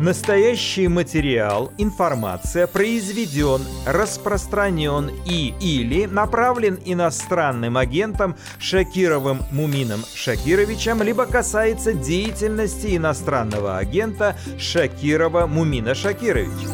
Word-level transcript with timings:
Настоящий 0.00 0.86
материал, 0.86 1.72
информация 1.76 2.68
произведен, 2.68 3.60
распространен 3.84 5.10
и 5.26 5.52
или 5.60 6.06
направлен 6.06 6.78
иностранным 6.84 7.76
агентом 7.76 8.36
Шакировым 8.60 9.40
Мумином 9.50 10.04
Шакировичем, 10.14 11.02
либо 11.02 11.26
касается 11.26 11.94
деятельности 11.94 12.96
иностранного 12.96 13.76
агента 13.76 14.36
Шакирова 14.56 15.48
Мумина 15.48 15.96
Шакировича. 15.96 16.68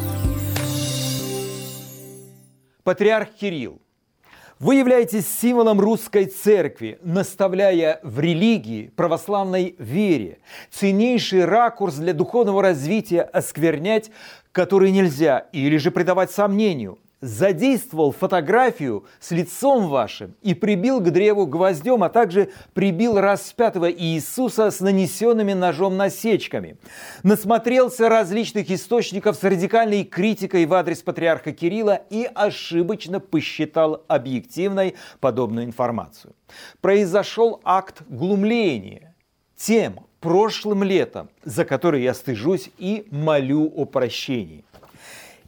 Патриарх 2.83 3.31
Кирилл 3.41 3.84
вы 4.59 4.77
являетесь 4.77 5.27
символом 5.27 5.81
русской 5.81 6.27
церкви, 6.27 6.99
наставляя 7.03 8.01
в 8.03 8.21
религии, 8.21 8.93
православной 8.97 9.75
вере. 9.79 10.39
Ценнейший 10.71 11.45
ракурс 11.45 11.97
для 11.97 12.13
духовного 12.13 12.63
развития 12.63 13.23
осквернять, 13.23 14.11
который 14.53 14.91
нельзя, 14.91 15.47
или 15.53 15.77
же 15.77 15.91
придавать 15.91 16.31
сомнению 16.31 16.99
задействовал 17.21 18.13
фотографию 18.13 19.05
с 19.19 19.31
лицом 19.31 19.89
вашим 19.89 20.35
и 20.43 20.55
прибил 20.55 21.01
к 21.01 21.11
древу 21.11 21.47
гвоздем, 21.47 22.03
а 22.03 22.09
также 22.09 22.51
прибил 22.75 23.19
распятого 23.19 23.91
Иисуса 23.91 24.71
с 24.71 24.81
нанесенными 24.81 25.53
ножом 25.53 25.97
насечками. 25.97 26.77
Насмотрелся 27.23 28.09
различных 28.09 28.71
источников 28.71 29.37
с 29.37 29.43
радикальной 29.43 30.05
критикой 30.05 30.67
в 30.67 30.75
адрес 30.75 31.03
патриарха 31.03 31.53
Кирилла 31.53 32.03
и 32.11 32.29
ошибочно 32.35 33.21
посчитал 33.21 34.05
объективной 34.09 34.95
подобную 35.21 35.67
информацию. 35.67 36.35
Произошел 36.81 37.61
акт 37.65 38.03
глумления 38.09 39.15
тем 39.57 40.01
прошлым 40.21 40.83
летом, 40.83 41.29
за 41.45 41.65
который 41.65 42.03
я 42.03 42.15
стыжусь 42.15 42.71
и 42.79 43.07
молю 43.11 43.71
о 43.77 43.85
прощении. 43.85 44.65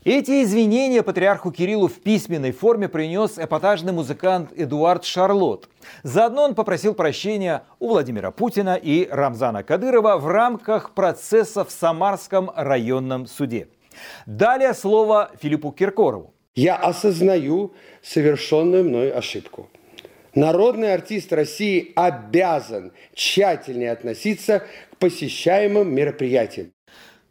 Эти 0.07 0.45
извинения 0.45 1.03
патриарху 1.03 1.51
Кириллу 1.51 1.89
в 1.89 1.95
письменной 1.95 2.53
форме 2.53 2.89
принес 2.89 3.41
эпатажный 3.41 3.93
музыкант 3.93 4.53
Эдуард 4.55 5.05
Шарлот. 5.05 5.69
Заодно 6.05 6.45
он 6.45 6.55
попросил 6.55 6.95
прощения 6.95 7.65
у 7.81 7.89
Владимира 7.89 8.31
Путина 8.31 8.77
и 8.77 9.09
Рамзана 9.11 9.65
Кадырова 9.65 10.17
в 10.19 10.29
рамках 10.29 10.95
процесса 10.95 11.65
в 11.65 11.73
Самарском 11.73 12.53
районном 12.55 13.27
суде. 13.27 13.67
Далее 14.27 14.75
слово 14.75 15.33
Филиппу 15.43 15.73
Киркорову. 15.73 16.33
Я 16.55 16.77
осознаю 16.77 17.75
совершенную 18.01 18.85
мной 18.85 19.11
ошибку. 19.11 19.69
Народный 20.37 20.95
артист 20.95 21.33
России 21.33 21.93
обязан 21.97 22.93
тщательнее 23.13 23.91
относиться 23.91 24.61
к 24.61 24.99
посещаемым 24.99 25.93
мероприятиям. 25.93 26.71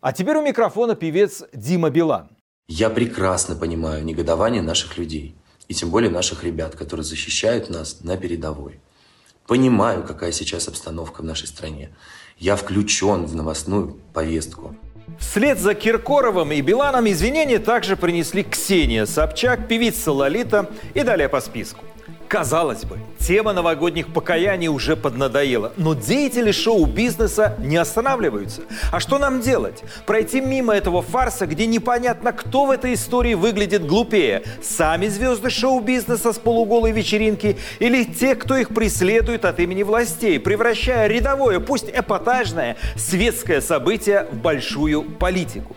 А 0.02 0.12
теперь 0.12 0.36
у 0.36 0.42
микрофона 0.42 0.96
певец 0.96 1.46
Дима 1.53 1.90
Билан. 1.90 2.34
Я 2.68 2.90
прекрасно 2.90 3.56
понимаю 3.56 4.04
негодование 4.04 4.64
наших 4.64 4.98
людей, 4.98 5.36
и 5.68 5.76
тем 5.76 5.92
более 5.92 6.10
наших 6.10 6.44
ребят, 6.44 6.76
которые 6.76 7.04
защищают 7.04 7.70
нас 7.70 8.02
на 8.02 8.18
передовой. 8.18 8.80
Понимаю, 9.46 10.04
какая 10.04 10.32
сейчас 10.32 10.68
обстановка 10.68 11.22
в 11.22 11.26
нашей 11.26 11.48
стране. 11.48 11.96
Я 12.40 12.56
включен 12.56 13.28
в 13.28 13.36
новостную 13.36 14.00
повестку. 14.14 14.76
Вслед 15.20 15.60
за 15.60 15.76
Киркоровым 15.76 16.52
и 16.52 16.62
Биланом 16.62 17.08
извинения 17.08 17.60
также 17.60 17.96
принесли 17.96 18.44
Ксения 18.44 19.06
Собчак, 19.06 19.68
певица 19.68 20.12
Лолита 20.12 20.72
и 20.96 21.02
далее 21.02 21.30
по 21.30 21.42
списку. 21.42 21.86
Казалось 22.28 22.86
бы, 22.86 22.98
тема 23.20 23.54
новогодних 23.54 24.12
покаяний 24.12 24.68
уже 24.68 24.95
поднадоела, 24.95 25.73
но 25.78 25.94
деятели 25.94 26.52
шоу-бизнеса 26.52 27.56
не 27.59 27.78
останавливаются. 27.78 28.64
А 28.92 29.00
что 29.00 29.20
нам 29.20 29.42
делать? 29.42 29.84
Пройти 30.08 30.42
мимо 30.42 30.73
этого 30.73 31.03
фарса, 31.03 31.46
где 31.46 31.68
непонятно, 31.68 32.31
кто 32.34 32.66
в 32.66 32.72
этой 32.72 32.96
истории 32.96 33.36
выглядит 33.36 33.86
глупее? 33.86 34.44
Сами 34.64 35.08
звезды 35.08 35.52
шоу-бизнеса 35.52 36.34
с 36.34 36.40
полуголой 36.40 36.91
вечеринки 36.91 37.58
или 37.78 38.03
те, 38.03 38.34
кто 38.34 38.57
их 38.57 38.69
преследует 38.69 39.46
от 39.46 39.59
имени 39.59 39.84
властей, 39.84 40.40
превращая 40.40 41.07
рядовое, 41.07 41.59
пусть 41.59 41.90
эпатажное, 41.90 42.75
светское 42.96 43.62
событие 43.62 44.28
в 44.31 44.38
большую 44.38 45.03
политику? 45.03 45.75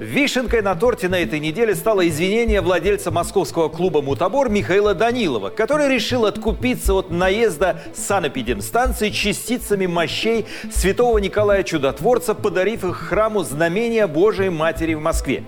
Вишенкой 0.00 0.62
на 0.62 0.74
торте 0.76 1.10
на 1.10 1.20
этой 1.20 1.40
неделе 1.40 1.74
стало 1.74 2.08
извинение 2.08 2.62
владельца 2.62 3.10
московского 3.10 3.68
клуба 3.68 4.00
«Мутабор» 4.00 4.48
Михаила 4.48 4.94
Данилова, 4.94 5.50
который 5.50 5.94
решил 5.94 6.24
откупиться 6.24 6.94
от 6.94 7.10
наезда 7.10 7.82
санэпидемстанции 7.94 9.10
частицами 9.10 9.84
мощей 9.84 10.46
святого 10.72 11.18
Николая 11.18 11.64
Чудотворца, 11.64 12.34
подарив 12.34 12.82
их 12.82 12.96
храму 12.96 13.42
знамения 13.42 14.06
Божией 14.06 14.48
Матери 14.48 14.94
в 14.94 15.02
Москве. 15.02 15.44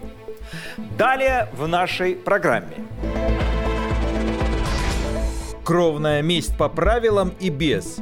Далее 0.98 1.48
в 1.56 1.66
нашей 1.66 2.14
программе. 2.14 2.76
Кровная 5.64 6.20
месть 6.20 6.58
по 6.58 6.68
правилам 6.68 7.32
и 7.40 7.48
без. 7.48 7.96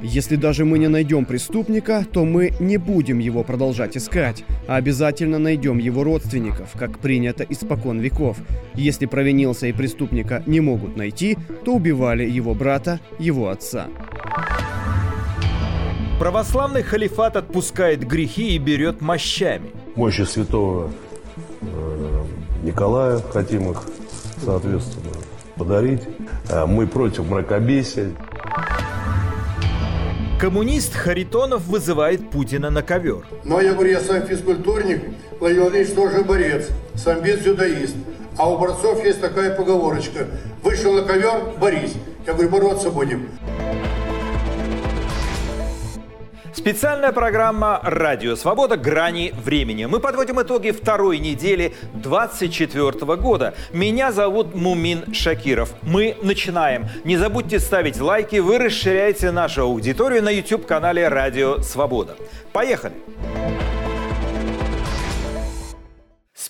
Если 0.00 0.36
даже 0.36 0.64
мы 0.64 0.78
не 0.78 0.88
найдем 0.88 1.24
преступника, 1.24 2.04
то 2.10 2.24
мы 2.24 2.52
не 2.60 2.76
будем 2.76 3.18
его 3.18 3.42
продолжать 3.42 3.96
искать, 3.96 4.44
а 4.68 4.76
обязательно 4.76 5.38
найдем 5.38 5.78
его 5.78 6.04
родственников, 6.04 6.72
как 6.74 6.98
принято 6.98 7.44
испокон 7.48 8.00
веков. 8.00 8.36
Если 8.74 9.06
провинился 9.06 9.66
и 9.66 9.72
преступника 9.72 10.42
не 10.46 10.60
могут 10.60 10.96
найти, 10.96 11.38
то 11.64 11.74
убивали 11.74 12.28
его 12.28 12.54
брата, 12.54 13.00
его 13.18 13.48
отца. 13.48 13.86
Православный 16.18 16.82
халифат 16.82 17.36
отпускает 17.36 18.06
грехи 18.06 18.54
и 18.54 18.58
берет 18.58 19.00
мощами. 19.00 19.70
Мощи 19.96 20.22
святого 20.22 20.90
э, 21.60 22.22
Николая 22.62 23.18
хотим 23.18 23.70
их 23.70 23.82
соответственно, 24.44 25.12
подарить. 25.56 26.02
Э, 26.48 26.66
мы 26.66 26.86
против 26.86 27.28
мракобесия. 27.28 28.10
Коммунист 30.38 30.94
Харитонов 30.94 31.66
вызывает 31.66 32.30
Путина 32.30 32.68
на 32.68 32.82
ковер. 32.82 33.24
Но 33.44 33.58
я 33.58 33.72
говорю, 33.72 33.92
я 33.92 34.00
сам 34.00 34.26
физкультурник, 34.26 35.02
Владимир 35.40 35.62
Владимирович 35.62 35.94
тоже 35.94 36.24
борец, 36.24 36.68
сам 36.94 37.22
без 37.22 37.38
дзюдоист. 37.38 37.96
А 38.36 38.50
у 38.50 38.58
борцов 38.58 39.02
есть 39.02 39.22
такая 39.22 39.56
поговорочка. 39.56 40.26
Вышел 40.62 40.92
на 40.92 41.02
ковер, 41.02 41.54
борись. 41.58 41.94
Я 42.26 42.34
говорю, 42.34 42.50
бороться 42.50 42.90
будем. 42.90 43.30
Специальная 46.56 47.12
программа 47.12 47.80
«Радио 47.82 48.34
Свобода. 48.34 48.78
Грани 48.78 49.34
времени». 49.44 49.84
Мы 49.84 50.00
подводим 50.00 50.40
итоги 50.40 50.70
второй 50.70 51.18
недели 51.18 51.74
2024 51.92 53.16
года. 53.16 53.54
Меня 53.74 54.10
зовут 54.10 54.54
Мумин 54.54 55.12
Шакиров. 55.12 55.74
Мы 55.82 56.16
начинаем. 56.22 56.88
Не 57.04 57.18
забудьте 57.18 57.60
ставить 57.60 58.00
лайки, 58.00 58.36
вы 58.36 58.56
расширяете 58.56 59.32
нашу 59.32 59.64
аудиторию 59.64 60.22
на 60.22 60.30
YouTube-канале 60.30 61.08
«Радио 61.08 61.58
Свобода». 61.60 62.16
Поехали! 62.54 62.94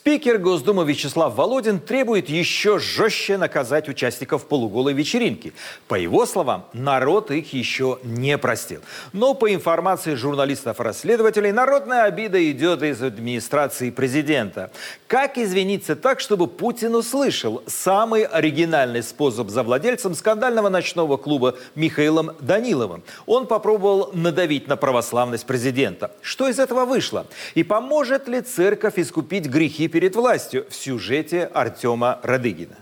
Спикер 0.07 0.39
Госдумы 0.39 0.85
Вячеслав 0.85 1.35
Володин 1.35 1.81
требует 1.81 2.29
еще 2.29 2.79
жестче 2.79 3.37
наказать 3.39 3.89
участников 3.89 4.47
полуголой 4.47 4.93
вечеринки. 4.93 5.53
По 5.89 5.97
его 5.97 6.27
словам, 6.27 6.67
народ 6.73 7.33
их 7.33 7.53
еще 7.53 7.99
не 8.05 8.39
простил. 8.39 8.83
Но 9.13 9.35
по 9.35 9.53
информации 9.53 10.15
журналистов-расследователей, 10.15 11.51
народная 11.51 12.05
обида 12.05 12.39
идет 12.53 12.85
из 12.85 13.03
администрации 13.03 13.91
президента. 13.91 14.71
Как 15.09 15.39
извиниться 15.39 15.97
так, 15.97 16.21
чтобы 16.21 16.47
Путин 16.47 16.95
услышал 16.95 17.65
самый 17.67 18.23
оригинальный 18.23 19.03
способ 19.03 19.51
за 19.51 19.65
владельцем 19.65 20.15
скандального 20.15 20.69
ночного 20.69 21.17
клуба 21.17 21.57
Михаилом 21.75 22.31
Даниловым? 22.39 23.03
Он 23.27 23.49
попробовал 23.49 24.11
надавить 24.13 24.69
на 24.69 24.77
православность 24.77 25.47
президента. 25.47 26.13
Что 26.23 26.49
из 26.49 26.61
этого 26.61 26.85
вышло? 26.85 27.27
И 27.57 27.65
поможет 27.65 28.29
ли 28.29 28.41
церковь 28.41 29.01
искупить 29.01 29.47
грехи 29.47 29.89
перед 29.97 30.15
властью 30.15 30.67
в 30.69 30.75
сюжете 30.75 31.45
Артема 31.45 32.21
Радыгина. 32.23 32.77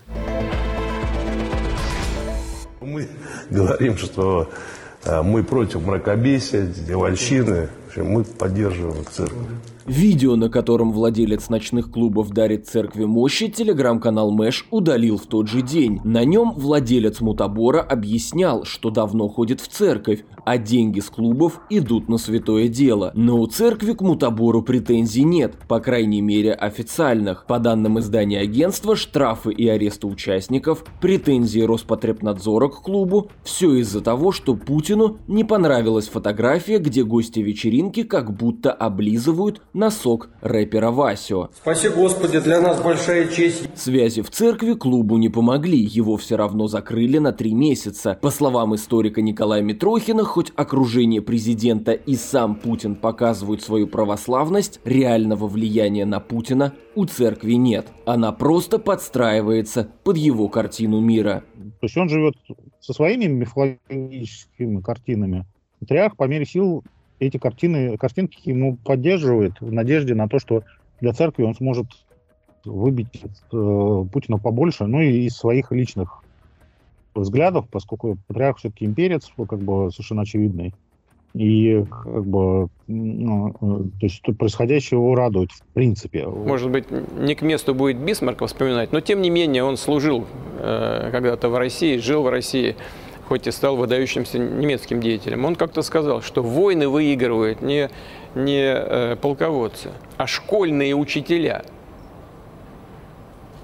Мы 2.80 3.08
говорим, 3.50 3.96
что 3.96 4.50
э, 5.04 5.22
мы 5.22 5.44
против 5.44 5.86
мракобесия, 5.86 6.66
девальщины, 6.66 7.68
мы 7.94 8.24
поддерживаем 8.24 9.06
церковь. 9.06 9.46
Видео, 9.86 10.36
на 10.36 10.48
котором 10.48 10.92
владелец 10.92 11.50
ночных 11.50 11.90
клубов 11.90 12.30
дарит 12.30 12.66
церкви 12.66 13.04
мощи, 13.04 13.48
телеграм-канал 13.48 14.30
Мэш 14.30 14.66
удалил 14.70 15.18
в 15.18 15.26
тот 15.26 15.46
же 15.46 15.60
день. 15.60 16.00
На 16.04 16.24
нем 16.24 16.54
владелец 16.56 17.20
мутабора 17.20 17.82
объяснял, 17.82 18.64
что 18.64 18.88
давно 18.88 19.28
ходит 19.28 19.60
в 19.60 19.68
церковь, 19.68 20.24
а 20.46 20.56
деньги 20.56 21.00
с 21.00 21.10
клубов 21.10 21.60
идут 21.68 22.08
на 22.08 22.16
святое 22.16 22.68
дело. 22.68 23.12
Но 23.14 23.38
у 23.38 23.46
церкви 23.46 23.92
к 23.92 24.00
мутабору 24.00 24.62
претензий 24.62 25.24
нет, 25.24 25.56
по 25.68 25.80
крайней 25.80 26.22
мере 26.22 26.54
официальных. 26.54 27.44
По 27.46 27.58
данным 27.58 27.98
издания 27.98 28.40
агентства, 28.40 28.96
штрафы 28.96 29.52
и 29.52 29.68
аресты 29.68 30.06
участников, 30.06 30.84
претензии 31.02 31.60
Роспотребнадзора 31.60 32.68
к 32.68 32.80
клубу– 32.80 33.30
все 33.44 33.74
из-за 33.74 34.00
того, 34.00 34.32
что 34.32 34.54
Путину 34.54 35.18
не 35.28 35.44
понравилась 35.44 36.08
фотография, 36.08 36.78
где 36.78 37.04
гости 37.04 37.40
вечеринки 37.40 38.02
как 38.02 38.34
будто 38.34 38.72
облизывают 38.72 39.60
носок 39.74 40.30
рэпера 40.40 40.90
Васио. 40.90 41.50
Спаси 41.54 41.88
Господи, 41.88 42.40
для 42.40 42.60
нас 42.60 42.80
большая 42.80 43.28
честь. 43.28 43.68
Связи 43.76 44.22
в 44.22 44.30
церкви 44.30 44.74
клубу 44.74 45.18
не 45.18 45.28
помогли, 45.28 45.78
его 45.78 46.16
все 46.16 46.36
равно 46.36 46.68
закрыли 46.68 47.18
на 47.18 47.32
три 47.32 47.52
месяца. 47.52 48.18
По 48.22 48.30
словам 48.30 48.74
историка 48.74 49.20
Николая 49.20 49.62
Митрохина, 49.62 50.24
хоть 50.24 50.52
окружение 50.56 51.20
президента 51.20 51.92
и 51.92 52.14
сам 52.14 52.54
Путин 52.54 52.94
показывают 52.94 53.62
свою 53.62 53.86
православность, 53.86 54.80
реального 54.84 55.48
влияния 55.48 56.06
на 56.06 56.20
Путина 56.20 56.72
у 56.94 57.04
церкви 57.04 57.54
нет. 57.54 57.88
Она 58.06 58.32
просто 58.32 58.78
подстраивается 58.78 59.88
под 60.04 60.16
его 60.16 60.48
картину 60.48 61.00
мира. 61.00 61.42
То 61.80 61.86
есть 61.86 61.96
он 61.96 62.08
живет 62.08 62.34
со 62.80 62.92
своими 62.92 63.24
мифологическими 63.24 64.80
картинами. 64.80 65.44
Патриарх 65.80 66.16
по 66.16 66.24
мере 66.24 66.46
сил 66.46 66.84
эти 67.26 67.38
картины, 67.38 67.96
картинки 67.96 68.48
ему 68.48 68.76
поддерживает 68.76 69.60
в 69.60 69.72
надежде 69.72 70.14
на 70.14 70.28
то, 70.28 70.38
что 70.38 70.62
для 71.00 71.12
церкви 71.12 71.42
он 71.42 71.54
сможет 71.54 71.86
выбить 72.64 73.22
э, 73.52 74.04
Путина 74.12 74.38
побольше, 74.38 74.86
ну 74.86 75.00
и 75.00 75.26
из 75.26 75.36
своих 75.36 75.70
личных 75.72 76.22
взглядов, 77.14 77.66
поскольку 77.70 78.16
патриарх 78.26 78.58
все-таки 78.58 78.84
имперец, 78.84 79.30
как 79.36 79.60
бы 79.60 79.90
совершенно 79.90 80.22
очевидный. 80.22 80.74
И 81.34 81.84
как 81.90 82.24
бы, 82.24 82.68
ну, 82.86 83.48
э, 83.48 83.98
то 83.98 84.06
есть 84.06 84.22
происходящее 84.38 85.00
его 85.00 85.16
радует 85.16 85.50
в 85.50 85.62
принципе. 85.74 86.26
Может 86.28 86.70
быть, 86.70 86.86
не 86.90 87.34
к 87.34 87.42
месту 87.42 87.74
будет 87.74 87.98
Бисмарка 87.98 88.46
вспоминать, 88.46 88.92
но 88.92 89.00
тем 89.00 89.20
не 89.20 89.30
менее 89.30 89.64
он 89.64 89.76
служил 89.76 90.26
э, 90.58 91.08
когда-то 91.10 91.48
в 91.48 91.56
России, 91.56 91.96
жил 91.96 92.22
в 92.22 92.28
России, 92.28 92.76
хоть 93.28 93.46
и 93.46 93.50
стал 93.50 93.76
выдающимся 93.76 94.38
немецким 94.38 95.00
деятелем. 95.00 95.44
Он 95.44 95.56
как-то 95.56 95.82
сказал, 95.82 96.22
что 96.22 96.42
войны 96.42 96.88
выигрывают 96.88 97.62
не, 97.62 97.90
не 98.34 98.62
э, 98.62 99.16
полководцы, 99.16 99.90
а 100.16 100.26
школьные 100.26 100.94
учителя– 100.94 101.64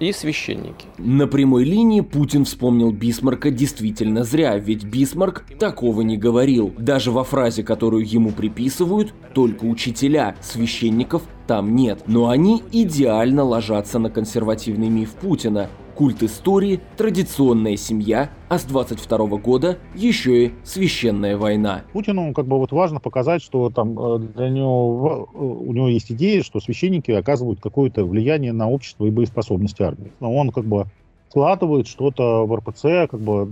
и 0.01 0.12
священники. 0.12 0.87
На 0.99 1.29
прямой 1.29 1.65
линии 1.65 2.01
Путин 2.01 2.45
вспомнил 2.45 2.91
Бисмарка 2.91 3.51
действительно 3.51 4.25
зря, 4.25 4.57
ведь 4.57 4.83
Бисмарк 4.83 5.45
такого 5.59 6.01
не 6.01 6.17
говорил. 6.17 6.73
Даже 6.79 7.12
во 7.12 7.23
фразе, 7.23 7.62
которую 7.62 8.11
ему 8.11 8.31
приписывают, 8.31 9.12
только 9.35 9.65
учителя, 9.65 10.35
священников 10.41 11.23
там 11.47 11.77
нет. 11.77 12.05
Но 12.07 12.29
они 12.29 12.62
идеально 12.73 13.45
ложатся 13.45 13.99
на 13.99 14.11
консервативный 14.11 14.89
миф 14.89 15.11
Путина 15.12 15.69
культ 16.00 16.23
истории, 16.23 16.81
традиционная 16.97 17.76
семья, 17.76 18.31
а 18.49 18.58
с 18.58 18.64
22 18.64 19.19
года 19.37 19.76
еще 19.94 20.47
и 20.47 20.52
священная 20.64 21.37
война. 21.37 21.82
Путину 21.93 22.32
как 22.32 22.47
бы 22.47 22.56
вот 22.56 22.73
важно 22.73 23.00
показать, 23.00 23.43
что 23.43 23.69
там 23.69 23.99
э, 23.99 24.19
для 24.35 24.49
него, 24.49 25.29
э, 25.35 25.37
у 25.37 25.70
него 25.75 25.88
есть 25.88 26.11
идея, 26.11 26.43
что 26.43 26.58
священники 26.58 27.11
оказывают 27.11 27.61
какое-то 27.61 28.06
влияние 28.06 28.55
на 28.55 28.70
общество 28.70 29.05
и 29.05 29.11
боеспособность 29.11 29.79
армии. 29.82 30.11
Но 30.20 30.35
он 30.35 30.52
как 30.52 30.64
бы 30.64 30.87
вкладывает 31.29 31.87
что-то 31.87 32.47
в 32.47 32.56
РПЦ, 32.56 33.06
как 33.11 33.20
бы 33.20 33.50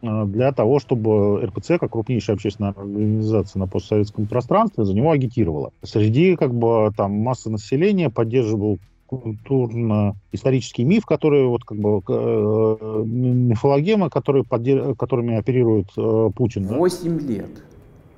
э, 0.00 0.24
для 0.24 0.52
того, 0.52 0.78
чтобы 0.78 1.44
РПЦ, 1.44 1.72
как 1.78 1.92
крупнейшая 1.92 2.36
общественная 2.36 2.70
организация 2.70 3.60
на 3.60 3.66
постсоветском 3.66 4.24
пространстве, 4.24 4.86
за 4.86 4.94
него 4.94 5.10
агитировала. 5.10 5.70
Среди 5.82 6.36
как 6.36 6.54
бы 6.54 6.90
там 6.96 7.12
массы 7.12 7.50
населения 7.50 8.08
поддерживал 8.08 8.78
культурно-исторический 9.18 10.84
миф, 10.84 11.04
который 11.06 11.46
вот 11.46 11.64
как 11.64 11.78
бы 11.78 12.00
э, 12.08 13.02
мифологема, 13.04 14.10
который, 14.10 14.44
которыми 14.44 15.36
оперирует 15.36 15.88
э, 15.96 16.30
Путин. 16.34 16.66
Восемь 16.66 17.18
да? 17.18 17.26
лет. 17.26 17.64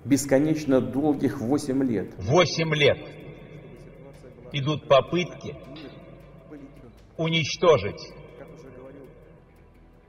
Бесконечно 0.04 0.81
долгих 0.81 1.40
восемь 1.40 1.82
лет. 1.82 2.14
Восемь 2.19 2.75
лет 2.75 2.98
идут 4.52 4.87
попытки 4.88 5.56
уничтожить 7.16 8.12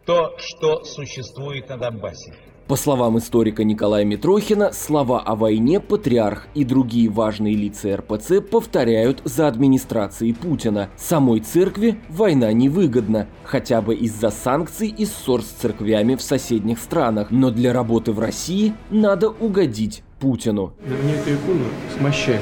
то, 0.06 0.38
что 0.38 0.84
существует 0.84 1.68
на 1.70 1.78
Донбассе. 1.78 2.34
По 2.68 2.76
словам 2.76 3.18
историка 3.18 3.64
Николая 3.64 4.04
Митрохина, 4.04 4.74
слова 4.74 5.22
о 5.22 5.36
войне 5.36 5.80
патриарх 5.80 6.48
и 6.54 6.66
другие 6.66 7.08
важные 7.08 7.56
лица 7.56 7.96
РПЦ 7.96 8.42
повторяют 8.42 9.22
за 9.24 9.48
администрацией 9.48 10.34
Путина. 10.34 10.90
Самой 10.98 11.40
церкви 11.40 11.98
война 12.10 12.52
невыгодна, 12.52 13.28
хотя 13.46 13.82
бы 13.82 13.96
из-за 13.96 14.32
санкций 14.32 14.90
и 14.90 15.06
ссор 15.06 15.44
с 15.44 15.46
церквями 15.46 16.16
в 16.16 16.22
соседних 16.22 16.80
странах. 16.80 17.32
Но 17.32 17.52
для 17.52 17.72
работы 17.72 18.12
в 18.12 18.20
России 18.20 18.74
надо 18.90 19.30
угодить 19.30 20.04
Путину. 20.20 20.74
Мне 20.86 21.14
эту 21.14 21.36
икону 21.36 21.66
с 21.96 22.02
мощами 22.02 22.42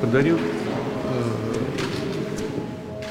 подарил 0.00 0.38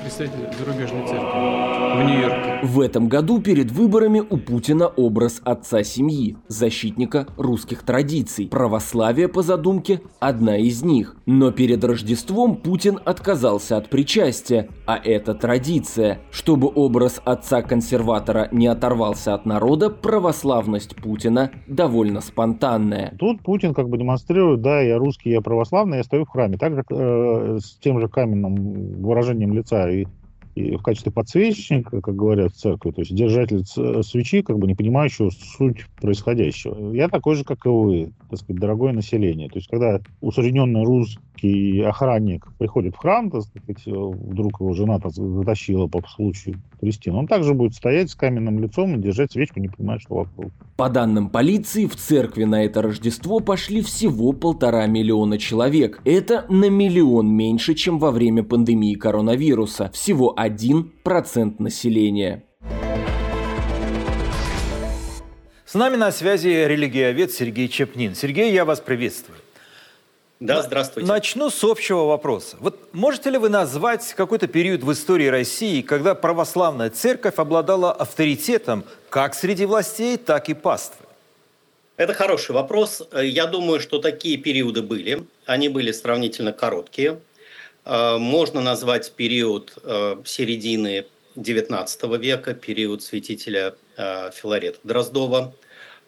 представитель 0.01 0.49
зарубежной 0.59 1.07
церкви 1.07 1.66
в 1.97 2.03
Нью-Йорке. 2.03 2.59
В 2.63 2.81
этом 2.81 3.07
году 3.07 3.41
перед 3.41 3.71
выборами 3.71 4.19
у 4.19 4.37
Путина 4.37 4.87
образ 4.87 5.41
отца 5.43 5.83
семьи, 5.83 6.37
защитника 6.47 7.27
русских 7.37 7.83
традиций. 7.83 8.47
Православие, 8.47 9.27
по 9.27 9.41
задумке, 9.41 10.01
одна 10.19 10.57
из 10.57 10.83
них. 10.83 11.15
Но 11.25 11.51
перед 11.51 11.83
Рождеством 11.83 12.55
Путин 12.55 12.99
отказался 13.03 13.77
от 13.77 13.89
причастия, 13.89 14.69
а 14.85 14.97
это 14.97 15.33
традиция. 15.33 16.19
Чтобы 16.31 16.71
образ 16.73 17.21
отца-консерватора 17.23 18.49
не 18.51 18.67
оторвался 18.67 19.33
от 19.33 19.45
народа, 19.45 19.89
православность 19.89 20.95
Путина 20.95 21.51
довольно 21.67 22.21
спонтанная. 22.21 23.15
Тут 23.19 23.41
Путин 23.41 23.73
как 23.73 23.89
бы 23.89 23.97
демонстрирует, 23.97 24.61
да, 24.61 24.81
я 24.81 24.97
русский, 24.97 25.31
я 25.31 25.41
православный, 25.41 25.97
я 25.97 26.03
стою 26.03 26.25
в 26.25 26.29
храме. 26.29 26.57
Так 26.57 26.75
же 26.75 26.83
э, 26.89 27.57
с 27.59 27.77
тем 27.77 27.99
же 27.99 28.07
каменным 28.07 28.55
выражением 29.01 29.53
лица 29.53 29.89
и 29.89 30.05
и 30.57 30.75
в 30.75 30.81
качестве 30.81 31.11
подсвечника, 31.11 32.01
как 32.01 32.15
говорят 32.15 32.53
в 32.53 32.57
церкви, 32.57 32.91
то 32.91 33.01
есть 33.01 33.13
держатель 33.13 33.63
свечи, 34.03 34.41
как 34.41 34.57
бы 34.57 34.65
не 34.65 34.73
понимающего 34.73 35.29
суть 35.29 35.85
происходящего. 36.01 36.93
Я 36.93 37.09
такой 37.09 37.35
же, 37.35 37.43
как 37.43 37.65
и 37.65 37.69
вы, 37.69 38.11
так 38.29 38.39
сказать, 38.39 38.59
дорогое 38.59 38.91
население. 38.93 39.49
То 39.49 39.57
есть 39.57 39.69
когда 39.69 39.99
усредненный 40.21 40.83
русский 41.37 41.81
охранник 41.81 42.47
приходит 42.57 42.95
в 42.95 42.97
храм, 42.97 43.29
так 43.29 43.43
сказать, 43.43 43.85
вдруг 43.85 44.59
его 44.59 44.73
жена 44.73 44.99
затащила 45.03 45.87
по 45.87 46.01
случаю 46.07 46.55
Кристин, 46.79 47.15
он 47.15 47.27
также 47.27 47.53
будет 47.53 47.73
стоять 47.73 48.09
с 48.09 48.15
каменным 48.15 48.59
лицом 48.59 48.95
и 48.95 49.01
держать 49.01 49.31
свечку, 49.31 49.59
не 49.59 49.67
понимая, 49.67 49.99
что 49.99 50.15
вокруг. 50.15 50.51
По 50.75 50.89
данным 50.89 51.29
полиции, 51.29 51.85
в 51.85 51.95
церкви 51.95 52.43
на 52.43 52.63
это 52.63 52.81
Рождество 52.81 53.39
пошли 53.39 53.81
всего 53.81 54.31
полтора 54.31 54.85
миллиона 54.85 55.37
человек. 55.37 56.01
Это 56.05 56.45
на 56.49 56.69
миллион 56.69 57.29
меньше, 57.29 57.73
чем 57.73 57.99
во 57.99 58.11
время 58.11 58.43
пандемии 58.43 58.93
коронавируса. 58.93 59.89
Всего 59.93 60.35
1% 60.37 61.55
населения. 61.59 62.43
С 65.65 65.73
нами 65.73 65.95
на 65.97 66.11
связи 66.11 66.47
религиовед 66.47 67.31
Сергей 67.31 67.67
Чепнин. 67.67 68.15
Сергей, 68.15 68.53
я 68.53 68.63
вас 68.63 68.79
приветствую. 68.79 69.39
Да, 70.39 70.61
здравствуйте. 70.61 71.07
Начну 71.07 71.49
с 71.49 71.63
общего 71.63 72.03
вопроса. 72.03 72.57
Вот 72.59 72.93
можете 72.93 73.31
ли 73.31 73.39
вы 73.39 73.49
назвать 73.49 74.13
какой-то 74.13 74.47
период 74.47 74.83
в 74.83 74.91
истории 74.91 75.27
России, 75.27 75.81
когда 75.81 76.13
православная 76.13 76.91
церковь 76.91 77.35
обладала 77.37 77.91
авторитетом 77.91 78.83
как 79.09 79.33
среди 79.33 79.65
властей, 79.65 80.17
так 80.17 80.49
и 80.49 80.53
паствы? 80.53 81.07
Это 81.95 82.13
хороший 82.13 82.51
вопрос. 82.51 83.01
Я 83.11 83.47
думаю, 83.47 83.79
что 83.79 83.97
такие 83.97 84.37
периоды 84.37 84.83
были. 84.83 85.23
Они 85.47 85.69
были 85.69 85.91
сравнительно 85.91 86.53
короткие. 86.53 87.19
Э, 87.85 88.17
можно 88.19 88.61
назвать 88.61 89.11
период 89.13 89.73
э, 89.83 90.17
середины 90.23 91.07
XIX 91.35 92.17
века, 92.19 92.53
период 92.53 93.01
святителя 93.01 93.73
э, 93.95 94.29
Филарета 94.31 94.77
Дроздова. 94.83 95.55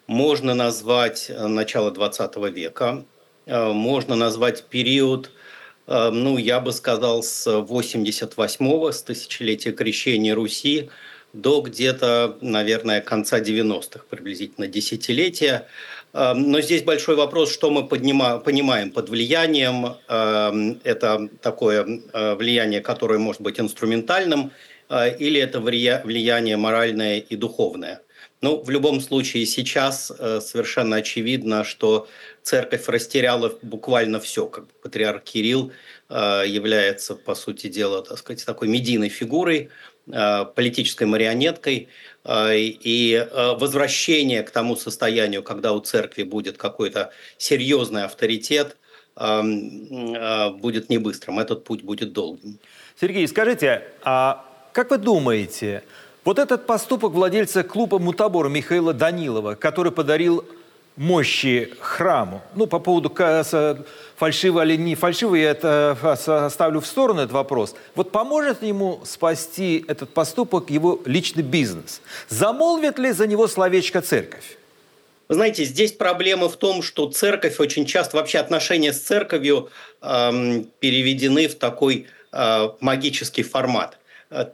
Можно 0.06 0.54
назвать 0.54 1.30
начало 1.36 1.90
XX 1.90 2.50
века, 2.50 3.04
можно 3.50 4.14
назвать 4.16 4.64
период, 4.64 5.30
э, 5.86 6.10
ну, 6.10 6.38
я 6.38 6.60
бы 6.60 6.72
сказал, 6.72 7.22
с 7.22 7.46
88-го, 7.46 8.92
с 8.92 9.02
тысячелетия 9.02 9.72
крещения 9.72 10.34
Руси, 10.34 10.90
до 11.32 11.60
где-то, 11.60 12.38
наверное, 12.40 13.00
конца 13.00 13.40
90-х, 13.40 14.04
приблизительно 14.08 14.66
десятилетия. 14.66 15.66
Э, 16.12 16.34
но 16.34 16.60
здесь 16.60 16.82
большой 16.82 17.16
вопрос, 17.16 17.52
что 17.52 17.70
мы 17.70 17.86
поднимаем, 17.86 18.40
понимаем 18.40 18.90
под 18.90 19.08
влиянием. 19.08 19.96
Это 20.84 21.28
такое 21.42 21.84
влияние, 22.36 22.80
которое 22.80 23.18
может 23.18 23.42
быть 23.42 23.60
инструментальным, 23.60 24.52
или 25.20 25.40
это 25.40 25.60
влияние 25.60 26.56
моральное 26.56 27.18
и 27.18 27.36
духовное. 27.36 28.00
Ну, 28.42 28.62
в 28.62 28.70
любом 28.70 29.00
случае, 29.00 29.44
сейчас 29.44 30.06
совершенно 30.40 30.96
очевидно, 30.96 31.62
что 31.62 32.08
церковь 32.42 32.88
растеряла 32.88 33.52
буквально 33.62 34.18
все. 34.20 34.46
Как 34.46 34.66
патриарх 34.82 35.22
Кирилл 35.24 35.72
э, 36.08 36.44
является, 36.46 37.14
по 37.14 37.34
сути 37.34 37.68
дела, 37.68 38.02
так 38.02 38.18
сказать, 38.18 38.44
такой 38.44 38.68
медийной 38.68 39.08
фигурой, 39.08 39.68
э, 40.06 40.44
политической 40.54 41.04
марионеткой. 41.04 41.88
Э, 42.24 42.56
и 42.56 43.26
возвращение 43.58 44.42
к 44.42 44.50
тому 44.50 44.76
состоянию, 44.76 45.42
когда 45.42 45.72
у 45.72 45.80
церкви 45.80 46.22
будет 46.22 46.56
какой-то 46.56 47.12
серьезный 47.38 48.04
авторитет– 48.04 48.76
будет 49.16 50.88
не 50.88 50.96
быстрым, 50.96 51.40
этот 51.40 51.64
путь 51.64 51.82
будет 51.82 52.12
долгим. 52.12 52.58
Сергей, 52.98 53.26
скажите, 53.28 53.82
а 54.02 54.46
как 54.72 54.90
вы 54.90 54.96
думаете, 54.98 55.82
вот 56.24 56.38
этот 56.38 56.66
поступок 56.66 57.12
владельца 57.12 57.62
клуба 57.62 57.98
«Мутабор» 57.98 58.48
Михаила 58.48 58.92
Данилова, 58.92 59.54
который 59.54 59.92
подарил 59.92 60.44
мощи 60.96 61.72
храму, 61.80 62.42
ну, 62.54 62.66
по 62.66 62.78
поводу 62.78 63.14
фальшивый 64.16 64.66
или 64.66 64.76
не 64.76 64.94
фальшивый, 64.94 65.40
я 65.40 65.52
это 65.52 65.96
оставлю 66.46 66.80
в 66.80 66.86
сторону, 66.86 67.20
этот 67.22 67.32
вопрос. 67.32 67.74
Вот 67.94 68.12
поможет 68.12 68.62
ему 68.62 69.00
спасти 69.04 69.82
этот 69.88 70.12
поступок 70.12 70.68
его 70.68 71.00
личный 71.06 71.42
бизнес? 71.42 72.02
Замолвит 72.28 72.98
ли 72.98 73.12
за 73.12 73.26
него 73.26 73.48
словечко 73.48 74.02
церковь? 74.02 74.58
Вы 75.28 75.36
знаете, 75.36 75.64
здесь 75.64 75.92
проблема 75.92 76.48
в 76.48 76.56
том, 76.56 76.82
что 76.82 77.08
церковь 77.08 77.60
очень 77.60 77.86
часто, 77.86 78.16
вообще 78.16 78.38
отношения 78.38 78.92
с 78.92 79.00
церковью 79.00 79.70
эм, 80.02 80.66
переведены 80.80 81.48
в 81.48 81.54
такой 81.54 82.08
э, 82.32 82.68
магический 82.80 83.44
формат. 83.44 83.96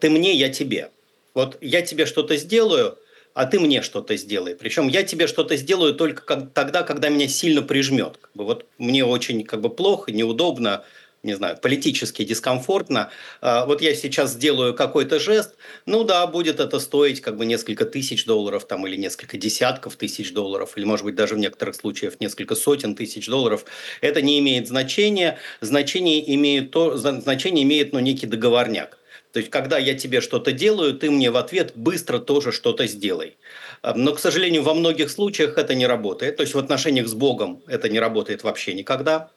Ты 0.01 0.11
мне, 0.11 0.35
я 0.35 0.49
тебе. 0.49 0.91
Вот 1.37 1.59
я 1.61 1.83
тебе 1.83 2.07
что-то 2.07 2.35
сделаю, 2.39 2.99
а 3.35 3.45
ты 3.45 3.61
мне 3.61 3.83
что-то 3.83 4.17
сделай. 4.17 4.57
Причем 4.57 4.89
я 4.89 5.03
тебе 5.03 5.27
что-то 5.27 5.55
сделаю 5.57 5.93
только 5.93 6.23
как, 6.23 6.55
тогда, 6.55 6.83
когда 6.83 7.11
меня 7.11 7.29
сильно 7.29 7.61
прижмет. 7.61 8.17
Как 8.23 8.31
бы, 8.33 8.45
вот 8.45 8.65
мне 8.79 9.05
очень 9.05 9.45
как 9.45 9.61
бы 9.61 9.69
плохо, 9.69 10.13
неудобно, 10.13 10.83
не 11.23 11.35
знаю, 11.35 11.59
политически 11.61 12.25
дискомфортно. 12.25 13.11
А, 13.43 13.67
вот 13.67 13.83
я 13.83 13.95
сейчас 13.95 14.33
сделаю 14.33 14.73
какой-то 14.73 15.21
жест, 15.21 15.57
ну 15.85 16.05
да, 16.05 16.27
будет 16.27 16.59
это 16.59 16.81
стоить 16.81 17.21
как 17.21 17.37
бы 17.37 17.45
несколько 17.45 17.85
тысяч 17.85 18.25
долларов 18.25 18.67
там 18.67 18.87
или 18.87 18.97
несколько 18.97 19.37
десятков 19.37 19.97
тысяч 19.97 20.33
долларов, 20.33 20.79
или 20.79 20.87
может 20.87 21.05
быть 21.05 21.17
даже 21.17 21.35
в 21.35 21.39
некоторых 21.39 21.75
случаях 21.75 22.19
несколько 22.19 22.55
сотен 22.55 22.95
тысяч 22.95 23.27
долларов. 23.27 23.67
Это 24.01 24.23
не 24.23 24.39
имеет 24.39 24.69
значения. 24.69 25.39
Значение 25.61 26.35
имеет, 26.35 26.71
то, 26.71 26.97
значение 26.97 27.63
имеет 27.65 27.93
ну, 27.93 27.99
некий 27.99 28.27
договорняк. 28.27 28.96
То 29.37 29.41
есть, 29.41 29.51
когда 29.51 29.77
я 29.77 29.93
тебе 29.93 30.23
что-то 30.23 30.51
делаю, 30.51 30.95
ты 30.95 31.11
мне 31.11 31.31
в 31.31 31.37
ответ 31.37 31.73
быстро 31.75 32.21
тоже 32.21 32.53
что-то 32.53 32.87
сделай. 32.87 33.37
А, 33.83 33.93
но, 33.93 34.15
к 34.15 34.19
сожалению, 34.19 34.63
во 34.63 34.73
многих 34.73 35.11
случаях 35.11 35.59
это 35.59 35.75
не 35.75 35.87
работает. 35.87 36.39
То 36.39 36.41
есть, 36.41 36.55
в 36.55 36.59
отношениях 36.59 37.07
с 37.07 37.13
Богом 37.13 37.63
это 37.67 37.91
не 37.91 38.01
работает 38.01 38.45
вообще 38.45 38.73
никогда. 38.73 39.29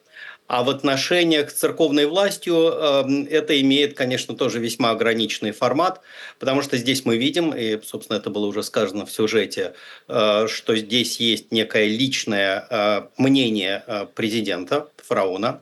А 0.47 0.63
в 0.63 0.69
отношениях 0.69 1.49
с 1.49 1.55
церковной 1.55 2.05
властью 2.05 2.71
э, 2.71 3.25
это 3.29 3.59
имеет, 3.59 3.93
конечно, 3.97 4.37
тоже 4.37 4.59
весьма 4.59 4.91
ограниченный 4.91 5.51
формат, 5.51 5.99
потому 6.39 6.61
что 6.61 6.77
здесь 6.77 7.03
мы 7.03 7.17
видим, 7.17 7.51
и, 7.51 7.77
собственно, 7.83 8.15
это 8.15 8.29
было 8.29 8.45
уже 8.45 8.63
сказано 8.63 9.05
в 9.05 9.11
сюжете, 9.11 9.73
э, 10.07 10.47
что 10.47 10.77
здесь 10.77 11.19
есть 11.19 11.51
некое 11.51 11.87
личное 11.87 12.65
э, 12.69 13.01
мнение 13.17 13.83
э, 13.85 14.05
президента, 14.15 14.87
фараона, 14.95 15.59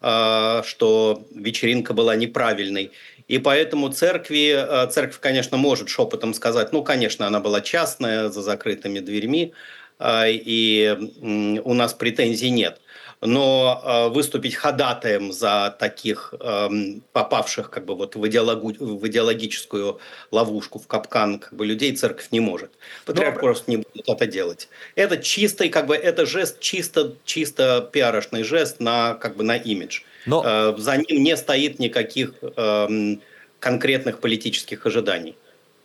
что 0.00 1.26
вечеринка 1.34 1.92
была 1.92 2.16
неправильной. 2.16 2.90
И 3.30 3.38
поэтому 3.38 3.88
церкви, 3.90 4.52
э, 4.56 4.90
церковь, 4.90 5.20
конечно, 5.20 5.56
может 5.56 5.88
шепотом 5.88 6.34
сказать, 6.34 6.72
ну, 6.72 6.82
конечно, 6.82 7.28
она 7.28 7.38
была 7.38 7.60
частная, 7.60 8.28
за 8.28 8.42
закрытыми 8.42 8.98
дверьми, 8.98 9.52
э, 10.00 10.32
и 10.32 11.60
у 11.62 11.74
нас 11.74 11.94
претензий 11.94 12.50
нет. 12.50 12.80
Но 13.20 13.80
э, 13.84 14.08
выступить 14.08 14.56
ходатаем 14.56 15.30
за 15.30 15.76
таких 15.78 16.34
эм, 16.40 17.04
попавших 17.12 17.70
как 17.70 17.84
бы 17.84 17.94
вот 17.94 18.16
в, 18.16 18.26
идеологу, 18.26 18.72
в 18.72 19.06
идеологическую 19.06 20.00
ловушку, 20.32 20.80
в 20.80 20.88
капкан 20.88 21.38
как 21.38 21.54
бы 21.54 21.64
людей 21.64 21.94
церковь 21.94 22.32
не 22.32 22.40
может. 22.40 22.72
Патриарх 23.04 23.36
Но... 23.36 23.40
просто 23.42 23.70
не 23.70 23.76
будет 23.76 24.08
это 24.08 24.26
делать. 24.26 24.68
Это 24.96 25.18
чистый, 25.18 25.68
как 25.68 25.86
бы, 25.86 25.94
это 25.94 26.26
жест 26.26 26.58
чисто, 26.58 27.14
чисто 27.24 27.88
пиарошный 27.92 28.42
жест 28.42 28.80
на, 28.80 29.14
как 29.14 29.36
бы, 29.36 29.44
на 29.44 29.56
имидж. 29.56 30.00
Но... 30.26 30.42
Э, 30.44 30.74
за 30.78 30.96
ним 30.96 31.22
не 31.22 31.36
стоит 31.36 31.78
никаких 31.78 32.34
эм, 32.56 33.20
конкретных 33.58 34.20
политических 34.20 34.86
ожиданий. 34.86 35.36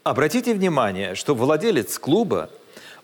Обратите 0.03 0.53
внимание, 0.53 1.15
что 1.15 1.33
владелец 1.35 1.97
клуба, 1.97 2.49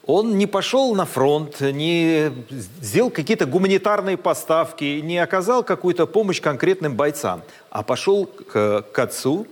он 0.05 0.37
не 0.37 0.47
пошел 0.47 0.95
на 0.95 1.05
фронт, 1.05 1.61
не 1.61 2.31
сделал 2.49 3.09
какие-то 3.09 3.45
гуманитарные 3.45 4.17
поставки, 4.17 4.99
не 5.01 5.17
оказал 5.17 5.63
какую-то 5.63 6.07
помощь 6.07 6.41
конкретным 6.41 6.95
бойцам, 6.95 7.43
а 7.69 7.83
пошел 7.83 8.25
к, 8.25 8.81
к 8.91 8.99
отцу, 8.99 9.47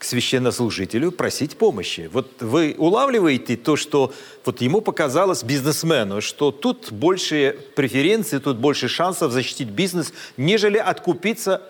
к 0.00 0.04
священнослужителю 0.04 1.12
просить 1.12 1.58
помощи. 1.58 2.08
Вот 2.10 2.40
вы 2.40 2.74
улавливаете 2.78 3.58
то, 3.58 3.76
что 3.76 4.14
вот 4.46 4.62
ему 4.62 4.80
показалось 4.80 5.44
бизнесмену, 5.44 6.22
что 6.22 6.52
тут 6.52 6.90
больше 6.90 7.58
преференций, 7.76 8.40
тут 8.40 8.56
больше 8.56 8.88
шансов 8.88 9.30
защитить 9.30 9.68
бизнес, 9.68 10.14
нежели 10.38 10.78
откупиться, 10.78 11.60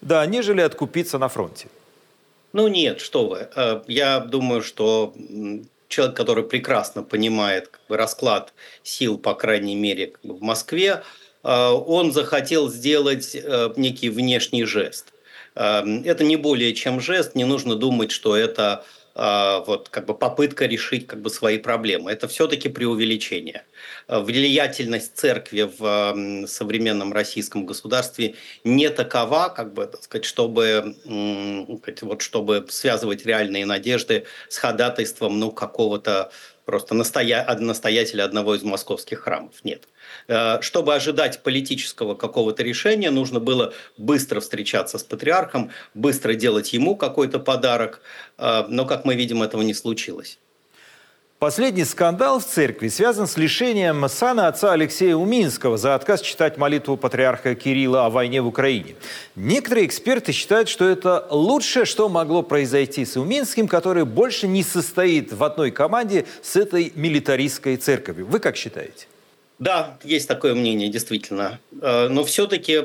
да, 0.00 0.26
нежели 0.26 0.62
откупиться 0.62 1.18
на 1.18 1.28
фронте. 1.28 1.68
Ну 2.52 2.66
нет, 2.66 3.00
что 3.00 3.28
вы. 3.28 3.48
Э, 3.54 3.82
я 3.86 4.18
думаю, 4.18 4.62
что 4.62 5.14
человек, 5.86 6.16
который 6.16 6.42
прекрасно 6.42 7.04
понимает 7.04 7.68
как 7.68 7.80
бы, 7.88 7.96
расклад 7.96 8.52
сил, 8.82 9.16
по 9.16 9.34
крайней 9.34 9.76
мере, 9.76 10.14
в 10.24 10.42
Москве, 10.42 11.04
э, 11.44 11.68
он 11.86 12.10
захотел 12.10 12.68
сделать 12.68 13.36
э, 13.36 13.72
некий 13.76 14.08
внешний 14.08 14.64
жест. 14.64 15.12
Эм, 15.56 16.02
это 16.04 16.22
не 16.22 16.36
более 16.36 16.74
чем 16.74 17.00
жест, 17.00 17.34
не 17.34 17.44
нужно 17.44 17.74
думать, 17.74 18.10
что 18.10 18.36
это 18.36 18.84
а, 19.18 19.60
вот 19.60 19.88
как 19.88 20.04
бы 20.04 20.14
попытка 20.14 20.66
решить 20.66 21.06
как 21.06 21.22
бы 21.22 21.30
свои 21.30 21.56
проблемы. 21.56 22.10
Это 22.10 22.28
все-таки 22.28 22.68
преувеличение. 22.68 23.64
Э, 24.08 24.20
влиятельность 24.20 25.16
церкви 25.16 25.70
в 25.78 26.46
современном 26.46 27.14
российском 27.14 27.64
государстве 27.64 28.34
не 28.62 28.90
такова, 28.90 29.48
как 29.48 29.72
бы, 29.72 29.86
так 29.86 30.02
сказать, 30.02 30.26
чтобы, 30.26 30.94
вот, 31.06 32.20
чтобы 32.20 32.66
связывать 32.68 33.24
реальные 33.24 33.64
надежды 33.64 34.26
с 34.50 34.58
ходатайством 34.58 35.40
ну, 35.40 35.50
какого-то 35.50 36.30
просто 36.66 36.94
настоя... 36.94 37.46
настоятеля 37.58 38.24
одного 38.24 38.54
из 38.54 38.62
московских 38.62 39.20
храмов. 39.20 39.54
Нет. 39.64 39.88
Э, 40.28 40.60
чтобы 40.60 40.94
ожидать 40.94 41.42
политического 41.42 42.14
какого-то 42.14 42.62
решения, 42.62 43.10
нужно 43.10 43.40
было 43.40 43.72
быстро 43.96 44.40
встречаться 44.40 44.98
с 44.98 45.04
патриархом, 45.04 45.70
быстро 45.94 46.34
делать 46.34 46.74
ему 46.74 46.96
какой-то 46.96 47.38
подарок, 47.38 48.02
э, 48.36 48.64
но, 48.68 48.84
как 48.84 49.06
мы 49.06 49.14
видим, 49.14 49.42
этого 49.42 49.62
не 49.62 49.72
случилось. 49.72 50.38
Последний 51.38 51.84
скандал 51.84 52.40
в 52.40 52.46
церкви 52.46 52.88
связан 52.88 53.26
с 53.26 53.36
лишением 53.36 54.08
сана 54.08 54.48
отца 54.48 54.72
Алексея 54.72 55.16
Уминского 55.16 55.76
за 55.76 55.94
отказ 55.94 56.22
читать 56.22 56.56
молитву 56.56 56.96
патриарха 56.96 57.54
Кирилла 57.54 58.06
о 58.06 58.10
войне 58.10 58.40
в 58.40 58.46
Украине. 58.46 58.96
Некоторые 59.34 59.84
эксперты 59.84 60.32
считают, 60.32 60.70
что 60.70 60.88
это 60.88 61.26
лучшее, 61.30 61.84
что 61.84 62.08
могло 62.08 62.42
произойти 62.42 63.04
с 63.04 63.18
Уминским, 63.18 63.68
который 63.68 64.06
больше 64.06 64.48
не 64.48 64.62
состоит 64.62 65.30
в 65.30 65.44
одной 65.44 65.72
команде 65.72 66.24
с 66.40 66.56
этой 66.56 66.90
милитаристской 66.94 67.76
церковью. 67.76 68.24
Вы 68.24 68.38
как 68.38 68.56
считаете? 68.56 69.06
Да, 69.58 69.98
есть 70.04 70.28
такое 70.28 70.54
мнение, 70.54 70.88
действительно. 70.88 71.60
Э, 71.82 72.08
но 72.08 72.24
все-таки 72.24 72.84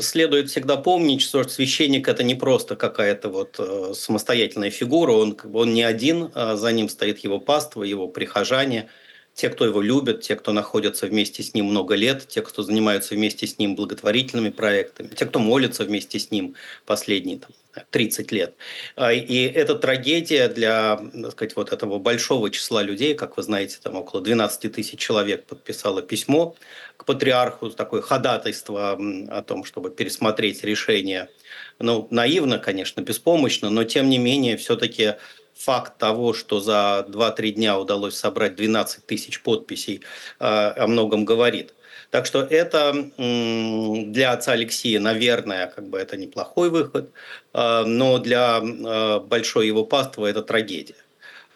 следует 0.00 0.50
всегда 0.50 0.76
помнить, 0.76 1.22
что 1.22 1.42
священник 1.44 2.08
это 2.08 2.22
не 2.22 2.34
просто 2.34 2.76
какая-то 2.76 3.28
вот 3.28 3.56
э, 3.58 3.92
самостоятельная 3.94 4.70
фигура, 4.70 5.12
он 5.12 5.38
он 5.52 5.74
не 5.74 5.82
один, 5.82 6.30
а 6.34 6.56
за 6.56 6.72
ним 6.72 6.88
стоит 6.88 7.18
его 7.20 7.38
паства, 7.38 7.82
его 7.82 8.08
прихожане– 8.08 8.88
те, 9.40 9.48
кто 9.48 9.64
его 9.64 9.80
любят, 9.80 10.20
те, 10.20 10.36
кто 10.36 10.52
находятся 10.52 11.06
вместе 11.06 11.42
с 11.42 11.54
ним 11.54 11.64
много 11.66 11.94
лет, 11.94 12.28
те, 12.28 12.42
кто 12.42 12.62
занимаются 12.62 13.14
вместе 13.14 13.46
с 13.46 13.56
ним 13.58 13.74
благотворительными 13.74 14.50
проектами, 14.50 15.08
те, 15.08 15.24
кто 15.24 15.38
молится 15.38 15.84
вместе 15.84 16.18
с 16.18 16.30
ним 16.30 16.56
последние 16.84 17.38
там, 17.38 17.50
30 17.90 18.32
лет. 18.32 18.54
А, 18.96 19.14
и 19.14 19.44
это 19.46 19.76
трагедия 19.76 20.48
для 20.48 21.00
так 21.22 21.32
сказать, 21.32 21.56
вот 21.56 21.72
этого 21.72 21.98
большого 21.98 22.50
числа 22.50 22.82
людей, 22.82 23.14
как 23.14 23.38
вы 23.38 23.42
знаете, 23.42 23.78
там 23.82 23.96
около 23.96 24.20
12 24.20 24.70
тысяч 24.72 24.98
человек 24.98 25.46
подписало 25.46 26.02
письмо 26.02 26.54
к 26.98 27.06
патриарху, 27.06 27.70
такое 27.70 28.02
ходатайство 28.02 28.98
о 29.30 29.42
том, 29.42 29.64
чтобы 29.64 29.90
пересмотреть 29.90 30.62
решение. 30.64 31.30
Ну, 31.78 32.06
наивно, 32.10 32.58
конечно, 32.58 33.00
беспомощно, 33.00 33.70
но 33.70 33.84
тем 33.84 34.10
не 34.10 34.18
менее 34.18 34.58
все-таки 34.58 35.14
факт 35.60 35.98
того, 35.98 36.32
что 36.32 36.60
за 36.60 37.06
2-3 37.08 37.50
дня 37.50 37.78
удалось 37.78 38.16
собрать 38.16 38.56
12 38.56 39.04
тысяч 39.06 39.42
подписей, 39.42 40.00
а, 40.38 40.72
о 40.76 40.86
многом 40.86 41.24
говорит. 41.24 41.74
Так 42.10 42.26
что 42.26 42.40
это 42.42 42.92
для 43.16 44.32
отца 44.32 44.52
Алексея, 44.52 45.00
наверное, 45.00 45.66
как 45.68 45.88
бы 45.88 45.98
это 45.98 46.16
неплохой 46.16 46.70
выход, 46.70 47.10
а, 47.52 47.84
но 47.84 48.18
для 48.18 48.56
а, 48.56 49.20
большой 49.20 49.66
его 49.66 49.84
паствы 49.84 50.28
это 50.28 50.42
трагедия. 50.42 50.96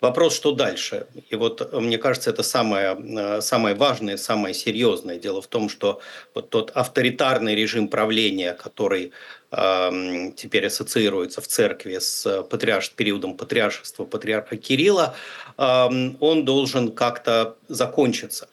Вопрос, 0.00 0.36
что 0.36 0.52
дальше? 0.52 1.06
И 1.30 1.36
вот 1.36 1.72
мне 1.72 1.96
кажется, 1.96 2.28
это 2.28 2.42
самое, 2.42 3.40
самое 3.40 3.74
важное, 3.74 4.18
самое 4.18 4.52
серьезное. 4.52 5.18
Дело 5.18 5.40
в 5.40 5.46
том, 5.46 5.70
что 5.70 6.00
вот 6.34 6.50
тот 6.50 6.72
авторитарный 6.74 7.54
режим 7.54 7.88
правления, 7.88 8.52
который 8.52 9.12
теперь 10.36 10.66
ассоциируется 10.66 11.40
в 11.40 11.46
церкви 11.46 11.98
с 11.98 12.42
патриарш, 12.50 12.90
периодом 12.90 13.36
патриаршества 13.36 14.04
патриарха 14.04 14.56
Кирилла, 14.56 15.14
он 15.56 16.44
должен 16.44 16.90
как-то 16.92 17.56
закончиться. 17.68 18.48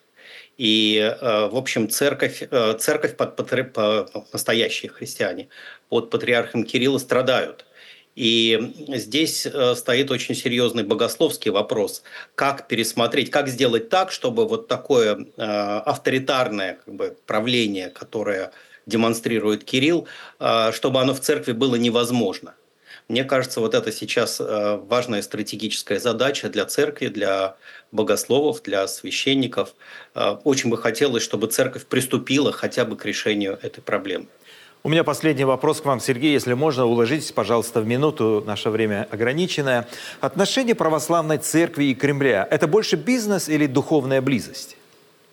И, 0.58 1.16
в 1.22 1.58
общем, 1.58 1.90
церковь, 1.90 2.44
церковь 2.80 3.16
под, 3.18 3.36
под, 3.36 4.34
настоящие 4.34 4.92
христиане 4.92 5.50
под 5.90 6.12
патриархом 6.12 6.66
Кирилла 6.66 7.00
страдают. 7.00 7.66
И 8.16 8.74
здесь 8.90 9.48
стоит 9.76 10.12
очень 10.12 10.36
серьезный 10.36 10.84
богословский 10.84 11.50
вопрос, 11.50 12.04
как 12.36 12.68
пересмотреть, 12.68 13.32
как 13.32 13.48
сделать 13.48 13.90
так, 13.90 14.12
чтобы 14.12 14.48
вот 14.48 14.68
такое 14.68 15.26
авторитарное 15.38 16.80
как 16.86 16.94
бы, 16.94 17.18
правление, 17.26 17.90
которое 17.90 18.52
демонстрирует 18.86 19.64
Кирилл, 19.64 20.08
чтобы 20.72 21.02
оно 21.02 21.14
в 21.14 21.20
церкви 21.20 21.52
было 21.52 21.76
невозможно. 21.76 22.54
Мне 23.12 23.26
кажется, 23.26 23.60
вот 23.60 23.74
это 23.74 23.92
сейчас 23.92 24.40
э, 24.40 24.80
важная 24.88 25.22
стратегическая 25.22 26.00
задача 26.00 26.48
для 26.48 26.66
церкви, 26.66 27.08
для 27.08 27.58
богословов, 27.92 28.62
для 28.64 28.88
священников. 28.88 29.76
Э, 30.16 30.38
очень 30.46 30.70
бы 30.70 30.78
хотелось, 30.78 31.22
чтобы 31.22 31.48
церковь 31.48 31.88
приступила 31.88 32.54
хотя 32.54 32.86
бы 32.86 32.96
к 32.96 33.06
решению 33.06 33.60
этой 33.62 33.82
проблемы. 33.82 34.28
У 34.84 34.90
меня 34.90 35.04
последний 35.04 35.44
вопрос 35.44 35.82
к 35.82 35.86
вам, 35.86 36.00
Сергей, 36.00 36.32
если 36.32 36.54
можно, 36.54 36.86
уложитесь, 36.86 37.34
пожалуйста, 37.34 37.82
в 37.82 37.86
минуту, 37.86 38.44
наше 38.48 38.70
время 38.70 39.08
ограниченное. 39.12 39.90
Отношение 40.22 40.74
православной 40.74 41.38
церкви 41.38 41.86
и 41.86 41.96
Кремля– 41.96 42.48
это 42.50 42.66
больше 42.66 42.96
бизнес 42.96 43.50
или 43.50 43.68
духовная 43.68 44.22
близость? 44.22 44.78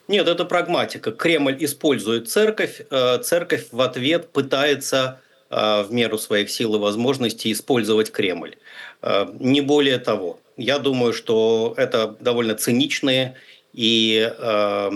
Нет, 0.09 0.27
это 0.27 0.45
прагматика. 0.45 1.13
Кремль 1.13 1.57
использует 1.61 2.29
церковь, 2.29 2.81
э, 2.91 3.19
церковь 3.19 3.69
в 3.71 3.81
ответ 3.81 4.31
пытается 4.31 5.21
Э, 5.51 5.83
в 5.83 5.93
меру 5.93 6.19
своих 6.19 6.51
сил 6.51 6.75
и 6.75 6.79
возможностей 6.79 7.51
использовать 7.53 8.13
Кремль. 8.13 8.57
Э, 9.01 9.27
не 9.41 9.63
более 9.63 9.99
того. 9.99 10.39
Я 10.59 10.79
думаю, 10.79 11.15
что 11.15 11.73
это 11.79 12.17
довольно 12.21 12.55
циничные 12.55 13.35
и 13.73 14.31
э, 14.31 14.91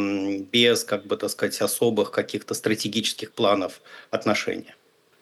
без, 0.52 0.84
как 0.84 1.06
бы 1.06 1.16
так 1.16 1.30
сказать, 1.30 1.58
особых 1.62 2.10
каких-то 2.10 2.52
стратегических 2.52 3.32
планов 3.32 3.80
отношения. 4.10 4.74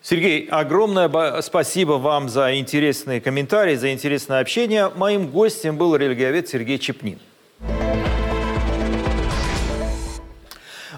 Сергей, 0.03 0.49
огромное 0.51 1.43
спасибо 1.43 1.93
вам 1.93 2.29
за 2.29 2.59
интересные 2.59 3.21
комментарии, 3.21 3.77
за 3.77 3.93
интересное 3.93 4.41
общение. 4.41 4.91
Моим 4.97 5.29
гостем 5.29 5.77
был 5.77 5.95
религиовед 5.95 6.49
Сергей 6.49 6.79
Чепнин. 6.79 7.21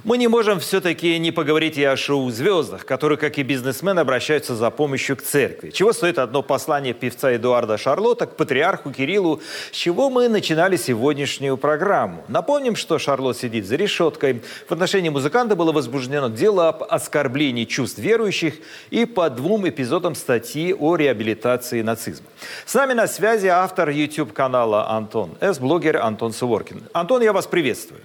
Мы 0.04 0.18
не 0.18 0.26
можем 0.26 0.58
все-таки 0.58 1.16
не 1.20 1.30
поговорить 1.30 1.78
и 1.78 1.84
о 1.84 1.96
шоу-звездах, 1.96 2.84
которые, 2.84 3.16
как 3.16 3.38
и 3.38 3.44
бизнесмены, 3.44 4.00
обращаются 4.00 4.56
за 4.56 4.68
помощью 4.70 5.16
к 5.16 5.22
церкви. 5.22 5.70
Чего 5.70 5.92
стоит 5.92 6.18
одно 6.18 6.42
послание 6.42 6.92
певца 6.92 7.32
Эдуарда 7.36 7.78
Шарлотта 7.78 8.26
к 8.26 8.34
патриарху 8.34 8.90
Кириллу, 8.90 9.40
с 9.70 9.76
чего 9.76 10.10
мы 10.10 10.26
начинали 10.26 10.74
сегодняшнюю 10.76 11.56
программу. 11.56 12.24
Напомним, 12.26 12.74
что 12.74 12.98
Шарлот 12.98 13.38
сидит 13.38 13.64
за 13.64 13.76
решеткой. 13.76 14.42
В 14.68 14.72
отношении 14.72 15.08
музыканта 15.08 15.54
было 15.54 15.70
возбуждено 15.70 16.28
дело 16.28 16.70
об 16.70 16.82
оскорблении 16.82 17.64
чувств 17.64 18.00
верующих 18.00 18.54
и 18.90 19.04
по 19.04 19.30
двум 19.30 19.68
эпизодам 19.68 20.16
статьи 20.16 20.74
о 20.74 20.96
реабилитации 20.96 21.80
нацизма. 21.80 22.26
С 22.66 22.74
нами 22.74 22.94
на 22.94 23.06
связи 23.06 23.46
автор 23.46 23.90
YouTube-канала 23.90 24.90
Антон 24.90 25.36
С, 25.40 25.60
блогер 25.60 25.98
Антон 25.98 26.32
Суворкин. 26.32 26.82
Антон, 26.92 27.22
я 27.22 27.32
вас 27.32 27.46
приветствую. 27.46 28.00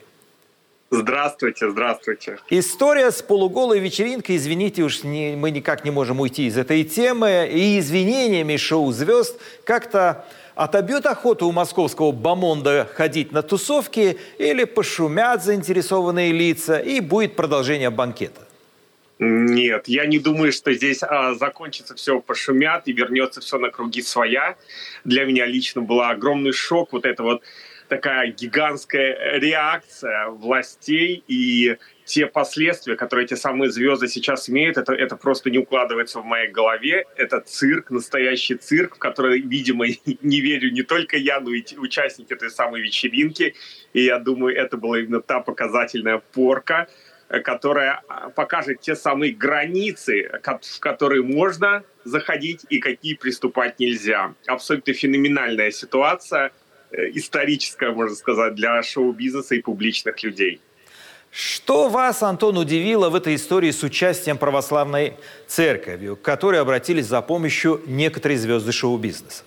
Здравствуйте, 0.89 1.69
здравствуйте. 1.69 2.37
История 2.49 3.11
с 3.11 3.21
полуголой 3.21 3.79
вечеринкой, 3.79 4.37
извините 4.37 4.83
уж, 4.83 5.03
не, 5.03 5.35
мы 5.35 5.51
никак 5.51 5.83
не 5.83 5.91
можем 5.91 6.21
уйти 6.21 6.47
из 6.47 6.57
этой 6.57 6.85
темы, 6.85 7.49
и 7.51 7.77
извинениями 7.79 8.55
шоу-звезд 8.55 9.37
как-то 9.65 10.25
отобьет 10.55 11.05
охоту 11.05 11.45
у 11.47 11.51
московского 11.51 12.13
бомонда 12.13 12.89
ходить 12.93 13.33
на 13.33 13.41
тусовки 13.41 14.17
или 14.37 14.63
пошумят 14.63 15.43
заинтересованные 15.43 16.31
лица, 16.31 16.79
и 16.79 17.01
будет 17.01 17.35
продолжение 17.35 17.89
банкета? 17.89 18.47
Нет, 19.19 19.87
я 19.87 20.05
не 20.05 20.19
думаю, 20.19 20.53
что 20.53 20.71
здесь 20.73 21.01
а, 21.01 21.33
закончится 21.33 21.95
все 21.95 22.21
пошумят 22.21 22.83
и 22.85 22.93
вернется 22.93 23.41
все 23.41 23.57
на 23.57 23.71
круги 23.71 24.01
своя. 24.01 24.55
Для 25.03 25.25
меня 25.25 25.47
лично 25.47 25.81
был 25.81 26.01
огромный 26.01 26.53
шок 26.53 26.93
вот 26.93 27.03
это 27.05 27.23
вот 27.23 27.41
такая 27.87 28.31
гигантская 28.31 29.39
реакция 29.39 30.27
властей 30.29 31.23
и 31.27 31.77
те 32.05 32.25
последствия, 32.25 32.95
которые 32.95 33.25
эти 33.25 33.33
самые 33.33 33.69
звезды 33.69 34.07
сейчас 34.07 34.49
имеют, 34.49 34.77
это, 34.77 34.93
это 34.93 35.17
просто 35.17 35.49
не 35.49 35.57
укладывается 35.57 36.21
в 36.21 36.25
моей 36.25 36.49
голове. 36.49 37.05
Это 37.17 37.41
цирк, 37.41 37.91
настоящий 37.91 38.55
цирк, 38.55 38.95
в 38.95 38.99
который, 38.99 39.41
видимо, 39.41 39.85
не 40.21 40.41
верю 40.41 40.71
не 40.71 40.83
только 40.83 41.17
я, 41.17 41.39
но 41.39 41.51
и 41.51 41.63
участники 41.77 42.33
этой 42.33 42.49
самой 42.49 42.81
вечеринки. 42.81 43.55
И 43.93 44.03
я 44.05 44.19
думаю, 44.19 44.55
это 44.55 44.77
была 44.77 44.99
именно 44.99 45.21
та 45.21 45.41
показательная 45.41 46.19
порка, 46.33 46.87
которая 47.43 48.01
а, 48.07 48.29
покажет 48.29 48.79
те 48.79 48.95
самые 48.95 49.33
границы, 49.33 50.29
в 50.41 50.79
которые 50.79 51.23
можно 51.23 51.83
заходить 52.05 52.65
и 52.69 52.79
какие 52.79 53.15
приступать 53.15 53.79
нельзя. 53.79 54.33
Абсолютно 54.45 54.93
феноменальная 54.93 55.71
ситуация– 55.71 56.51
Э, 56.66 56.66
историческая, 56.91 57.91
можно 57.91 58.15
сказать, 58.15 58.55
для 58.55 58.81
шоу-бизнеса 58.83 59.55
и 59.55 59.61
публичных 59.61 60.21
людей. 60.23 60.61
Что 61.31 61.89
вас, 61.89 62.23
Антон, 62.23 62.57
удивило 62.57 63.09
в 63.09 63.15
этой 63.15 63.35
истории 63.35 63.71
с 63.71 63.83
участием 63.83 64.37
православной 64.37 65.13
церковью, 65.47 66.15
к 66.15 66.21
которой 66.21 66.59
обратились 66.59 67.05
за 67.05 67.21
помощью 67.21 67.81
некоторые 67.85 68.37
звезды 68.37 68.71
шоу-бизнеса? 68.71 69.43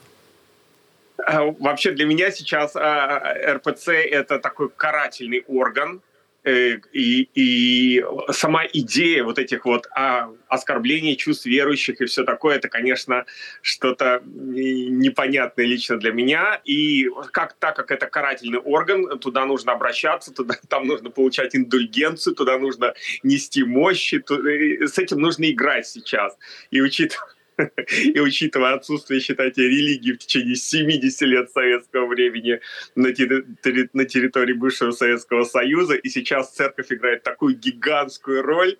Э, 1.18 1.52
вообще 1.58 1.92
для 1.92 2.04
меня 2.04 2.30
сейчас 2.30 2.76
э, 2.76 3.52
РПЦ– 3.54 3.88
это 3.88 4.38
такой 4.38 4.68
карательный 4.68 5.42
орган, 5.48 6.00
Э, 6.00 6.09
и, 6.44 7.28
и 7.34 8.04
сама 8.30 8.64
идея 8.72 9.24
вот 9.24 9.38
этих 9.38 9.64
вот 9.64 9.88
а, 9.94 10.30
оскорблений 10.48 11.16
чувств 11.16 11.46
верующих 11.46 12.00
и 12.00 12.06
все 12.06 12.24
такое, 12.24 12.56
это, 12.56 12.68
конечно, 12.68 13.26
что-то 13.62 14.22
непонятное 14.24 15.66
лично 15.66 15.98
для 15.98 16.12
меня. 16.12 16.60
И 16.64 17.08
как, 17.32 17.54
так 17.54 17.76
как 17.76 17.90
это 17.90 18.06
карательный 18.06 18.58
орган, 18.58 19.18
туда 19.18 19.44
нужно 19.44 19.72
обращаться, 19.72 20.32
туда, 20.32 20.54
там 20.68 20.86
нужно 20.86 21.10
получать 21.10 21.54
индульгенцию, 21.54 22.34
туда 22.34 22.58
нужно 22.58 22.94
нести 23.22 23.62
мощи, 23.62 24.18
туда, 24.18 24.50
с 24.50 24.98
этим 24.98 25.18
нужно 25.18 25.50
играть 25.50 25.86
сейчас. 25.86 26.36
И 26.70 26.80
учитывая 26.80 27.28
и 28.14 28.20
учитывая 28.20 28.74
отсутствие, 28.74 29.20
считайте, 29.20 29.62
религии 29.62 30.12
в 30.12 30.18
течение 30.18 30.56
70 30.56 31.20
лет 31.22 31.50
советского 31.50 32.06
времени 32.06 32.60
на, 32.94 33.08
терри- 33.08 33.90
на 33.92 34.04
территории 34.04 34.52
бывшего 34.52 34.92
Советского 34.92 35.44
Союза, 35.44 35.94
и 35.94 36.08
сейчас 36.08 36.52
церковь 36.52 36.92
играет 36.92 37.22
такую 37.22 37.56
гигантскую 37.56 38.42
роль, 38.42 38.76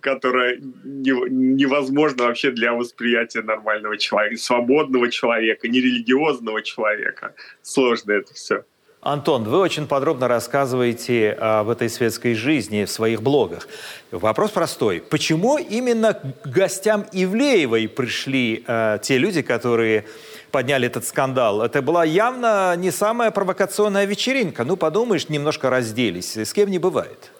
которая 0.00 0.58
невозможна 0.58 2.24
вообще 2.24 2.50
для 2.50 2.72
восприятия 2.72 3.42
нормального 3.42 3.96
человека, 3.96 4.36
свободного 4.36 5.10
человека, 5.10 5.68
нерелигиозного 5.68 6.62
человека. 6.62 7.34
Сложно 7.62 8.12
это 8.12 8.34
все. 8.34 8.64
Антон, 9.06 9.44
вы 9.44 9.58
очень 9.58 9.86
подробно 9.86 10.26
рассказываете 10.26 11.30
об 11.30 11.68
этой 11.68 11.88
светской 11.88 12.34
жизни 12.34 12.84
в 12.84 12.90
своих 12.90 13.22
блогах. 13.22 13.68
Вопрос 14.10 14.50
простой. 14.50 15.00
Почему 15.00 15.58
именно 15.58 16.14
к 16.14 16.48
гостям 16.48 17.06
Ивлеевой 17.12 17.86
пришли 17.86 18.64
э, 18.66 18.98
те 19.00 19.18
люди, 19.18 19.42
которые 19.42 20.06
подняли 20.50 20.88
этот 20.88 21.04
скандал? 21.04 21.62
Это 21.62 21.82
была 21.82 22.04
явно 22.04 22.74
не 22.76 22.90
самая 22.90 23.30
провокационная 23.30 24.06
вечеринка. 24.06 24.64
Ну, 24.64 24.76
подумаешь, 24.76 25.28
немножко 25.28 25.70
разделись. 25.70 26.36
С 26.36 26.52
кем 26.52 26.68
не 26.68 26.80
бывает. 26.80 27.30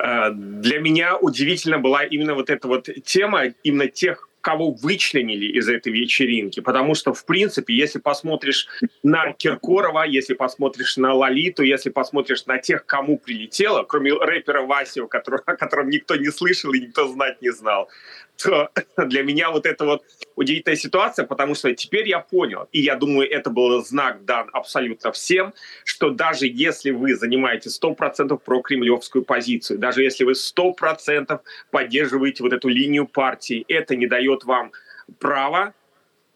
Э, 0.00 0.32
для 0.32 0.80
меня 0.80 1.16
удивительно 1.16 1.78
была 1.78 2.02
именно 2.02 2.34
вот 2.34 2.50
эта 2.50 2.66
вот 2.66 2.88
тема, 3.04 3.44
именно 3.62 3.86
тех 3.86 4.28
кого 4.44 4.72
вычленили 4.72 5.46
из 5.58 5.68
этой 5.70 5.90
вечеринки. 5.90 6.60
Потому 6.60 6.94
что, 6.94 7.14
в 7.14 7.24
принципе, 7.24 7.74
если 7.74 7.98
посмотришь 7.98 8.68
на 9.02 9.32
Киркорова, 9.32 10.04
если 10.04 10.34
посмотришь 10.34 10.98
на 10.98 11.14
Лолиту, 11.14 11.62
если 11.62 11.88
посмотришь 11.88 12.44
на 12.44 12.58
тех, 12.58 12.84
кому 12.84 13.18
прилетело, 13.18 13.84
кроме 13.84 14.12
рэпера 14.12 14.60
Васио, 14.60 15.08
который, 15.08 15.40
о 15.46 15.56
котором 15.56 15.88
никто 15.88 16.14
не 16.16 16.30
слышал 16.30 16.74
и 16.74 16.80
никто 16.80 17.08
знать 17.08 17.40
не 17.40 17.52
знал, 17.52 17.88
то 18.36 18.70
для 18.96 19.22
меня 19.22 19.50
вот 19.50 19.66
это 19.66 19.84
вот 19.84 20.02
удивительная 20.36 20.76
ситуация, 20.76 21.26
потому 21.26 21.54
что 21.54 21.74
теперь 21.74 22.08
я 22.08 22.20
понял, 22.20 22.68
и 22.72 22.80
я 22.80 22.96
думаю, 22.96 23.30
это 23.30 23.50
был 23.50 23.84
знак 23.84 24.24
дан 24.24 24.50
абсолютно 24.52 25.12
всем, 25.12 25.52
что 25.84 26.10
даже 26.10 26.46
если 26.46 26.90
вы 26.90 27.14
занимаете 27.14 27.70
100% 27.70 28.38
про 28.38 28.62
кремлевскую 28.62 29.24
позицию, 29.24 29.78
даже 29.78 30.02
если 30.02 30.24
вы 30.24 30.32
100% 30.32 31.40
поддерживаете 31.70 32.42
вот 32.42 32.52
эту 32.52 32.68
линию 32.68 33.06
партии, 33.06 33.64
это 33.68 33.96
не 33.96 34.06
дает 34.06 34.44
вам 34.44 34.72
права 35.18 35.74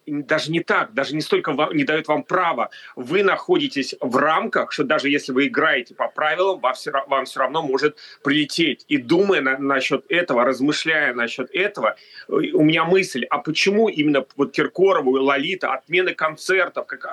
даже 0.08 0.50
не 0.50 0.60
так, 0.60 0.92
даже 0.94 1.14
не 1.14 1.20
столько 1.20 1.52
вам, 1.52 1.74
не 1.74 1.84
дает 1.84 2.08
вам 2.08 2.22
права. 2.22 2.70
Вы 2.96 3.22
находитесь 3.22 3.94
в 4.00 4.16
рамках, 4.16 4.72
что 4.72 4.84
даже 4.84 5.08
если 5.08 5.32
вы 5.32 5.46
играете 5.46 5.94
по 5.94 6.08
правилам, 6.08 6.60
вам 6.60 6.74
все, 6.74 6.92
вам 7.06 7.24
все 7.24 7.40
равно 7.40 7.62
может 7.62 7.96
прилететь. 8.22 8.84
И 8.88 8.96
думая 8.96 9.40
на, 9.40 9.58
насчет 9.58 10.04
этого, 10.08 10.44
размышляя 10.44 11.14
насчет 11.14 11.50
этого, 11.54 11.96
у 12.28 12.62
меня 12.62 12.84
мысль, 12.84 13.24
а 13.24 13.38
почему 13.38 13.88
именно 13.88 14.24
вот 14.36 14.52
Киркорову 14.52 15.16
и 15.16 15.20
Лолита, 15.20 15.72
отмены 15.72 16.14
концертов, 16.14 16.86
как, 16.86 17.04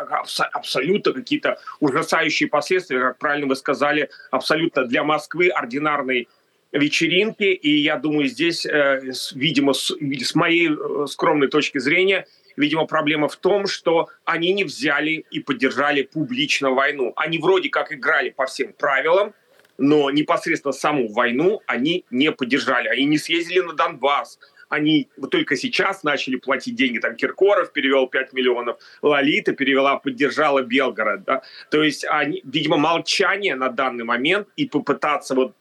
абсолютно 0.54 1.14
какие-то 1.14 1.60
ужасающие 1.80 2.50
последствия, 2.50 3.00
как 3.00 3.18
правильно 3.18 3.48
вы 3.48 3.56
сказали, 3.56 4.10
абсолютно 4.32 4.86
для 4.86 5.04
Москвы 5.04 5.50
ординарный 5.50 6.28
вечеринки, 6.72 7.44
и 7.44 7.82
я 7.82 7.98
думаю, 7.98 8.28
здесь, 8.28 8.66
э, 8.66 9.02
видимо, 9.34 9.74
с, 9.74 9.92
с 9.92 10.36
моей 10.36 10.70
э, 10.70 11.08
скромной 11.08 11.48
точки 11.48 11.78
зрения, 11.78 12.28
видимо, 12.58 12.86
проблема 12.86 13.28
в 13.28 13.36
том, 13.36 13.68
что 13.68 14.10
они 14.24 14.54
не 14.54 14.64
взяли 14.64 15.26
и 15.32 15.40
поддержали 15.40 16.04
публично 16.04 16.72
войну. 16.72 17.14
Они 17.16 17.38
вроде 17.38 17.70
как 17.70 17.92
играли 17.92 18.30
по 18.30 18.46
всем 18.46 18.74
правилам, 18.74 19.34
но 19.78 20.10
непосредственно 20.10 20.72
саму 20.72 21.08
войну 21.12 21.62
они 21.68 22.06
не 22.10 22.32
поддержали. 22.32 22.88
Они 22.88 23.06
не 23.06 23.18
съездили 23.18 23.60
на 23.60 23.74
Донбасс, 23.74 24.40
они 24.70 25.10
только 25.32 25.56
сейчас 25.56 26.04
начали 26.04 26.38
платить 26.38 26.76
деньги. 26.76 27.00
Там 27.00 27.16
Киркоров 27.16 27.72
перевел 27.72 28.08
5 28.08 28.34
миллионов, 28.34 28.78
Лолита 29.02 29.54
перевела, 29.54 29.98
поддержала 29.98 30.62
Белгород. 30.62 31.24
Да? 31.24 31.42
То 31.70 31.84
есть, 31.84 32.06
они, 32.10 32.42
видимо, 32.44 32.78
молчание 32.78 33.56
на 33.56 33.70
данный 33.70 34.04
момент 34.04 34.48
и 34.56 34.66
попытаться 34.66 35.36
вот 35.36 35.54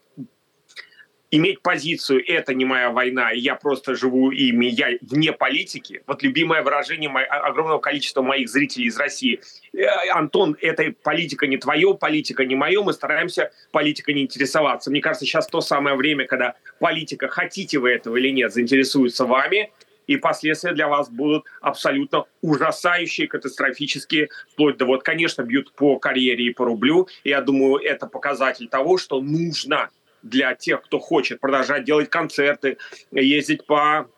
иметь 1.36 1.62
позицию 1.62 2.22
«это 2.26 2.54
не 2.54 2.64
моя 2.64 2.90
война, 2.90 3.30
я 3.32 3.56
просто 3.56 3.94
живу 3.96 4.30
ими, 4.30 4.66
я 4.66 4.90
вне 5.00 5.32
политики». 5.32 6.02
Вот 6.06 6.22
любимое 6.22 6.62
выражение 6.62 7.10
огромного 7.10 7.78
количества 7.78 8.22
моих 8.22 8.48
зрителей 8.48 8.86
из 8.86 8.96
России. 8.96 9.40
«Э, 9.72 9.84
Антон, 10.12 10.56
это 10.60 10.94
политика 11.02 11.46
не 11.46 11.56
твое, 11.56 11.94
политика 11.94 12.44
не 12.44 12.54
мое, 12.54 12.82
мы 12.82 12.92
стараемся 12.92 13.50
политикой 13.72 14.14
не 14.14 14.22
интересоваться. 14.22 14.90
Мне 14.90 15.00
кажется, 15.00 15.26
сейчас 15.26 15.48
то 15.48 15.60
самое 15.60 15.96
время, 15.96 16.26
когда 16.26 16.54
политика, 16.78 17.28
хотите 17.28 17.78
вы 17.78 17.90
этого 17.90 18.16
или 18.16 18.28
нет, 18.28 18.52
заинтересуется 18.52 19.24
вами, 19.24 19.72
и 20.06 20.16
последствия 20.16 20.72
для 20.72 20.86
вас 20.86 21.08
будут 21.08 21.46
абсолютно 21.60 22.26
ужасающие, 22.42 23.26
катастрофические, 23.26 24.28
вплоть 24.52 24.76
до 24.76 24.84
вот, 24.84 25.02
конечно, 25.02 25.42
бьют 25.42 25.72
по 25.72 25.98
карьере 25.98 26.44
и 26.44 26.50
по 26.50 26.64
рублю. 26.64 27.08
Я 27.24 27.40
думаю, 27.40 27.82
это 27.82 28.06
показатель 28.06 28.68
того, 28.68 28.98
что 28.98 29.20
нужно 29.20 29.90
для 30.24 30.54
тех, 30.54 30.82
кто 30.82 30.98
хочет 30.98 31.38
продолжать 31.38 31.84
делать 31.84 32.10
концерты, 32.10 32.78
ездить 33.12 33.66
по 33.66 34.08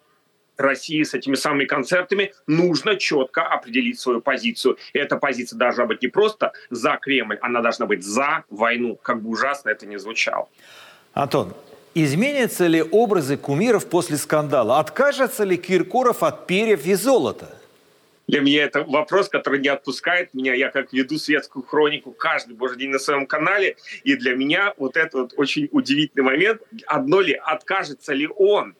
России 0.56 1.02
с 1.02 1.12
этими 1.12 1.34
самыми 1.34 1.66
концертами, 1.66 2.32
нужно 2.46 2.96
четко 2.96 3.42
определить 3.42 4.00
свою 4.00 4.20
позицию. 4.20 4.78
И 4.94 4.98
эта 4.98 5.16
позиция 5.16 5.58
должна 5.58 5.84
быть 5.84 6.00
не 6.02 6.08
просто 6.08 6.52
за 6.70 6.96
Кремль, 7.00 7.38
она 7.42 7.60
должна 7.60 7.86
быть 7.86 8.02
за 8.02 8.44
войну, 8.48 8.96
как 8.96 9.22
бы 9.22 9.30
ужасно 9.30 9.68
это 9.68 9.86
ни 9.86 9.96
звучало. 9.96 10.48
Антон, 11.12 11.54
изменятся 11.94 12.66
ли 12.66 12.82
образы 12.82 13.36
кумиров 13.36 13.86
после 13.86 14.16
скандала? 14.16 14.78
Откажется 14.78 15.44
ли 15.44 15.56
Киркоров 15.56 16.22
от 16.22 16.46
перьев 16.46 16.86
и 16.86 16.94
золота? 16.94 17.48
Для 18.26 18.40
меня 18.40 18.64
это 18.64 18.82
вопрос, 18.82 19.28
который 19.28 19.60
не 19.60 19.68
отпускает 19.68 20.34
меня. 20.34 20.54
Я 20.54 20.70
как 20.70 20.92
веду 20.92 21.18
светскую 21.18 21.64
хронику 21.64 22.12
каждый 22.12 22.56
божий 22.56 22.78
день 22.78 22.90
на 22.90 22.98
своем 22.98 23.26
канале. 23.26 23.76
И 24.02 24.16
для 24.16 24.34
меня 24.34 24.74
вот 24.76 24.96
это 24.96 25.18
вот 25.18 25.34
очень 25.36 25.68
удивительный 25.70 26.24
момент. 26.24 26.62
Одно 26.86 27.20
ли, 27.20 27.34
откажется 27.34 28.12
ли 28.12 28.26
он 28.26 28.74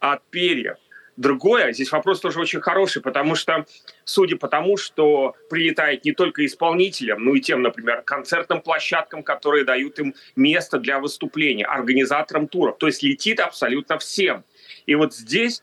от 0.00 0.22
перьев? 0.30 0.76
Другое, 1.16 1.72
здесь 1.72 1.90
вопрос 1.92 2.20
тоже 2.20 2.38
очень 2.40 2.60
хороший, 2.60 3.00
потому 3.00 3.36
что, 3.36 3.64
судя 4.04 4.36
по 4.36 4.48
тому, 4.48 4.76
что 4.76 5.34
прилетает 5.48 6.04
не 6.04 6.12
только 6.12 6.44
исполнителям, 6.44 7.24
но 7.24 7.34
и 7.34 7.40
тем, 7.40 7.62
например, 7.62 8.02
концертным 8.02 8.60
площадкам, 8.60 9.22
которые 9.22 9.64
дают 9.64 9.98
им 9.98 10.14
место 10.36 10.78
для 10.78 11.00
выступления, 11.00 11.64
организаторам 11.64 12.48
туров, 12.48 12.76
то 12.76 12.86
есть 12.86 13.02
летит 13.02 13.40
абсолютно 13.40 13.96
всем. 13.96 14.44
И 14.84 14.94
вот 14.94 15.14
здесь 15.14 15.62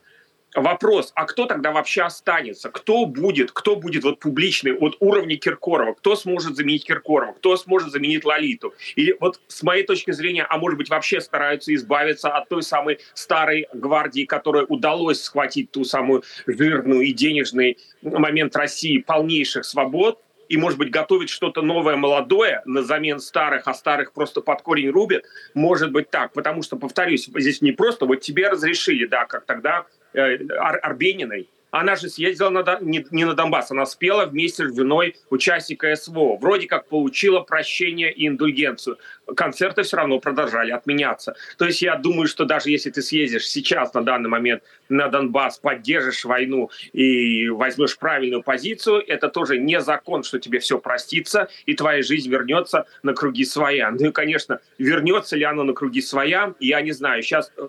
вопрос, 0.54 1.12
а 1.14 1.24
кто 1.26 1.46
тогда 1.46 1.72
вообще 1.72 2.02
останется? 2.02 2.70
Кто 2.70 3.06
будет, 3.06 3.52
кто 3.52 3.76
будет 3.76 4.04
вот 4.04 4.18
публичный 4.20 4.74
от 4.76 4.96
уровня 5.00 5.36
Киркорова? 5.36 5.94
Кто 5.94 6.16
сможет 6.16 6.56
заменить 6.56 6.84
Киркорова? 6.84 7.32
Кто 7.32 7.56
сможет 7.56 7.90
заменить 7.90 8.24
Лолиту? 8.24 8.74
Или 8.96 9.16
вот 9.20 9.40
с 9.48 9.62
моей 9.62 9.84
точки 9.84 10.10
зрения, 10.12 10.46
а 10.48 10.58
может 10.58 10.78
быть 10.78 10.88
вообще 10.88 11.20
стараются 11.20 11.74
избавиться 11.74 12.30
от 12.30 12.48
той 12.48 12.62
самой 12.62 12.98
старой 13.14 13.66
гвардии, 13.72 14.24
которой 14.24 14.64
удалось 14.68 15.22
схватить 15.22 15.70
ту 15.70 15.84
самую 15.84 16.22
жирную 16.46 17.02
и 17.02 17.12
денежный 17.12 17.78
момент 18.02 18.56
России 18.56 18.98
полнейших 18.98 19.64
свобод, 19.64 20.20
и, 20.48 20.56
может 20.56 20.78
быть, 20.78 20.90
готовить 20.90 21.30
что-то 21.30 21.62
новое, 21.62 21.96
молодое 21.96 22.62
на 22.64 22.82
замен 22.82 23.18
старых, 23.18 23.66
а 23.66 23.74
старых 23.74 24.12
просто 24.12 24.40
под 24.40 24.62
корень 24.62 24.90
рубят, 24.90 25.24
может 25.54 25.90
быть 25.92 26.10
так. 26.10 26.32
Потому 26.32 26.62
что, 26.62 26.76
повторюсь, 26.76 27.28
здесь 27.34 27.62
не 27.62 27.72
просто 27.72 28.06
вот 28.06 28.16
тебе 28.16 28.48
разрешили, 28.48 29.06
да, 29.06 29.24
как 29.24 29.46
тогда 29.46 29.86
Ар 30.14 30.78
Арбениной, 30.82 31.48
она 31.76 31.96
же 31.96 32.08
съездила 32.08 32.50
на, 32.50 32.78
не, 32.80 33.04
не 33.10 33.24
на 33.24 33.34
Донбасс, 33.34 33.72
она 33.72 33.84
спела 33.84 34.26
вместе 34.26 34.68
с 34.68 34.76
женой 34.76 35.16
участника 35.30 35.92
СВО. 35.96 36.36
Вроде 36.36 36.68
как 36.68 36.86
получила 36.86 37.40
прощение 37.40 38.12
и 38.12 38.28
индульгенцию. 38.28 38.96
Концерты 39.36 39.82
все 39.82 39.96
равно 39.96 40.20
продолжали 40.20 40.70
отменяться. 40.70 41.34
То 41.58 41.64
есть 41.64 41.82
я 41.82 41.96
думаю, 41.96 42.28
что 42.28 42.44
даже 42.44 42.70
если 42.70 42.90
ты 42.90 43.02
съездишь 43.02 43.48
сейчас 43.48 43.92
на 43.92 44.04
данный 44.04 44.30
момент 44.30 44.62
на 44.88 45.08
Донбасс, 45.08 45.58
поддержишь 45.58 46.24
войну 46.24 46.70
и 46.92 47.48
возьмешь 47.48 47.98
правильную 47.98 48.44
позицию, 48.44 49.02
это 49.04 49.28
тоже 49.28 49.58
не 49.58 49.80
закон, 49.80 50.22
что 50.22 50.38
тебе 50.38 50.60
все 50.60 50.78
простится 50.78 51.48
и 51.66 51.74
твоя 51.74 52.04
жизнь 52.04 52.30
вернется 52.30 52.86
на 53.02 53.14
круги 53.14 53.44
своя. 53.44 53.90
Ну 53.90 54.10
и, 54.10 54.12
конечно, 54.12 54.60
вернется 54.78 55.34
ли 55.34 55.42
она 55.42 55.64
на 55.64 55.72
круги 55.72 56.02
своя, 56.02 56.54
я 56.60 56.82
не 56.82 56.92
знаю. 56.92 57.20
Сейчас 57.24 57.50
э, 57.56 57.66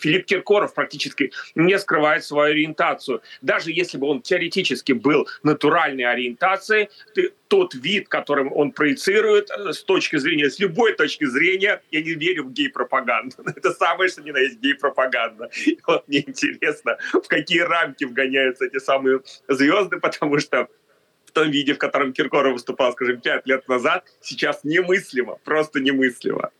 Филипп 0.00 0.26
Киркоров 0.26 0.74
практически 0.74 1.32
не 1.54 1.78
скрывает 1.78 2.24
свою 2.24 2.52
ориентацию. 2.52 3.22
Даже 3.42 3.72
если 3.72 3.98
бы 3.98 4.06
он 4.06 4.22
теоретически 4.22 4.92
был 4.92 5.28
натуральной 5.42 6.04
ориентацией, 6.04 6.88
ты, 7.14 7.32
тот 7.48 7.74
вид, 7.74 8.08
которым 8.08 8.52
он 8.52 8.72
проецирует 8.72 9.50
э, 9.50 9.72
с 9.72 9.82
точки 9.82 10.16
зрения, 10.16 10.50
с 10.50 10.58
любой 10.58 10.94
точки 10.94 11.24
зрения, 11.24 11.82
я 11.90 12.02
не 12.02 12.14
верю 12.14 12.44
в 12.44 12.52
гей-пропаганду. 12.52 13.36
Это 13.56 13.72
самое, 13.72 14.08
что 14.10 14.22
ни 14.22 14.30
на 14.30 14.38
есть 14.38 14.60
гей-пропаганда. 14.60 15.50
Вот 15.86 16.08
мне 16.08 16.20
интересно, 16.20 16.98
в 17.12 17.28
какие 17.28 17.60
рамки 17.60 18.04
вгоняются 18.04 18.66
эти 18.66 18.78
самые 18.78 19.20
звезды, 19.48 19.98
потому 19.98 20.38
что 20.38 20.68
в 21.26 21.32
том 21.32 21.50
виде, 21.50 21.74
в 21.74 21.78
котором 21.78 22.12
Киркоров 22.12 22.54
выступал, 22.54 22.92
скажем, 22.92 23.20
пять 23.20 23.46
лет 23.46 23.68
назад, 23.68 24.04
сейчас 24.20 24.64
немыслимо, 24.64 25.38
просто 25.44 25.80
немыслимо. 25.80 26.50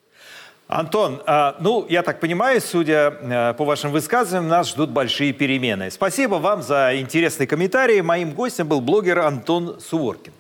Антон, 0.69 1.23
а, 1.27 1.55
ну, 1.61 1.87
я 1.89 2.03
так 2.03 2.19
понимаю, 2.19 2.61
судя 2.61 3.15
э, 3.21 3.55
по 3.55 3.65
вашим 3.65 3.93
высказываниям, 3.93 4.49
нас 4.49 4.71
ждут 4.71 4.91
большие 4.91 5.33
перемены. 5.33 5.93
Спасибо 5.93 6.37
вам 6.37 6.61
за 6.63 6.99
интересный 6.99 7.47
комментарий. 7.47 8.01
Моим 8.01 8.33
гостем 8.33 8.67
был 8.67 8.81
блогер 8.81 9.21
Антон 9.21 9.79
Суворкин. 9.79 10.33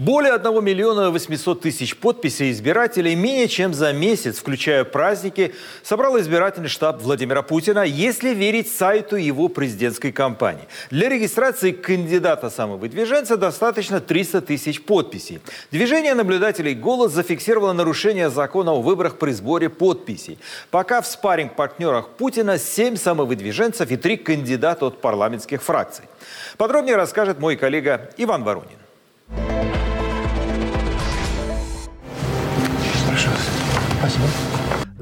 Более 0.00 0.32
1 0.32 0.64
миллиона 0.64 1.10
800 1.10 1.60
тысяч 1.60 1.94
подписей 1.94 2.52
избирателей 2.52 3.14
менее 3.14 3.48
чем 3.48 3.74
за 3.74 3.92
месяц, 3.92 4.38
включая 4.38 4.84
праздники, 4.84 5.54
собрал 5.82 6.18
избирательный 6.18 6.70
штаб 6.70 7.02
Владимира 7.02 7.42
Путина, 7.42 7.84
если 7.84 8.30
верить 8.30 8.72
сайту 8.72 9.16
его 9.16 9.48
президентской 9.48 10.10
кампании. 10.10 10.64
Для 10.88 11.10
регистрации 11.10 11.72
кандидата 11.72 12.48
самовыдвиженца 12.48 13.36
достаточно 13.36 14.00
300 14.00 14.40
тысяч 14.40 14.82
подписей. 14.82 15.42
Движение 15.70 16.14
наблюдателей 16.14 16.74
«Голос» 16.74 17.12
зафиксировало 17.12 17.74
нарушение 17.74 18.30
закона 18.30 18.72
о 18.72 18.80
выборах 18.80 19.18
при 19.18 19.32
сборе 19.32 19.68
подписей. 19.68 20.38
Пока 20.70 21.02
в 21.02 21.06
спарринг-партнерах 21.06 22.08
Путина 22.16 22.56
7 22.56 22.96
самовыдвиженцев 22.96 23.90
и 23.90 23.98
3 23.98 24.16
кандидата 24.16 24.86
от 24.86 25.02
парламентских 25.02 25.62
фракций. 25.62 26.06
Подробнее 26.56 26.96
расскажет 26.96 27.38
мой 27.38 27.56
коллега 27.56 28.08
Иван 28.16 28.44
Воронин. 28.44 28.79
Спасибо. 34.10 34.50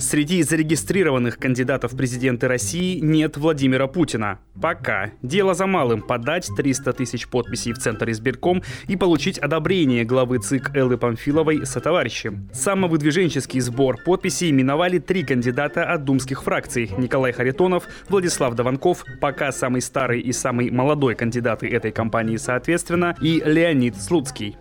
Среди 0.00 0.42
зарегистрированных 0.44 1.38
кандидатов 1.38 1.92
в 1.92 1.96
президенты 1.96 2.46
России 2.46 3.00
нет 3.00 3.36
Владимира 3.36 3.88
Путина. 3.88 4.38
Пока. 4.60 5.10
Дело 5.22 5.54
за 5.54 5.66
малым– 5.66 6.02
подать 6.08 6.48
300 6.56 6.92
тысяч 6.92 7.26
подписей 7.26 7.72
в 7.72 7.78
Центр 7.78 8.08
избирком 8.10 8.62
и 8.86 8.96
получить 8.96 9.38
одобрение 9.38 10.04
главы 10.04 10.38
ЦИК 10.38 10.76
Эллы 10.76 10.98
Памфиловой 10.98 11.66
со 11.66 11.80
товарищем. 11.80 12.48
Самовыдвиженческий 12.52 13.58
сбор 13.58 13.96
подписей 14.04 14.52
миновали 14.52 14.98
три 15.00 15.24
кандидата 15.24 15.84
от 15.84 16.04
думских 16.04 16.44
фракций– 16.44 16.92
Николай 16.96 17.32
Харитонов, 17.32 17.84
Владислав 18.08 18.54
Даванков, 18.54 19.04
пока 19.20 19.50
самый 19.50 19.82
старый 19.82 20.20
и 20.20 20.32
самый 20.32 20.70
молодой 20.70 21.16
кандидаты 21.16 21.66
этой 21.66 21.90
кампании 21.90 22.36
соответственно, 22.36 23.16
и 23.20 23.42
Леонид 23.44 24.00
Слуцкий. 24.00 24.56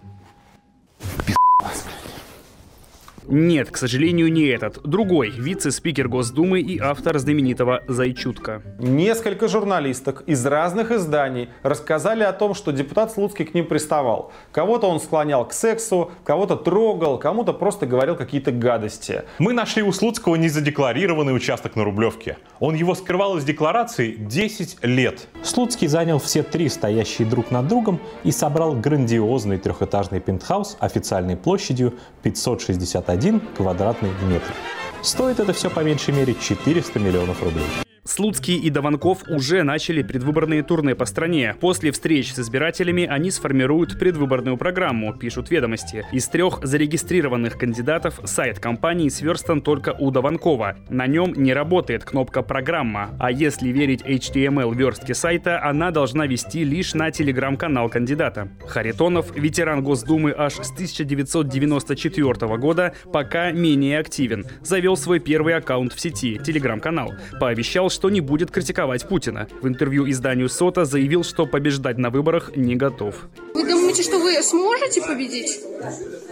Нет, 3.30 3.72
к 3.72 3.78
сожалению, 3.78 4.32
не 4.32 4.46
этот. 4.46 4.82
Другой, 4.84 5.30
вице-спикер 5.30 6.08
Госдумы 6.08 6.62
и 6.62 6.80
автор 6.80 7.18
знаменитого 7.18 7.84
«Зайчутка». 7.86 8.62
Несколько 8.80 9.50
журналисток 9.50 10.24
из 10.28 10.46
разных 10.46 10.92
изданий 10.92 11.50
рассказали 11.62 12.24
о 12.24 12.32
том, 12.32 12.54
что 12.54 12.72
депутат 12.72 13.12
Слуцкий 13.12 13.44
к 13.44 13.54
ним 13.54 13.66
приставал. 13.66 14.32
Кого-то 14.54 14.88
он 14.88 15.02
склонял 15.02 15.46
к 15.46 15.52
сексу, 15.52 16.12
кого-то 16.24 16.56
трогал, 16.56 17.18
кому-то 17.20 17.52
просто 17.52 17.86
говорил 17.86 18.16
какие-то 18.16 18.54
гадости. 18.54 19.24
Мы 19.40 19.52
нашли 19.52 19.84
у 19.84 19.92
Слуцкого 19.92 20.36
незадекларированный 20.36 21.36
участок 21.36 21.76
на 21.76 21.84
Рублевке. 21.84 22.38
Он 22.62 22.76
его 22.76 22.96
скрывал 22.96 23.38
из 23.38 23.44
декларации 23.44 24.16
10 24.16 24.86
лет. 24.86 25.28
Слуцкий 25.44 25.88
занял 25.88 26.20
все 26.20 26.44
три 26.44 26.70
стоящие 26.70 27.28
друг 27.28 27.52
над 27.52 27.68
другом 27.68 28.00
и 28.24 28.32
собрал 28.32 28.74
грандиозный 28.74 29.58
трехэтажный 29.58 30.22
пентхаус 30.22 30.78
официальной 30.80 31.36
площадью 31.36 31.94
561 32.24 33.17
квадратный 33.56 34.12
метр. 34.30 34.54
Стоит 35.02 35.40
это 35.40 35.54
все 35.54 35.70
по 35.70 35.80
меньшей 35.80 36.14
мере 36.14 36.36
400 36.36 37.00
миллионов 37.00 37.42
рублей. 37.42 37.66
Слуцкий 38.08 38.58
и 38.58 38.70
Даванков 38.70 39.24
уже 39.28 39.64
начали 39.64 40.02
предвыборные 40.02 40.64
турне 40.64 40.96
по 40.96 41.04
стране. 41.06 41.56
После 41.60 41.92
встреч 41.92 42.34
с 42.34 42.40
избирателями 42.40 43.06
они 43.06 43.32
сформируют 43.32 44.00
предвыборную 44.00 44.56
программу, 44.56 45.14
пишут 45.14 45.52
ведомости. 45.52 46.06
Из 46.14 46.26
трех 46.30 46.60
зарегистрированных 46.64 47.58
кандидатов 47.58 48.22
сайт 48.24 48.60
компании 48.60 49.10
сверстан 49.10 49.62
только 49.62 49.94
у 50.00 50.10
Даванкова. 50.10 50.78
На 50.90 51.06
нем 51.06 51.34
не 51.34 51.54
работает 51.54 52.06
кнопка 52.06 52.44
«Программа», 52.44 53.10
а 53.20 53.30
если 53.30 53.70
верить 53.70 54.04
HTML 54.04 54.74
верстке 54.74 55.14
сайта, 55.14 55.62
она 55.62 55.92
должна 55.92 56.28
вести 56.28 56.64
лишь 56.64 56.94
на 56.94 57.12
телеграм-канал 57.12 57.90
кандидата. 57.90 58.48
Харитонов, 58.68 59.36
ветеран 59.36 59.84
Госдумы 59.84 60.34
аж 60.36 60.54
с 60.54 60.72
1994 60.72 62.58
года, 62.58 62.94
пока 63.12 63.52
менее 63.52 64.00
активен. 64.00 64.46
Завел 64.62 64.96
свой 64.96 65.20
первый 65.20 65.56
аккаунт 65.56 65.92
в 65.92 66.00
сети, 66.00 66.40
телеграм-канал. 66.42 67.14
Пообещал, 67.42 67.90
что 67.98 68.12
не 68.12 68.22
будет 68.22 68.52
критиковать 68.52 69.08
Путина. 69.08 69.48
В 69.60 69.68
интервью 69.68 70.08
изданию 70.08 70.50
СОТа 70.50 70.86
заявил, 70.86 71.24
что 71.24 71.48
побеждать 71.48 71.98
на 71.98 72.12
выборах 72.12 72.56
не 72.56 72.76
готов. 72.76 73.16
Вы 73.56 73.68
думаете, 73.68 74.04
что 74.04 74.20
вы 74.20 74.44
сможете 74.44 75.02
победить? 75.02 75.60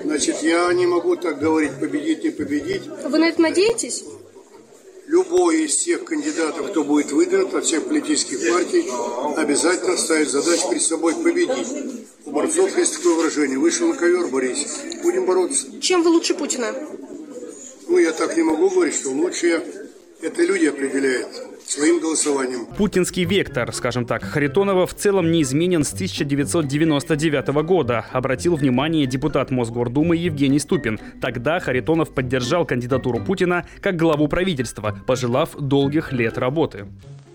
Значит, 0.03 0.43
я 0.43 0.71
не 0.73 0.85
могу 0.85 1.15
так 1.15 1.39
говорить, 1.39 1.71
победить, 1.79 2.23
не 2.23 2.29
победить. 2.29 2.83
Вы 3.09 3.17
на 3.17 3.29
это 3.29 3.41
надеетесь? 3.41 4.05
Любой 5.07 5.63
из 5.63 5.75
тех 5.77 6.03
кандидатов, 6.03 6.69
кто 6.69 6.83
будет 6.83 7.11
выдвинут 7.11 7.55
от 7.55 7.65
всех 7.65 7.85
политических 7.85 8.47
партий, 8.47 8.85
обязательно 9.35 9.97
ставит 9.97 10.29
задачу 10.29 10.69
перед 10.69 10.83
собой 10.83 11.15
победить. 11.15 11.67
У 12.25 12.31
борцов 12.31 12.77
есть 12.77 12.97
такое 12.97 13.15
выражение. 13.15 13.57
Вышел 13.57 13.87
на 13.87 13.95
ковер, 13.95 14.27
борись. 14.27 14.67
Будем 15.01 15.25
бороться. 15.25 15.65
Чем 15.81 16.03
вы 16.03 16.11
лучше 16.11 16.35
Путина? 16.35 16.67
Ну, 17.87 17.97
я 17.97 18.11
так 18.11 18.37
не 18.37 18.43
могу 18.43 18.69
говорить, 18.69 18.95
что 18.95 19.09
лучше 19.09 19.47
я. 19.47 19.63
Это 20.21 20.43
люди 20.43 20.65
определяют 20.67 21.54
своим 21.67 21.99
голосованием. 21.99 22.65
Путинский 22.65 23.25
вектор, 23.25 23.73
скажем 23.73 24.05
так, 24.05 24.23
Харитонова 24.23 24.85
в 24.87 24.93
целом 24.93 25.31
не 25.31 25.41
изменен 25.41 25.83
с 25.83 25.93
1999 25.93 27.47
года, 27.65 28.05
обратил 28.11 28.55
внимание 28.55 29.05
депутат 29.05 29.51
Мосгордумы 29.51 30.15
Евгений 30.15 30.59
Ступин. 30.59 30.99
Тогда 31.21 31.59
Харитонов 31.59 32.13
поддержал 32.13 32.65
кандидатуру 32.65 33.19
Путина 33.19 33.65
как 33.81 33.95
главу 33.95 34.27
правительства, 34.27 34.97
пожелав 35.05 35.55
долгих 35.57 36.11
лет 36.11 36.37
работы. 36.37 36.87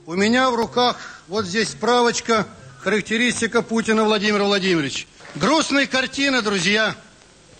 У 0.06 0.14
меня 0.14 0.50
в 0.50 0.56
руках 0.56 1.22
вот 1.28 1.46
здесь 1.46 1.68
справочка, 1.68 2.46
характеристика 2.80 3.62
Путина 3.62 4.04
Владимира 4.04 4.44
Владимировича. 4.44 5.06
Грустные 5.36 5.86
картины, 5.86 6.42
друзья. 6.42 6.96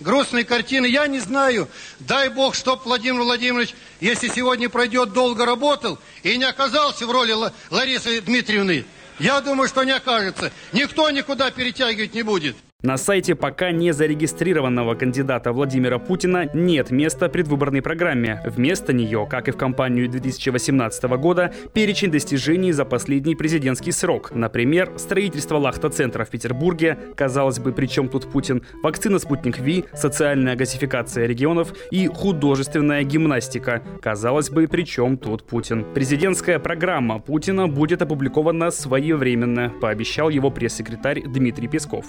Грустные 0.00 0.44
картины. 0.44 0.86
Я 0.86 1.06
не 1.06 1.18
знаю. 1.20 1.68
Дай 2.00 2.28
бог, 2.30 2.54
чтоб 2.54 2.84
Владимир 2.84 3.20
Владимирович, 3.22 3.74
если 4.00 4.28
сегодня 4.28 4.68
пройдет, 4.68 5.12
долго 5.12 5.44
работал 5.44 5.98
и 6.22 6.36
не 6.36 6.44
оказался 6.44 7.06
в 7.06 7.10
роли 7.10 7.32
Ла- 7.32 7.52
Ларисы 7.70 8.20
Дмитриевны. 8.22 8.86
Я 9.18 9.40
думаю, 9.42 9.68
что 9.68 9.84
не 9.84 9.92
окажется. 9.92 10.50
Никто 10.72 11.10
никуда 11.10 11.50
перетягивать 11.50 12.14
не 12.14 12.22
будет. 12.22 12.56
На 12.82 12.96
сайте 12.96 13.34
пока 13.34 13.72
не 13.72 13.92
зарегистрированного 13.92 14.94
кандидата 14.94 15.52
Владимира 15.52 15.98
Путина 15.98 16.48
нет 16.54 16.90
места 16.90 17.28
предвыборной 17.28 17.82
программе. 17.82 18.40
Вместо 18.46 18.94
нее, 18.94 19.26
как 19.28 19.48
и 19.48 19.50
в 19.50 19.58
кампанию 19.58 20.08
2018 20.08 21.04
года, 21.18 21.52
перечень 21.74 22.10
достижений 22.10 22.72
за 22.72 22.86
последний 22.86 23.36
президентский 23.36 23.92
срок. 23.92 24.30
Например, 24.34 24.92
строительство 24.96 25.58
лахта-центра 25.58 26.24
в 26.24 26.30
Петербурге, 26.30 26.96
казалось 27.16 27.58
бы, 27.58 27.72
при 27.72 27.84
чем 27.84 28.08
тут 28.08 28.30
Путин, 28.32 28.62
вакцина 28.82 29.18
«Спутник 29.18 29.58
Ви», 29.58 29.84
социальная 29.92 30.56
газификация 30.56 31.26
регионов 31.26 31.74
и 31.90 32.06
художественная 32.06 33.02
гимнастика. 33.02 33.82
Казалось 34.00 34.48
бы, 34.48 34.66
при 34.68 34.84
чем 34.84 35.18
тут 35.18 35.46
Путин. 35.46 35.84
Президентская 35.92 36.58
программа 36.58 37.18
Путина 37.18 37.68
будет 37.68 38.00
опубликована 38.00 38.70
своевременно, 38.70 39.70
пообещал 39.82 40.30
его 40.30 40.50
пресс-секретарь 40.50 41.22
Дмитрий 41.26 41.68
Песков. 41.68 42.06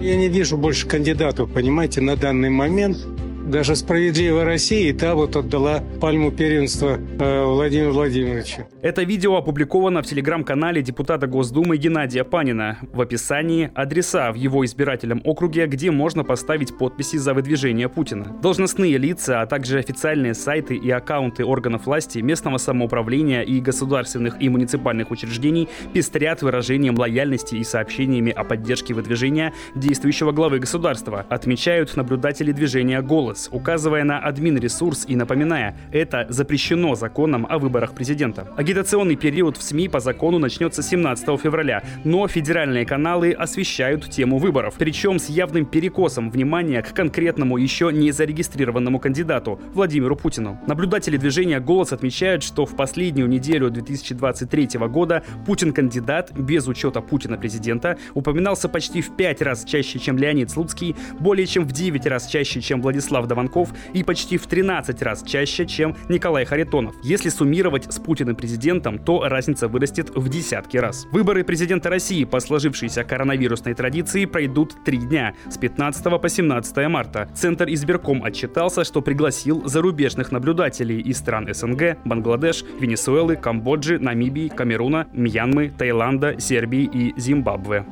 Я 0.00 0.16
не 0.16 0.28
вижу 0.28 0.56
больше 0.58 0.86
кандидатов, 0.86 1.50
понимаете, 1.50 2.00
на 2.00 2.16
данный 2.16 2.50
момент. 2.50 2.98
Даже 3.46 3.76
«Справедливая 3.76 4.46
Россия» 4.46 4.88
и 4.88 4.92
та 4.94 5.14
вот 5.14 5.36
отдала 5.36 5.82
пальму 6.00 6.32
первенства 6.32 6.98
э, 6.98 7.44
Владимиру 7.44 7.92
Владимировичу. 7.92 8.66
Это 8.80 9.02
видео 9.02 9.36
опубликовано 9.36 10.02
в 10.02 10.06
телеграм-канале 10.06 10.80
депутата 10.80 11.26
Госдумы 11.26 11.76
Геннадия 11.76 12.24
Панина. 12.24 12.78
В 12.90 13.02
описании 13.02 13.70
адреса 13.74 14.32
в 14.32 14.36
его 14.36 14.64
избирательном 14.64 15.20
округе, 15.24 15.66
где 15.66 15.90
можно 15.90 16.24
поставить 16.24 16.76
подписи 16.78 17.16
за 17.16 17.34
выдвижение 17.34 17.90
Путина. 17.90 18.34
Должностные 18.42 18.96
лица, 18.96 19.42
а 19.42 19.46
также 19.46 19.78
официальные 19.78 20.32
сайты 20.32 20.74
и 20.74 20.90
аккаунты 20.90 21.44
органов 21.44 21.84
власти, 21.84 22.20
местного 22.20 22.56
самоуправления 22.56 23.42
и 23.42 23.60
государственных 23.60 24.40
и 24.40 24.48
муниципальных 24.48 25.10
учреждений 25.10 25.68
пестрят 25.92 26.40
выражением 26.40 26.98
лояльности 26.98 27.56
и 27.56 27.64
сообщениями 27.64 28.32
о 28.32 28.42
поддержке 28.42 28.94
выдвижения 28.94 29.52
действующего 29.74 30.32
главы 30.32 30.60
государства, 30.60 31.26
отмечают 31.28 31.94
наблюдатели 31.94 32.50
движения 32.50 33.02
«Голос», 33.02 33.33
указывая 33.50 34.04
на 34.04 34.18
админ-ресурс 34.18 35.04
и 35.08 35.16
напоминая, 35.16 35.76
это 35.92 36.26
запрещено 36.28 36.94
законом 36.94 37.46
о 37.48 37.58
выборах 37.58 37.94
президента. 37.94 38.48
Агитационный 38.56 39.16
период 39.16 39.56
в 39.56 39.62
СМИ 39.62 39.88
по 39.88 40.00
закону 40.00 40.38
начнется 40.38 40.82
17 40.82 41.40
февраля, 41.40 41.82
но 42.04 42.26
федеральные 42.28 42.86
каналы 42.86 43.32
освещают 43.32 44.08
тему 44.10 44.38
выборов, 44.38 44.74
причем 44.78 45.18
с 45.18 45.28
явным 45.28 45.66
перекосом 45.66 46.30
внимания 46.30 46.82
к 46.82 46.92
конкретному 46.92 47.56
еще 47.56 47.90
не 47.92 48.10
зарегистрированному 48.10 48.98
кандидату 48.98 49.60
Владимиру 49.72 50.16
Путину. 50.16 50.58
Наблюдатели 50.66 51.16
движения 51.16 51.60
«Голос» 51.60 51.92
отмечают, 51.92 52.42
что 52.42 52.66
в 52.66 52.76
последнюю 52.76 53.28
неделю 53.28 53.70
2023 53.70 54.78
года 54.88 55.22
Путин-кандидат, 55.46 56.32
без 56.32 56.66
учета 56.66 57.00
Путина 57.00 57.36
президента, 57.36 57.98
упоминался 58.14 58.68
почти 58.68 59.02
в 59.02 59.16
пять 59.16 59.42
раз 59.42 59.64
чаще, 59.64 59.98
чем 59.98 60.18
Леонид 60.18 60.50
Слуцкий, 60.50 60.96
более 61.18 61.46
чем 61.46 61.64
в 61.64 61.72
9 61.72 62.06
раз 62.06 62.26
чаще, 62.26 62.60
чем 62.60 62.82
Владислав 62.82 63.23
Даванков 63.26 63.70
и 63.92 64.02
почти 64.02 64.36
в 64.36 64.46
13 64.46 65.02
раз 65.02 65.22
чаще, 65.22 65.66
чем 65.66 65.96
Николай 66.08 66.44
Харитонов. 66.44 66.94
Если 67.02 67.28
суммировать 67.28 67.92
с 67.92 67.98
Путиным 67.98 68.36
президентом, 68.36 68.98
то 68.98 69.22
разница 69.28 69.68
вырастет 69.68 70.10
в 70.14 70.28
десятки 70.28 70.76
раз. 70.76 71.06
Выборы 71.12 71.44
президента 71.44 71.90
России 71.90 72.24
по 72.24 72.40
сложившейся 72.40 73.04
коронавирусной 73.04 73.74
традиции 73.74 74.24
пройдут 74.24 74.84
три 74.84 74.98
дня, 74.98 75.34
с 75.50 75.58
15 75.58 76.20
по 76.20 76.28
17 76.28 76.88
марта. 76.88 77.28
Центр 77.34 77.68
избирком 77.68 78.22
отчитался, 78.24 78.84
что 78.84 79.00
пригласил 79.02 79.66
зарубежных 79.66 80.32
наблюдателей 80.32 81.00
из 81.00 81.18
стран 81.18 81.48
СНГ, 81.52 81.98
Бангладеш, 82.04 82.64
Венесуэлы, 82.80 83.36
Камбоджи, 83.36 83.98
Намибии, 83.98 84.48
Камеруна, 84.48 85.06
Мьянмы, 85.12 85.70
Таиланда, 85.70 86.40
Сербии 86.40 86.88
и 86.92 87.18
Зимбабве. 87.18 87.84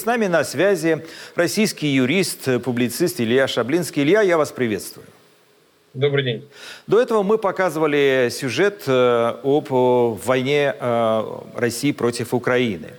С 0.00 0.06
нами 0.06 0.28
на 0.28 0.44
связи 0.44 1.04
российский 1.34 1.88
юрист, 1.88 2.62
публицист 2.64 3.20
Илья 3.20 3.46
Шаблинский. 3.46 4.02
Илья, 4.02 4.22
я 4.22 4.38
вас 4.38 4.50
приветствую. 4.50 5.04
Добрый 5.92 6.24
день. 6.24 6.48
До 6.86 6.98
этого 6.98 7.22
мы 7.22 7.36
показывали 7.36 8.30
сюжет 8.32 8.84
э, 8.86 9.34
об 9.44 9.66
войне 9.68 10.74
э, 10.74 11.24
России 11.54 11.92
против 11.92 12.32
Украины, 12.32 12.92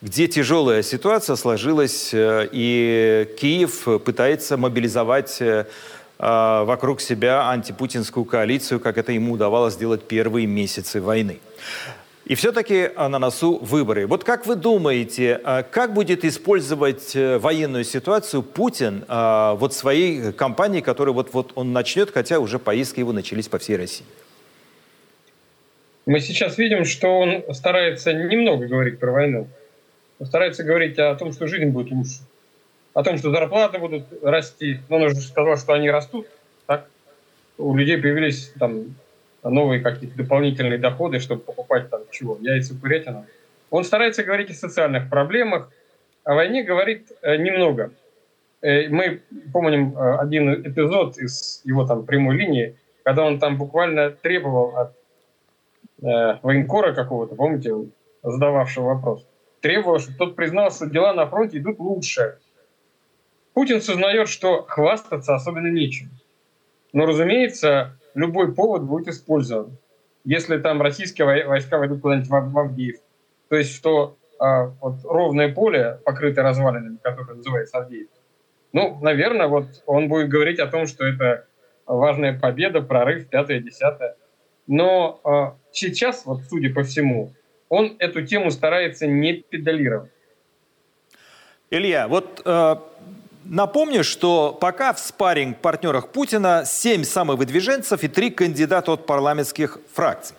где 0.00 0.28
тяжелая 0.28 0.82
ситуация 0.82 1.36
сложилась, 1.36 2.14
э, 2.14 2.48
и 2.50 3.28
Киев 3.38 3.86
пытается 4.02 4.56
мобилизовать 4.56 5.42
вокруг 6.18 7.02
себя 7.02 7.50
антипутинскую 7.50 8.24
коалицию, 8.24 8.80
как 8.80 8.96
это 8.96 9.12
ему 9.12 9.34
удавалось 9.34 9.74
сделать 9.74 10.04
первые 10.04 10.46
месяцы 10.46 11.02
войны. 11.02 11.38
И 12.26 12.34
все-таки 12.34 12.90
на 12.96 13.20
носу 13.20 13.58
выборы. 13.58 14.08
Вот 14.08 14.24
как 14.24 14.46
вы 14.46 14.56
думаете, 14.56 15.40
а, 15.44 15.62
как 15.62 15.94
будет 15.94 16.24
использовать 16.24 17.14
э, 17.14 17.38
военную 17.38 17.84
ситуацию 17.84 18.42
Путин 18.42 19.04
а, 19.06 19.54
вот 19.54 19.72
своей 19.74 20.32
кампании, 20.32 20.80
которую 20.80 21.14
вот, 21.14 21.32
вот 21.32 21.52
он 21.54 21.72
начнет, 21.72 22.10
хотя 22.10 22.40
уже 22.40 22.58
поездки 22.58 22.98
его 22.98 23.12
начались 23.12 23.46
по 23.46 23.58
всей 23.58 23.76
России? 23.76 24.04
Мы 26.04 26.18
сейчас 26.18 26.58
видим, 26.58 26.84
что 26.84 27.16
он 27.16 27.44
старается 27.54 28.12
немного 28.12 28.66
говорить 28.66 28.98
про 28.98 29.12
войну. 29.12 29.46
старается 30.24 30.64
говорить 30.64 30.98
о 30.98 31.14
том, 31.14 31.32
что 31.32 31.46
жизнь 31.46 31.66
будет 31.66 31.92
лучше, 31.92 32.22
о 32.92 33.04
том, 33.04 33.18
что 33.18 33.30
зарплаты 33.30 33.78
будут 33.78 34.06
расти. 34.20 34.80
Он 34.88 35.02
уже 35.02 35.14
сказал, 35.14 35.56
что 35.58 35.74
они 35.74 35.88
растут. 35.92 36.26
Так? 36.66 36.88
У 37.56 37.76
людей 37.76 37.98
появились 37.98 38.52
там 38.58 38.96
новые 39.50 39.80
какие-то 39.80 40.16
дополнительные 40.16 40.78
доходы, 40.78 41.18
чтобы 41.18 41.42
покупать 41.42 41.90
там 41.90 42.02
чего, 42.10 42.38
яйца, 42.40 42.74
курятину. 42.78 43.26
Он 43.70 43.84
старается 43.84 44.22
говорить 44.22 44.50
о 44.50 44.54
социальных 44.54 45.10
проблемах, 45.10 45.70
о 46.24 46.34
войне 46.34 46.62
говорит 46.62 47.12
э, 47.22 47.36
немного. 47.36 47.92
Э, 48.62 48.88
мы 48.88 49.22
помним 49.52 49.96
э, 49.96 50.18
один 50.18 50.52
эпизод 50.66 51.18
из 51.18 51.60
его 51.64 51.86
там 51.86 52.04
прямой 52.06 52.36
линии, 52.36 52.76
когда 53.02 53.24
он 53.24 53.38
там 53.38 53.58
буквально 53.58 54.10
требовал 54.10 54.76
от 54.76 54.92
э, 56.02 56.38
военкора 56.42 56.92
какого-то, 56.92 57.34
помните, 57.34 57.72
задававшего 58.22 58.94
вопрос, 58.94 59.26
требовал, 59.60 59.98
чтобы 59.98 60.18
тот 60.18 60.36
признал, 60.36 60.70
что 60.70 60.86
дела 60.86 61.12
на 61.12 61.26
фронте 61.26 61.58
идут 61.58 61.78
лучше. 61.78 62.38
Путин 63.54 63.80
сознает, 63.80 64.28
что 64.28 64.62
хвастаться 64.62 65.34
особенно 65.34 65.68
нечем. 65.68 66.10
Но, 66.92 67.06
разумеется, 67.06 67.98
любой 68.16 68.54
повод 68.54 68.82
будет 68.82 69.08
использован. 69.08 69.78
Если 70.24 70.58
там 70.58 70.82
российские 70.82 71.46
войска 71.46 71.78
войдут 71.78 72.00
куда-нибудь 72.00 72.28
в 72.28 72.58
Авдеев, 72.58 72.96
то 73.48 73.56
есть 73.56 73.74
что 73.74 74.16
а, 74.40 74.66
вот 74.80 75.04
ровное 75.04 75.52
поле, 75.52 76.00
покрытое 76.04 76.44
развалинами, 76.44 76.98
которое 77.00 77.34
называется 77.34 77.78
Авдеев, 77.78 78.08
ну, 78.72 78.98
наверное, 79.00 79.46
вот 79.46 79.82
он 79.86 80.08
будет 80.08 80.28
говорить 80.28 80.58
о 80.58 80.66
том, 80.66 80.86
что 80.86 81.04
это 81.06 81.46
важная 81.86 82.38
победа, 82.38 82.82
прорыв, 82.82 83.28
пятое, 83.28 83.60
десятое. 83.60 84.16
Но 84.66 85.20
а, 85.22 85.56
сейчас, 85.70 86.26
вот 86.26 86.40
судя 86.48 86.74
по 86.74 86.82
всему, 86.82 87.32
он 87.68 87.96
эту 87.98 88.22
тему 88.26 88.50
старается 88.50 89.06
не 89.06 89.34
педалировать. 89.34 90.10
Илья, 91.70 92.06
вот 92.06 92.42
э, 92.44 92.76
напомню, 93.48 94.04
что 94.04 94.56
пока 94.60 94.92
в 94.92 94.98
спарринг 94.98 95.58
партнерах 95.58 96.08
Путина 96.08 96.64
семь 96.66 97.04
самых 97.04 97.38
выдвиженцев 97.38 98.02
и 98.02 98.08
три 98.08 98.30
кандидата 98.30 98.92
от 98.92 99.06
парламентских 99.06 99.78
фракций. 99.92 100.36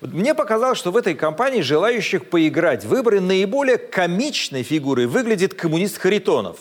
Мне 0.00 0.34
показалось, 0.34 0.78
что 0.78 0.92
в 0.92 0.96
этой 0.96 1.14
кампании 1.14 1.62
желающих 1.62 2.28
поиграть 2.28 2.84
в 2.84 2.88
выборы 2.88 3.20
наиболее 3.20 3.78
комичной 3.78 4.62
фигурой 4.62 5.06
выглядит 5.06 5.54
коммунист 5.54 5.98
Харитонов, 5.98 6.58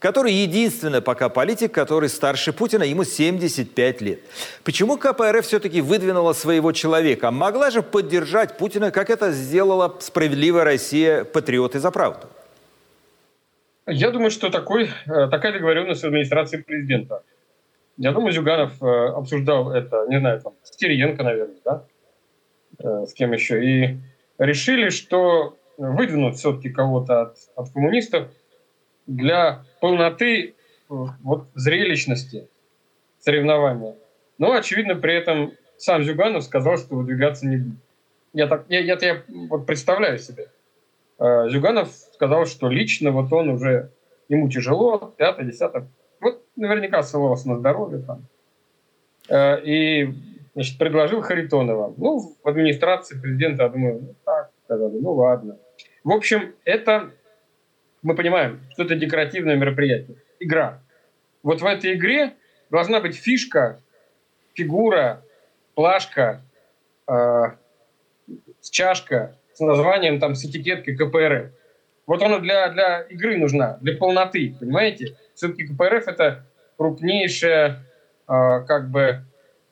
который 0.00 0.32
единственный 0.32 1.00
пока 1.00 1.28
политик, 1.28 1.72
который 1.72 2.08
старше 2.08 2.52
Путина, 2.52 2.82
ему 2.82 3.04
75 3.04 4.00
лет. 4.00 4.20
Почему 4.64 4.96
КПРФ 4.96 5.46
все-таки 5.46 5.80
выдвинула 5.80 6.32
своего 6.32 6.72
человека? 6.72 7.30
Могла 7.30 7.70
же 7.70 7.82
поддержать 7.82 8.58
Путина, 8.58 8.90
как 8.90 9.10
это 9.10 9.30
сделала 9.30 9.96
справедливая 10.00 10.64
Россия, 10.64 11.22
патриоты 11.22 11.78
за 11.78 11.92
правду? 11.92 12.26
Я 13.86 14.10
думаю, 14.12 14.30
что 14.30 14.48
такой, 14.50 14.90
э, 15.06 15.28
такая 15.28 15.52
договоренность 15.52 16.04
администрации 16.04 16.58
президента. 16.58 17.24
Я 17.96 18.12
думаю, 18.12 18.32
Зюганов 18.32 18.80
э, 18.80 18.86
обсуждал 18.86 19.72
это, 19.72 20.06
не 20.08 20.20
знаю, 20.20 20.40
там, 20.40 20.54
с 20.62 20.76
Кириенко, 20.76 21.24
наверное, 21.24 21.56
да? 21.64 21.84
Э, 22.78 23.06
с 23.06 23.12
кем 23.12 23.32
еще, 23.32 23.64
и 23.64 23.98
решили, 24.38 24.88
что 24.88 25.58
выдвинут 25.78 26.36
все-таки 26.36 26.70
кого-то 26.70 27.22
от, 27.22 27.36
от 27.56 27.70
коммунистов 27.70 28.28
для 29.08 29.64
полноты 29.80 30.54
вот, 30.88 31.48
зрелищности 31.54 32.48
соревнования. 33.18 33.96
Но, 34.38 34.52
очевидно, 34.52 34.94
при 34.94 35.14
этом 35.14 35.54
сам 35.76 36.04
Зюганов 36.04 36.44
сказал, 36.44 36.76
что 36.76 36.94
выдвигаться 36.94 37.46
не 37.46 37.56
будет. 37.56 37.80
Я, 38.32 38.46
так, 38.46 38.64
я, 38.68 38.78
я, 38.78 38.96
я 39.00 39.22
вот 39.48 39.66
представляю 39.66 40.18
себе. 40.18 40.48
Зюганов 41.18 41.90
сказал, 42.22 42.46
что 42.46 42.68
лично 42.68 43.10
вот 43.10 43.32
он 43.32 43.48
уже, 43.48 43.90
ему 44.28 44.48
тяжело, 44.48 45.12
пятое, 45.16 45.44
десятое. 45.44 45.88
Вот 46.20 46.40
наверняка 46.54 47.02
ссылался 47.02 47.48
на 47.48 47.58
здоровье 47.58 47.98
там. 47.98 48.28
И 49.66 50.14
значит, 50.54 50.78
предложил 50.78 51.20
Харитонова. 51.20 51.92
Ну, 51.96 52.36
в 52.40 52.48
администрации 52.48 53.20
президента, 53.20 53.64
я 53.64 53.68
думаю, 53.70 54.02
ну 54.02 54.14
так, 54.24 54.52
сказали, 54.64 55.00
ну 55.00 55.14
ладно. 55.14 55.58
В 56.04 56.12
общем, 56.12 56.54
это, 56.64 57.10
мы 58.02 58.14
понимаем, 58.14 58.60
что 58.70 58.84
это 58.84 58.94
декоративное 58.94 59.56
мероприятие, 59.56 60.18
игра. 60.38 60.78
Вот 61.42 61.60
в 61.60 61.66
этой 61.66 61.94
игре 61.94 62.34
должна 62.70 63.00
быть 63.00 63.16
фишка, 63.16 63.80
фигура, 64.54 65.24
плашка, 65.74 66.42
э, 67.08 67.42
чашка 68.70 69.36
с 69.54 69.58
названием, 69.58 70.20
там, 70.20 70.36
с 70.36 70.44
этикеткой 70.44 70.96
КПРФ. 70.96 71.61
Вот 72.06 72.22
она 72.22 72.38
для, 72.38 72.68
для 72.70 73.02
игры 73.02 73.36
нужна, 73.38 73.78
для 73.80 73.96
полноты, 73.96 74.54
понимаете? 74.58 75.16
Все-таки 75.34 75.66
КПРФ 75.66 76.08
это 76.08 76.44
крупнейшая, 76.76 77.84
э, 78.28 78.60
как 78.66 78.90
бы, 78.90 79.24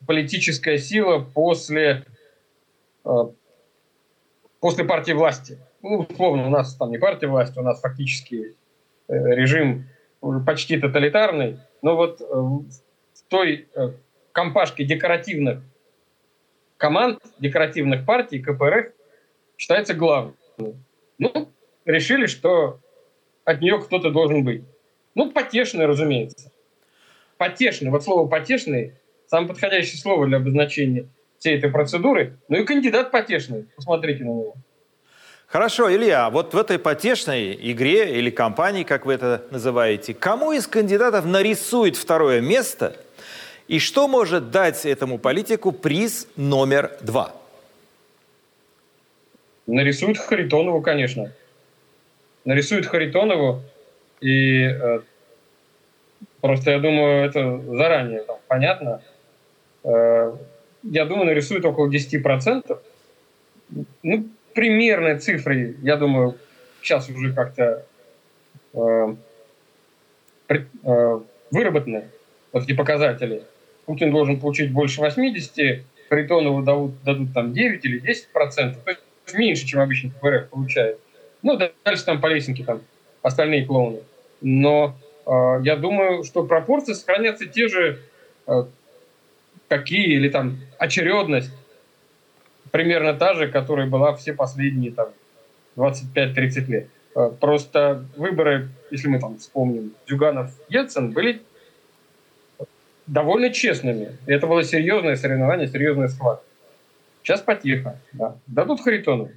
политическая 0.05 0.77
сила 0.77 1.19
после, 1.19 2.05
э, 3.05 3.09
после 4.59 4.83
партии 4.83 5.13
власти. 5.13 5.57
Ну, 5.81 6.05
условно, 6.09 6.47
у 6.47 6.49
нас 6.49 6.75
там 6.75 6.91
не 6.91 6.97
партия 6.97 7.27
власти, 7.27 7.57
у 7.59 7.63
нас 7.63 7.81
фактически 7.81 8.55
э, 9.07 9.13
режим 9.13 9.87
почти 10.45 10.79
тоталитарный, 10.79 11.59
но 11.81 11.95
вот 11.95 12.21
э, 12.21 12.25
в 12.25 12.63
той 13.27 13.67
компашке 14.31 14.85
декоративных 14.85 15.61
команд, 16.77 17.19
декоративных 17.39 18.05
партий 18.05 18.39
КПРФ 18.39 18.87
считается 19.57 19.93
главным. 19.93 20.35
Ну, 21.17 21.49
решили, 21.85 22.25
что 22.25 22.79
от 23.45 23.61
нее 23.61 23.79
кто-то 23.79 24.11
должен 24.11 24.43
быть. 24.43 24.63
Ну, 25.15 25.31
потешный, 25.31 25.85
разумеется. 25.85 26.51
Потешный. 27.37 27.89
Вот 27.89 28.03
слово 28.03 28.27
потешный 28.27 28.93
самое 29.31 29.47
подходящее 29.47 29.97
слово 29.97 30.27
для 30.27 30.37
обозначения 30.37 31.07
всей 31.39 31.57
этой 31.57 31.71
процедуры. 31.71 32.37
Ну 32.49 32.57
и 32.57 32.65
кандидат 32.65 33.11
потешный. 33.11 33.65
Посмотрите 33.75 34.23
на 34.23 34.29
него. 34.29 34.55
Хорошо, 35.47 35.93
Илья, 35.93 36.29
вот 36.29 36.53
в 36.53 36.57
этой 36.57 36.79
потешной 36.79 37.57
игре 37.71 38.17
или 38.17 38.29
кампании, 38.29 38.83
как 38.83 39.05
вы 39.05 39.13
это 39.13 39.43
называете, 39.51 40.13
кому 40.13 40.53
из 40.53 40.67
кандидатов 40.67 41.25
нарисует 41.25 41.97
второе 41.97 42.39
место 42.39 42.95
и 43.67 43.79
что 43.79 44.07
может 44.07 44.51
дать 44.51 44.85
этому 44.85 45.17
политику 45.17 45.71
приз 45.71 46.27
номер 46.35 46.91
два? 47.01 47.33
Нарисует 49.67 50.17
Харитонову, 50.17 50.81
конечно. 50.81 51.31
Нарисует 52.45 52.85
Харитонову, 52.85 53.61
и 54.19 54.63
э, 54.63 55.01
просто 56.41 56.71
я 56.71 56.79
думаю, 56.79 57.25
это 57.25 57.59
заранее 57.59 58.21
там, 58.21 58.37
понятно, 58.47 59.01
Э, 59.83 60.35
я 60.83 61.05
думаю, 61.05 61.27
нарисует 61.27 61.65
около 61.65 61.89
10%. 61.89 62.79
Ну, 64.03 64.29
примерные 64.53 65.17
цифры, 65.17 65.75
я 65.81 65.95
думаю, 65.95 66.37
сейчас 66.81 67.09
уже 67.09 67.33
как-то 67.33 67.85
э, 68.73 69.15
э, 70.49 71.19
выработаны, 71.51 72.05
вот 72.51 72.63
эти 72.63 72.73
показатели. 72.73 73.43
Путин 73.85 74.11
должен 74.11 74.39
получить 74.39 74.71
больше 74.71 75.01
80, 75.01 75.83
Харитонову 76.09 76.61
дадут, 76.61 77.03
дадут 77.03 77.33
там 77.33 77.53
9 77.53 77.85
или 77.85 77.99
10 77.99 78.27
процентов, 78.29 78.83
то 78.83 78.91
есть 78.91 79.01
меньше, 79.33 79.65
чем 79.65 79.79
обычно 79.79 80.11
КПРФ 80.11 80.49
получает. 80.49 80.99
Ну, 81.43 81.57
дальше 81.57 82.05
там 82.05 82.21
по 82.21 82.27
лесенке 82.27 82.63
там 82.63 82.81
остальные 83.21 83.65
клоуны. 83.65 83.99
Но 84.41 84.95
э, 85.25 85.31
я 85.63 85.75
думаю, 85.75 86.23
что 86.23 86.43
пропорции 86.43 86.93
сохранятся 86.93 87.45
те 87.45 87.67
же, 87.67 87.99
э, 88.47 88.65
какие, 89.67 90.15
или 90.15 90.29
там 90.29 90.57
очередность 90.77 91.51
примерно 92.71 93.13
та 93.13 93.33
же, 93.33 93.47
которая 93.47 93.87
была 93.87 94.15
все 94.15 94.33
последние 94.33 94.91
там 94.91 95.09
25-30 95.75 96.65
лет. 96.67 96.87
Э, 97.15 97.31
просто 97.39 98.05
выборы, 98.15 98.69
если 98.89 99.07
мы 99.07 99.19
там 99.19 99.37
вспомним, 99.37 99.93
Зюганов-Ельцин, 100.07 101.11
были 101.11 101.41
довольно 103.07 103.51
честными. 103.51 104.17
Это 104.25 104.47
было 104.47 104.63
серьезное 104.63 105.15
соревнование, 105.15 105.67
серьезная 105.67 106.07
схватка. 106.07 106.45
Сейчас 107.23 107.41
потихо. 107.41 107.99
Да. 108.13 108.35
Дадут 108.47 108.81
Харитонову. 108.81 109.31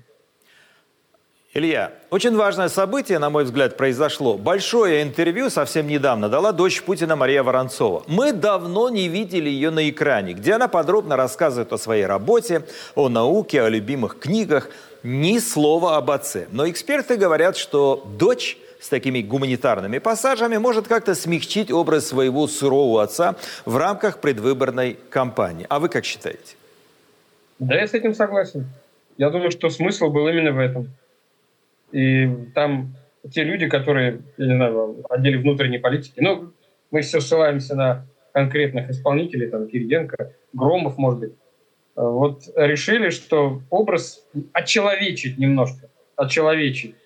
Илья, 1.56 1.92
очень 2.10 2.34
важное 2.34 2.68
событие, 2.68 3.20
на 3.20 3.30
мой 3.30 3.44
взгляд, 3.44 3.76
произошло. 3.76 4.36
Большое 4.36 5.04
интервью 5.04 5.50
совсем 5.50 5.86
недавно 5.86 6.28
дала 6.28 6.50
дочь 6.50 6.82
Путина 6.82 7.14
Мария 7.14 7.44
Воронцова. 7.44 8.02
Мы 8.08 8.32
давно 8.32 8.88
не 8.88 9.06
видели 9.06 9.48
ее 9.48 9.70
на 9.70 9.88
экране, 9.88 10.32
где 10.32 10.54
она 10.54 10.66
подробно 10.66 11.14
рассказывает 11.16 11.72
о 11.72 11.78
своей 11.78 12.06
работе, 12.06 12.64
о 12.96 13.08
науке, 13.08 13.62
о 13.62 13.68
любимых 13.68 14.18
книгах. 14.18 14.68
Ни 15.04 15.38
слова 15.38 15.96
об 15.96 16.10
отце. 16.10 16.48
Но 16.50 16.68
эксперты 16.68 17.14
говорят, 17.14 17.56
что 17.56 18.04
дочь 18.18 18.58
с 18.80 18.88
такими 18.88 19.22
гуманитарными 19.22 19.98
пассажами 19.98 20.56
может 20.56 20.88
как-то 20.88 21.14
смягчить 21.14 21.70
образ 21.70 22.08
своего 22.08 22.48
сурового 22.48 23.04
отца 23.04 23.36
в 23.64 23.76
рамках 23.76 24.18
предвыборной 24.18 24.98
кампании. 25.08 25.66
А 25.68 25.78
вы 25.78 25.88
как 25.88 26.04
считаете? 26.04 26.56
Да, 27.60 27.76
я 27.76 27.86
с 27.86 27.94
этим 27.94 28.12
согласен. 28.12 28.66
Я 29.18 29.30
думаю, 29.30 29.52
что 29.52 29.70
смысл 29.70 30.10
был 30.10 30.26
именно 30.26 30.50
в 30.50 30.58
этом. 30.58 30.88
И 31.94 32.28
там 32.56 32.96
те 33.30 33.44
люди, 33.44 33.68
которые, 33.68 34.22
я 34.36 34.46
не 34.46 34.56
знаю, 34.56 35.04
отделе 35.08 35.38
внутренней 35.38 35.78
политики, 35.78 36.20
ну, 36.20 36.52
мы 36.90 37.02
все 37.02 37.20
ссылаемся 37.20 37.76
на 37.76 38.06
конкретных 38.32 38.90
исполнителей, 38.90 39.48
там, 39.48 39.68
Кириенко, 39.68 40.32
Громов, 40.52 40.98
может 40.98 41.20
быть, 41.20 41.32
вот 41.94 42.42
решили, 42.56 43.10
что 43.10 43.62
образ 43.70 44.26
очеловечить 44.52 45.38
немножко, 45.38 45.88
очеловечить 46.16 46.96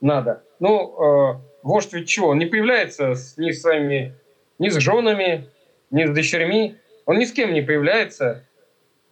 надо. 0.00 0.42
Ну, 0.60 1.34
э, 1.34 1.40
вождь 1.62 1.92
ведь 1.92 2.08
чего? 2.08 2.28
Он 2.28 2.38
не 2.38 2.46
появляется 2.46 3.14
с, 3.14 3.36
ни 3.36 3.50
с 3.50 3.60
своими, 3.60 4.14
ни 4.58 4.70
с 4.70 4.78
женами, 4.78 5.48
ни 5.90 6.06
с 6.06 6.10
дочерьми. 6.10 6.76
Он 7.04 7.18
ни 7.18 7.26
с 7.26 7.32
кем 7.32 7.52
не 7.52 7.60
появляется. 7.60 8.46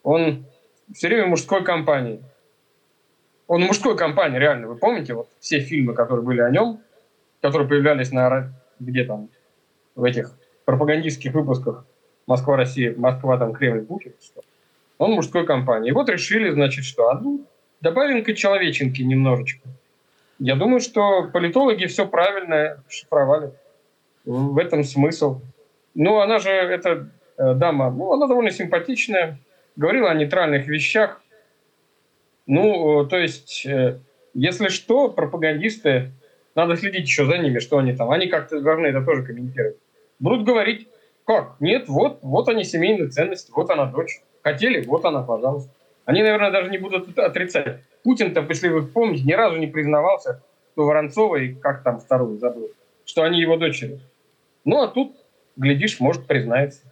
Он 0.02 0.46
все 0.94 1.08
время 1.08 1.26
в 1.26 1.28
мужской 1.28 1.62
компании. 1.62 2.22
Он 3.48 3.62
мужской 3.62 3.96
компании, 3.96 4.38
реально. 4.38 4.68
Вы 4.68 4.76
помните 4.76 5.14
вот 5.14 5.28
все 5.40 5.60
фильмы, 5.60 5.94
которые 5.94 6.24
были 6.24 6.40
о 6.40 6.50
нем, 6.50 6.80
которые 7.40 7.68
появлялись 7.68 8.10
на 8.10 8.52
где 8.80 9.04
там, 9.04 9.28
в 9.94 10.04
этих 10.04 10.32
пропагандистских 10.64 11.32
выпусках 11.32 11.84
Москва, 12.26 12.56
Россия, 12.56 12.94
Москва, 12.96 13.38
там, 13.38 13.52
Кремль, 13.52 13.86
что 14.20 14.42
он 14.98 15.12
мужской 15.12 15.46
компании. 15.46 15.90
И 15.90 15.92
вот 15.92 16.08
решили, 16.08 16.50
значит, 16.50 16.84
что? 16.84 17.08
А 17.10 17.20
ну, 17.20 17.44
добавим-ка 17.80 18.34
человеченки 18.34 19.02
немножечко. 19.02 19.68
Я 20.38 20.56
думаю, 20.56 20.80
что 20.80 21.28
политологи 21.32 21.86
все 21.86 22.06
правильно 22.06 22.82
шифровали. 22.88 23.52
В 24.24 24.58
этом 24.58 24.84
смысл. 24.84 25.40
Ну, 25.94 26.18
она 26.18 26.38
же, 26.38 26.50
эта 26.50 27.08
э, 27.38 27.54
дама, 27.54 27.90
ну, 27.90 28.12
она 28.12 28.26
довольно 28.26 28.50
симпатичная, 28.50 29.38
говорила 29.76 30.10
о 30.10 30.14
нейтральных 30.14 30.66
вещах. 30.66 31.22
Ну, 32.46 33.02
э, 33.02 33.08
то 33.08 33.18
есть, 33.18 33.66
э, 33.66 33.98
если 34.34 34.68
что, 34.68 35.08
пропагандисты, 35.08 36.12
надо 36.54 36.76
следить 36.76 37.06
еще 37.06 37.26
за 37.26 37.38
ними, 37.38 37.58
что 37.58 37.78
они 37.78 37.92
там. 37.92 38.10
Они 38.10 38.28
как-то 38.28 38.60
должны 38.60 38.86
это 38.86 39.02
тоже 39.02 39.24
комментировать. 39.24 39.76
Будут 40.18 40.46
говорить, 40.46 40.88
как? 41.26 41.56
Нет, 41.60 41.88
вот, 41.88 42.20
вот 42.22 42.48
они 42.48 42.64
семейные 42.64 43.08
ценности, 43.08 43.50
вот 43.54 43.68
она 43.70 43.86
дочь. 43.86 44.20
Хотели, 44.42 44.84
вот 44.86 45.04
она, 45.04 45.22
пожалуйста. 45.22 45.70
Они, 46.04 46.22
наверное, 46.22 46.52
даже 46.52 46.70
не 46.70 46.78
будут 46.78 47.18
отрицать. 47.18 47.80
Путин-то, 48.04 48.46
если 48.48 48.68
вы 48.68 48.86
помните, 48.86 49.24
ни 49.24 49.32
разу 49.32 49.56
не 49.56 49.66
признавался, 49.66 50.40
что 50.72 50.84
Воронцова 50.86 51.36
и 51.36 51.52
как 51.52 51.82
там 51.82 51.98
вторую 51.98 52.38
забыл, 52.38 52.70
что 53.04 53.24
они 53.24 53.40
его 53.40 53.56
дочери. 53.56 53.98
Ну, 54.64 54.82
а 54.82 54.86
тут, 54.86 55.16
глядишь, 55.56 55.98
может, 55.98 56.26
признается. 56.26 56.82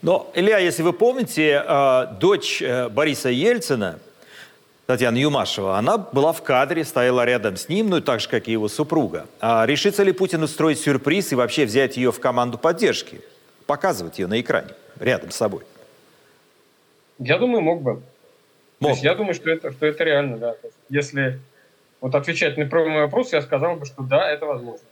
Но, 0.00 0.30
Илья, 0.34 0.58
если 0.58 0.82
вы 0.82 0.94
помните, 0.94 1.62
э, 1.66 2.06
дочь 2.18 2.62
Бориса 2.90 3.28
Ельцина, 3.28 3.98
Татьяна 4.86 5.16
Юмашева, 5.16 5.78
она 5.78 5.96
была 5.96 6.32
в 6.32 6.42
кадре, 6.42 6.84
стояла 6.84 7.24
рядом 7.24 7.56
с 7.56 7.68
ним, 7.70 7.88
ну 7.88 8.00
так 8.02 8.20
же, 8.20 8.28
как 8.28 8.48
и 8.48 8.52
его 8.52 8.68
супруга. 8.68 9.26
А 9.40 9.64
решится 9.64 10.02
ли 10.02 10.12
Путин 10.12 10.42
устроить 10.42 10.78
сюрприз 10.78 11.32
и 11.32 11.34
вообще 11.34 11.64
взять 11.64 11.96
ее 11.96 12.12
в 12.12 12.20
команду 12.20 12.58
поддержки? 12.58 13.22
Показывать 13.66 14.18
ее 14.18 14.26
на 14.26 14.38
экране, 14.40 14.74
рядом 15.00 15.30
с 15.30 15.36
собой? 15.36 15.62
Я 17.18 17.38
думаю, 17.38 17.62
мог 17.62 17.80
бы. 17.80 17.92
Мог. 17.92 18.02
То 18.80 18.88
есть 18.90 19.02
я 19.02 19.14
думаю, 19.14 19.34
что 19.34 19.48
это, 19.50 19.72
что 19.72 19.86
это 19.86 20.04
реально, 20.04 20.36
да. 20.36 20.56
если 20.90 21.40
вот 22.02 22.14
отвечать 22.14 22.58
на 22.58 22.66
первый 22.66 23.00
вопрос, 23.00 23.32
я 23.32 23.40
сказал 23.40 23.76
бы, 23.76 23.86
что 23.86 24.02
да, 24.02 24.30
это 24.30 24.44
возможно. 24.44 24.84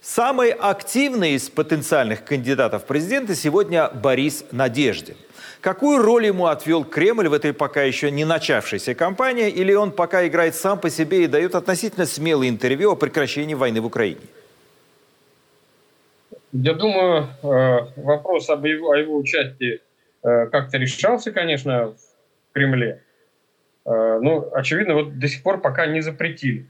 Самый 0.00 0.50
активный 0.50 1.32
из 1.32 1.48
потенциальных 1.50 2.24
кандидатов 2.24 2.82
в 2.82 2.86
президенты 2.86 3.36
сегодня 3.36 3.88
Борис 3.88 4.44
Надеждин. 4.50 5.16
Какую 5.60 6.02
роль 6.02 6.26
ему 6.26 6.46
отвел 6.46 6.84
Кремль 6.84 7.28
в 7.28 7.32
этой 7.32 7.52
пока 7.52 7.82
еще 7.82 8.10
не 8.10 8.24
начавшейся 8.24 8.94
кампании, 8.94 9.50
или 9.50 9.74
он 9.74 9.90
пока 9.90 10.26
играет 10.26 10.54
сам 10.54 10.78
по 10.78 10.88
себе 10.88 11.24
и 11.24 11.26
дает 11.26 11.54
относительно 11.56 12.06
смелые 12.06 12.48
интервью 12.48 12.92
о 12.92 12.96
прекращении 12.96 13.54
войны 13.54 13.80
в 13.80 13.86
Украине? 13.86 14.20
Я 16.52 16.74
думаю, 16.74 17.28
э, 17.42 18.00
вопрос 18.00 18.48
об 18.50 18.64
его, 18.64 18.90
о 18.90 18.96
его 18.96 19.16
участии 19.16 19.80
э, 20.22 20.46
как-то 20.46 20.78
решался, 20.78 21.32
конечно, 21.32 21.88
в 21.88 22.52
Кремле. 22.52 23.02
Э, 23.84 24.18
ну, 24.22 24.48
очевидно, 24.52 24.94
вот 24.94 25.18
до 25.18 25.26
сих 25.26 25.42
пор 25.42 25.60
пока 25.60 25.86
не 25.86 26.00
запретили. 26.00 26.66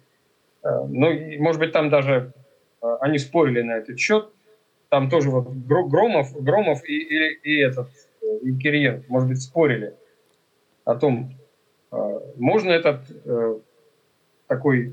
Ну, 0.64 1.38
может 1.38 1.60
быть, 1.60 1.72
там 1.72 1.88
даже 1.88 2.32
они 3.00 3.18
спорили 3.18 3.62
на 3.62 3.78
этот 3.78 3.98
счет. 3.98 4.28
Там 4.88 5.08
тоже 5.08 5.30
вот 5.30 5.48
Громов, 5.48 6.32
Громов 6.42 6.84
и, 6.84 6.96
и, 6.96 7.38
и 7.42 7.60
этот 7.60 7.88
и 8.42 8.56
Кириенко, 8.56 9.06
может 9.08 9.28
быть, 9.28 9.42
спорили 9.42 9.94
о 10.84 10.94
том, 10.94 11.32
можно 12.36 12.70
этот 12.70 13.00
такой 14.46 14.92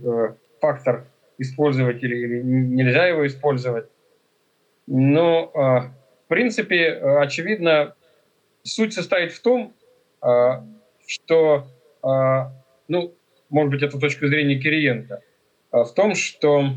фактор 0.60 1.06
использовать 1.38 2.04
или, 2.04 2.16
или 2.16 2.42
нельзя 2.42 3.08
его 3.08 3.26
использовать. 3.28 3.88
Но, 4.88 5.52
в 5.54 6.28
принципе, 6.28 6.94
очевидно, 6.94 7.96
суть 8.64 8.94
состоит 8.94 9.32
в 9.32 9.42
том, 9.42 9.74
что, 11.08 11.68
ну, 12.88 13.14
может 13.50 13.72
быть, 13.72 13.84
это 13.84 14.00
точка 14.00 14.28
зрения 14.28 14.60
Кириенко, 14.60 15.22
в 15.72 15.92
том, 15.94 16.16
что 16.16 16.70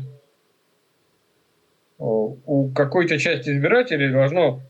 у 1.97 2.69
какой-то 2.73 3.17
части 3.17 3.49
избирателей 3.49 4.11
должно 4.11 4.61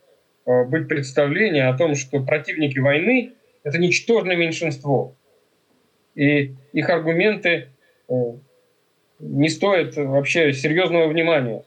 быть 0.68 0.88
представление 0.88 1.68
о 1.68 1.78
том, 1.78 1.96
что 1.96 2.24
противники 2.24 2.80
войны– 2.80 3.34
это 3.64 3.78
ничтожное 3.78 4.36
меньшинство. 4.36 5.16
И 6.16 6.56
их 6.74 6.90
аргументы 6.90 7.70
не 9.20 9.50
стоят 9.50 9.96
вообще 9.96 10.54
серьезного 10.54 11.08
внимания 11.08 11.64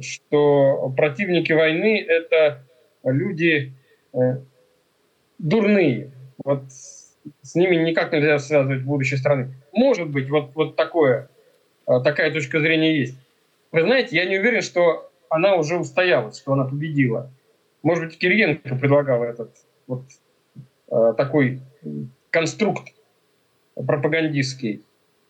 что 0.00 0.92
противники 0.96 1.52
войны– 1.52 2.04
это 2.08 2.62
люди 3.04 3.72
э, 4.12 4.18
дурные. 5.38 6.10
Вот 6.44 6.64
с 6.68 7.54
ними 7.54 7.76
никак 7.76 8.12
нельзя 8.12 8.38
связывать 8.38 8.82
будущее 8.82 9.18
страны. 9.18 9.54
Может 9.72 10.08
быть, 10.08 10.28
вот, 10.30 10.54
вот 10.54 10.76
такое, 10.76 11.28
э, 11.86 12.00
такая 12.02 12.32
точка 12.32 12.60
зрения 12.60 12.96
есть. 12.98 13.16
Вы 13.72 13.82
знаете, 13.82 14.16
я 14.16 14.24
не 14.24 14.38
уверен, 14.38 14.62
что 14.62 15.10
она 15.28 15.56
уже 15.56 15.78
устоялась, 15.78 16.38
что 16.38 16.52
она 16.52 16.64
победила. 16.64 17.30
Может 17.88 18.04
быть, 18.04 18.18
Кириенко 18.18 18.76
предлагал 18.76 19.24
этот 19.24 19.56
вот 19.86 20.04
э, 20.90 21.14
такой 21.16 21.62
конструкт 22.28 22.92
пропагандистский. 23.74 24.84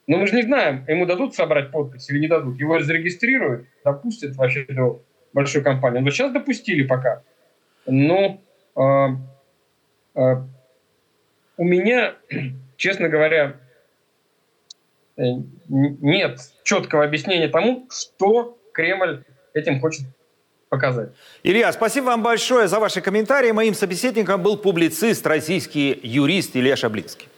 Но 0.08 0.16
мы 0.16 0.26
же 0.26 0.34
не 0.34 0.42
знаем, 0.42 0.84
ему 0.88 1.06
дадут 1.06 1.36
собрать 1.36 1.70
подпись 1.70 2.10
или 2.10 2.18
не 2.18 2.26
дадут. 2.26 2.58
Его 2.58 2.80
зарегистрируют, 2.80 3.68
допустят 3.84 4.34
вообще 4.34 4.64
до 4.64 5.00
большой 5.32 5.62
компании. 5.62 6.00
Но 6.00 6.10
сейчас 6.10 6.32
допустили 6.32 6.84
пока. 6.84 7.22
Но 7.86 8.40
э, 8.74 8.80
э, 10.16 10.36
у 11.58 11.64
меня, 11.64 12.16
честно 12.76 13.08
говоря, 13.08 13.54
э, 15.16 15.22
нет 15.68 16.40
четкого 16.64 17.04
объяснения 17.04 17.46
тому, 17.46 17.86
что 17.88 18.58
Кремль 18.72 19.22
этим 19.54 19.78
хочет 19.78 20.06
показать. 20.68 21.10
Илья, 21.42 21.72
спасибо 21.72 22.06
вам 22.06 22.22
большое 22.22 22.68
за 22.68 22.78
ваши 22.78 23.00
комментарии. 23.00 23.50
Моим 23.52 23.74
собеседником 23.74 24.42
был 24.42 24.56
публицист, 24.56 25.26
российский 25.26 25.98
юрист 26.02 26.56
Илья 26.56 26.76
Шаблинский. 26.76 27.28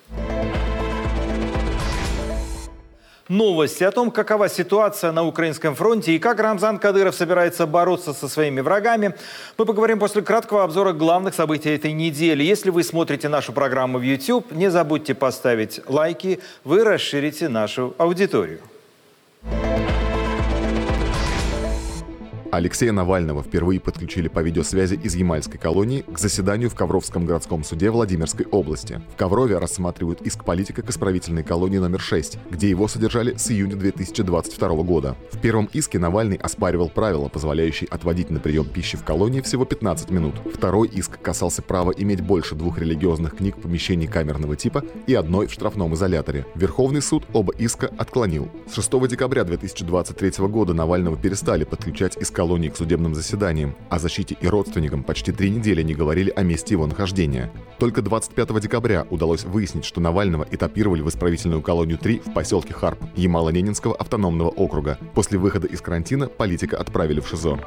Новости 3.31 3.85
о 3.85 3.93
том, 3.93 4.11
какова 4.11 4.49
ситуация 4.49 5.13
на 5.13 5.25
украинском 5.25 5.77
фронте 5.77 6.17
и 6.17 6.19
как 6.19 6.41
Рамзан 6.41 6.81
Кадыров 6.81 7.15
собирается 7.15 7.65
бороться 7.65 8.13
со 8.13 8.27
своими 8.27 8.61
врагами, 8.61 9.15
мы 9.57 9.67
поговорим 9.67 10.01
после 10.01 10.23
краткого 10.23 10.65
обзора 10.65 10.93
главных 10.93 11.33
событий 11.33 11.71
этой 11.71 11.93
недели. 11.93 12.43
Если 12.43 12.71
вы 12.71 12.83
смотрите 12.83 13.29
нашу 13.29 13.53
программу 13.53 13.99
в 13.99 14.03
YouTube, 14.03 14.51
не 14.51 14.69
забудьте 14.69 15.15
поставить 15.15 15.81
лайки, 15.87 16.41
вы 16.65 16.83
расширите 16.83 17.49
нашу 17.49 17.95
аудиторию. 17.99 18.63
Алексея 22.51 22.91
Навального 22.91 23.45
впервые 23.45 23.79
подключили 23.79 24.27
по 24.27 24.41
видеосвязи 24.41 24.95
из 24.95 25.15
Ямальской 25.15 25.59
колонии 25.59 26.05
к 26.13 26.19
заседанию 26.19 26.69
в 26.69 26.75
Ковровском 26.75 27.25
городском 27.25 27.63
суде 27.63 27.91
Владимирской 27.91 28.45
области. 28.47 29.01
В 29.15 29.17
Коврове 29.17 29.59
рассматривают 29.59 30.21
иск 30.23 30.45
политика 30.45 30.83
к 30.83 30.91
исправительной 30.91 31.45
колонии 31.45 31.79
номер 31.79 32.01
6, 32.01 32.39
где 32.51 32.69
его 32.69 32.89
содержали 32.89 33.37
с 33.37 33.53
июня 33.53 33.77
2022 33.77 34.69
года. 34.83 35.17
В 35.31 35.39
первом 35.39 35.69
иске 35.73 36.01
Навальный 36.01 36.37
оспаривал 36.37 36.89
правила, 36.89 37.29
позволяющие 37.29 37.89
отводить 37.89 38.31
на 38.31 38.41
прием 38.41 38.65
пищи 38.65 38.97
в 38.97 39.05
колонии 39.05 39.43
всего 39.43 39.65
15 39.65 40.11
минут. 40.11 40.35
Второй 40.53 40.89
иск 40.89 41.23
касался 41.23 41.63
права 41.63 41.93
иметь 41.97 42.21
больше 42.21 42.57
двух 42.57 42.79
религиозных 42.79 43.37
книг 43.37 43.59
в 43.59 43.61
помещении 43.61 44.07
камерного 44.07 44.57
типа 44.57 44.85
и 45.07 45.15
одной 45.15 45.47
в 45.47 45.53
штрафном 45.53 45.95
изоляторе. 45.95 46.47
Верховный 46.57 47.01
суд 47.01 47.23
оба 47.33 47.55
иска 47.55 47.93
отклонил. 47.97 48.49
С 48.69 48.75
6 48.75 49.07
декабря 49.07 49.45
2023 49.45 50.49
года 50.49 50.75
Навального 50.75 51.17
перестали 51.17 51.63
подключать 51.63 52.17
иск 52.17 52.40
колонии 52.41 52.71
к 52.71 52.77
судебным 52.79 53.15
заседаниям, 53.15 53.77
о 53.91 53.99
защите 53.99 54.35
и 54.41 54.49
родственникам 54.49 55.03
почти 55.03 55.31
три 55.31 55.51
недели 55.51 55.83
не 55.83 55.93
говорили 55.93 56.33
о 56.35 56.43
месте 56.43 56.73
его 56.73 56.87
нахождения. 56.87 57.51
Только 57.79 58.01
25 58.01 58.61
декабря 58.63 59.07
удалось 59.11 59.45
выяснить, 59.45 59.85
что 59.85 60.01
Навального 60.01 60.47
этапировали 60.51 61.03
в 61.03 61.09
исправительную 61.11 61.61
колонию 61.61 61.99
3 61.99 62.23
в 62.25 62.33
поселке 62.33 62.73
Харп 62.73 62.99
Ямало-Ненецкого 63.15 63.95
автономного 63.95 64.49
округа. 64.49 64.97
После 65.15 65.39
выхода 65.39 65.67
из 65.67 65.83
карантина 65.83 66.29
политика 66.29 66.79
отправили 66.79 67.21
в 67.21 67.29
ШИЗО. 67.29 67.61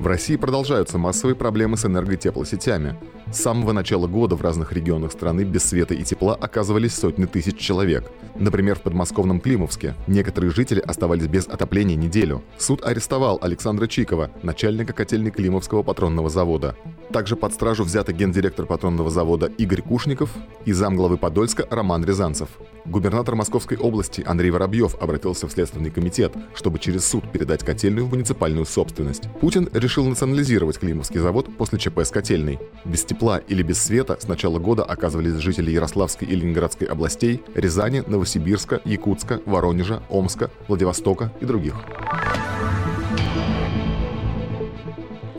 В 0.00 0.06
России 0.06 0.36
продолжаются 0.36 0.96
массовые 0.96 1.36
проблемы 1.36 1.76
с 1.76 1.84
энерго- 1.84 2.14
и 2.14 2.16
теплосетями. 2.16 2.96
С 3.30 3.42
самого 3.42 3.72
начала 3.72 4.06
года 4.06 4.36
в 4.36 4.42
разных 4.42 4.72
регионах 4.72 5.12
страны 5.12 5.42
без 5.42 5.64
света 5.64 5.92
и 5.92 6.02
тепла 6.02 6.34
оказывались 6.34 6.94
сотни 6.94 7.26
тысяч 7.26 7.58
человек. 7.58 8.10
Например, 8.36 8.76
в 8.76 8.80
подмосковном 8.80 9.40
Климовске 9.40 9.94
некоторые 10.06 10.50
жители 10.50 10.80
оставались 10.80 11.26
без 11.26 11.46
отопления 11.46 11.94
неделю. 11.94 12.42
Суд 12.56 12.84
арестовал 12.84 13.38
Александра 13.42 13.86
Чикова, 13.86 14.30
начальника 14.42 14.94
котельной 14.94 15.30
Климовского 15.30 15.82
патронного 15.82 16.30
завода. 16.30 16.74
Также 17.12 17.36
под 17.36 17.52
стражу 17.52 17.84
взяты 17.84 18.12
гендиректор 18.12 18.64
патронного 18.64 19.10
завода 19.10 19.46
Игорь 19.58 19.82
Кушников 19.82 20.30
и 20.64 20.72
замглавы 20.72 21.18
Подольска 21.18 21.66
Роман 21.70 22.04
Рязанцев. 22.04 22.48
Губернатор 22.86 23.34
Московской 23.34 23.76
области 23.76 24.22
Андрей 24.26 24.50
Воробьев 24.50 24.94
обратился 25.00 25.46
в 25.46 25.52
Следственный 25.52 25.90
комитет, 25.90 26.32
чтобы 26.54 26.78
через 26.78 27.06
суд 27.06 27.30
передать 27.30 27.64
котельную 27.64 28.06
в 28.06 28.10
муниципальную 28.10 28.64
собственность. 28.64 29.24
Путин 29.40 29.68
решил 29.72 30.06
национализировать 30.06 30.78
Климовский 30.78 31.20
завод 31.20 31.48
после 31.56 31.78
ЧП 31.78 32.00
с 32.00 32.10
котельной. 32.10 32.58
Без 32.84 33.04
тепла 33.18 33.38
или 33.38 33.62
без 33.62 33.82
света 33.82 34.16
с 34.20 34.28
начала 34.28 34.58
года 34.60 34.84
оказывались 34.84 35.34
жители 35.34 35.72
Ярославской 35.72 36.28
и 36.28 36.36
Ленинградской 36.36 36.86
областей, 36.86 37.42
Рязани, 37.54 38.04
Новосибирска, 38.06 38.80
Якутска, 38.84 39.40
Воронежа, 39.44 40.02
Омска, 40.08 40.50
Владивостока 40.68 41.32
и 41.40 41.44
других. 41.44 41.74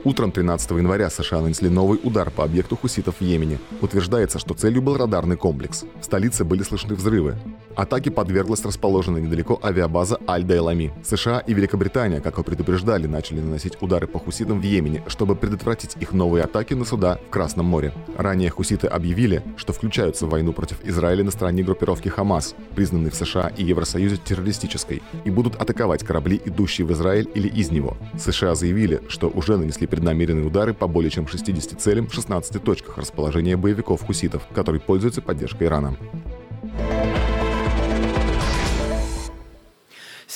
Утром 0.03 0.31
13 0.31 0.71
января 0.71 1.09
США 1.09 1.41
нанесли 1.41 1.69
новый 1.69 1.99
удар 2.03 2.31
по 2.31 2.43
объекту 2.43 2.75
хуситов 2.75 3.15
в 3.19 3.21
Йемене. 3.21 3.59
Утверждается, 3.81 4.39
что 4.39 4.53
целью 4.53 4.81
был 4.81 4.97
радарный 4.97 5.37
комплекс. 5.37 5.85
В 6.01 6.03
столице 6.03 6.43
были 6.43 6.63
слышны 6.63 6.95
взрывы. 6.95 7.37
Атаке 7.79 8.11
подверглась 8.11 8.65
расположенная 8.65 9.21
недалеко 9.21 9.57
авиабаза 9.63 10.19
Аль-Дайлами. 10.27 10.91
США 11.01 11.39
и 11.39 11.53
Великобритания, 11.53 12.19
как 12.19 12.37
и 12.37 12.43
предупреждали, 12.43 13.07
начали 13.07 13.39
наносить 13.39 13.81
удары 13.81 14.05
по 14.05 14.19
хуситам 14.19 14.59
в 14.59 14.63
Йемене, 14.63 15.01
чтобы 15.07 15.37
предотвратить 15.37 15.95
их 15.97 16.11
новые 16.11 16.43
атаки 16.43 16.73
на 16.73 16.83
суда 16.83 17.17
в 17.25 17.29
Красном 17.29 17.67
море. 17.67 17.93
Ранее 18.17 18.49
хуситы 18.49 18.87
объявили, 18.87 19.43
что 19.55 19.71
включаются 19.71 20.25
в 20.25 20.29
войну 20.29 20.51
против 20.51 20.83
Израиля 20.83 21.23
на 21.23 21.31
стороне 21.31 21.63
группировки 21.63 22.09
Хамас, 22.09 22.53
признанной 22.75 23.11
в 23.11 23.15
США 23.15 23.47
и 23.55 23.63
Евросоюзе 23.63 24.17
террористической, 24.17 25.01
и 25.23 25.29
будут 25.29 25.55
атаковать 25.55 26.03
корабли, 26.03 26.41
идущие 26.43 26.85
в 26.85 26.91
Израиль 26.91 27.29
или 27.33 27.47
из 27.47 27.71
него. 27.71 27.95
США 28.17 28.55
заявили, 28.55 29.01
что 29.07 29.29
уже 29.29 29.55
нанесли 29.55 29.87
преднамеренные 29.87 30.45
удары 30.45 30.73
по 30.73 30.87
более 30.87 31.11
чем 31.11 31.29
60 31.29 31.79
целям 31.79 32.07
в 32.07 32.13
16 32.13 32.61
точках 32.61 32.97
расположения 32.97 33.55
боевиков 33.55 34.05
хуситов, 34.05 34.45
которые 34.53 34.81
пользуются 34.81 35.21
поддержкой 35.21 35.67
Ирана. 35.67 35.95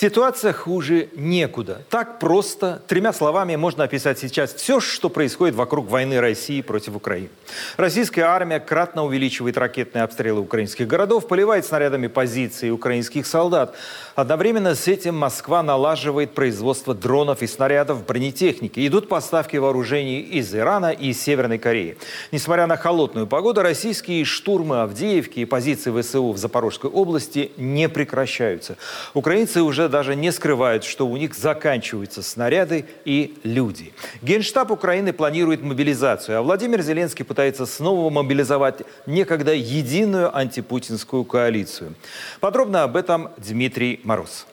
Ситуация 0.04 0.52
хуже 0.52 1.08
некуда. 1.16 1.82
Так 1.90 2.20
просто, 2.20 2.82
тремя 2.90 3.14
словами 3.14 3.56
можно 3.56 3.86
описать 3.86 4.20
сейчас 4.20 4.54
все, 4.54 4.82
что 4.82 5.08
происходит 5.08 5.56
вокруг 5.56 5.88
войны 5.88 6.20
России 6.20 6.60
против 6.60 6.98
Украины. 6.98 7.30
Российская 7.78 8.24
армия 8.24 8.60
кратно 8.60 9.06
увеличивает 9.06 9.58
ракетные 9.58 10.04
обстрелы 10.04 10.42
украинских 10.42 10.88
городов, 10.88 11.30
поливает 11.30 11.66
снарядами 11.66 12.08
позиции 12.08 12.70
украинских 12.70 13.26
солдат. 13.26 13.76
Одновременно 14.16 14.76
с 14.76 14.90
этим 14.90 15.16
Москва 15.16 15.64
налаживает 15.64 16.34
производство 16.34 16.94
дронов 16.94 17.42
и 17.42 17.48
снарядов 17.48 18.06
бронетехники. 18.06 18.86
Идут 18.86 19.08
поставки 19.08 19.56
вооружений 19.56 20.20
из 20.20 20.54
Ирана 20.54 20.92
и 20.92 21.14
Северной 21.14 21.60
Кореи. 21.60 21.98
Несмотря 22.34 22.68
на 22.68 22.76
холодную 22.76 23.26
погоду, 23.26 23.62
российские 23.62 24.26
штурмы 24.26 24.82
Авдеевки 24.82 25.40
и 25.40 25.46
позиции 25.46 25.98
ВСУ 25.98 26.34
в 26.34 26.38
Запорожской 26.38 26.90
области 26.90 27.54
не 27.56 27.88
прекращаются. 27.88 28.76
Украинцы 29.14 29.62
уже 29.62 29.93
даже 29.93 30.17
не 30.17 30.33
скрывают, 30.33 30.85
что 30.85 31.07
у 31.07 31.17
них 31.17 31.35
заканчиваются 31.35 32.23
снаряды 32.23 32.87
и 33.05 33.39
люди. 33.45 33.93
Генштаб 34.23 34.71
Украины 34.71 35.13
планирует 35.13 35.63
мобилизацию, 35.63 36.39
а 36.39 36.43
Владимир 36.43 36.83
Зеленский 36.83 37.25
пытается 37.25 37.67
снова 37.67 38.11
мобилизовать 38.11 38.83
некогда 39.07 39.53
единую 39.53 40.37
антипутинскую 40.37 41.25
коалицию. 41.25 41.95
Подробно 42.41 42.83
об 42.83 42.97
этом 42.97 43.31
Дмитрий 43.37 44.01
Мороз. 44.05 44.47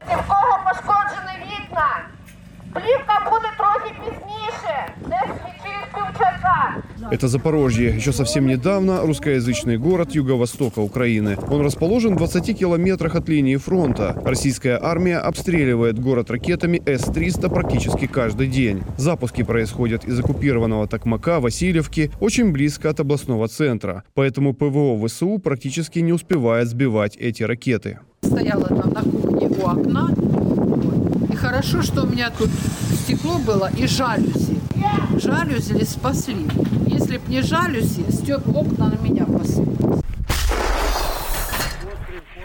В 0.00 0.28
кого 0.28 0.58
пошкоджені 0.64 1.34
вікна? 1.44 2.08
Плівка 2.74 3.30
буде 3.30 3.48
трохи 3.58 3.94
пізніше, 4.04 4.94
десь 4.96 5.36
через 5.62 5.84
півчаса. 5.94 6.21
Это 7.11 7.27
Запорожье. 7.27 7.95
Еще 7.95 8.11
совсем 8.11 8.47
недавно 8.47 9.01
русскоязычный 9.01 9.77
город 9.77 10.15
юго-востока 10.15 10.79
Украины. 10.79 11.37
Он 11.49 11.61
расположен 11.61 12.15
в 12.15 12.17
20 12.17 12.57
километрах 12.57 13.15
от 13.15 13.29
линии 13.29 13.57
фронта. 13.57 14.19
Российская 14.25 14.79
армия 14.81 15.17
обстреливает 15.17 15.99
город 15.99 16.31
ракетами 16.31 16.81
С-300 16.85 17.49
практически 17.49 18.07
каждый 18.07 18.47
день. 18.47 18.83
Запуски 18.97 19.43
происходят 19.43 20.05
из 20.05 20.19
оккупированного 20.19 20.87
Токмака, 20.87 21.39
Васильевки, 21.39 22.11
очень 22.19 22.51
близко 22.51 22.89
от 22.89 22.99
областного 22.99 23.47
центра. 23.47 24.03
Поэтому 24.13 24.53
ПВО 24.53 25.07
ВСУ 25.07 25.37
практически 25.37 25.99
не 25.99 26.13
успевает 26.13 26.67
сбивать 26.67 27.15
эти 27.17 27.43
ракеты. 27.43 27.99
Стояла 28.21 28.67
там 28.67 28.91
на 28.91 29.01
кухне 29.01 29.49
у 29.49 29.67
окна. 29.67 30.09
И 31.31 31.35
хорошо, 31.35 31.81
что 31.81 32.03
у 32.03 32.07
меня 32.07 32.31
тут 32.37 32.49
стекло 33.03 33.37
было 33.39 33.69
и 33.77 33.85
жалюзи. 33.85 34.52
Жалюзи 35.17 35.83
спасли. 35.85 36.47
Если 36.87 37.17
б 37.17 37.23
не 37.27 37.41
жалюзи, 37.41 38.11
стек 38.11 38.47
окна 38.47 38.89
на 38.89 38.97
меня 39.03 39.25
посыпались. 39.25 40.03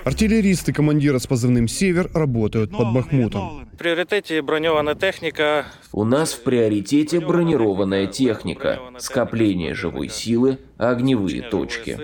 Артиллеристы 0.05 0.72
командира 0.72 1.18
с 1.18 1.26
позывным 1.26 1.68
«Север» 1.68 2.11
работают 2.14 2.70
под 2.70 2.95
Бахмутом. 2.95 3.68
В 3.72 3.76
приоритете 3.76 4.41
бронирована 4.41 4.95
техника. 4.95 5.66
У 5.93 6.05
нас 6.05 6.32
в 6.32 6.43
приоритете 6.43 7.20
бронированная 7.20 8.07
техника, 8.07 8.80
скопление 8.99 9.74
живой 9.74 10.09
силы, 10.09 10.59
огневые 10.78 11.43
точки. 11.43 11.99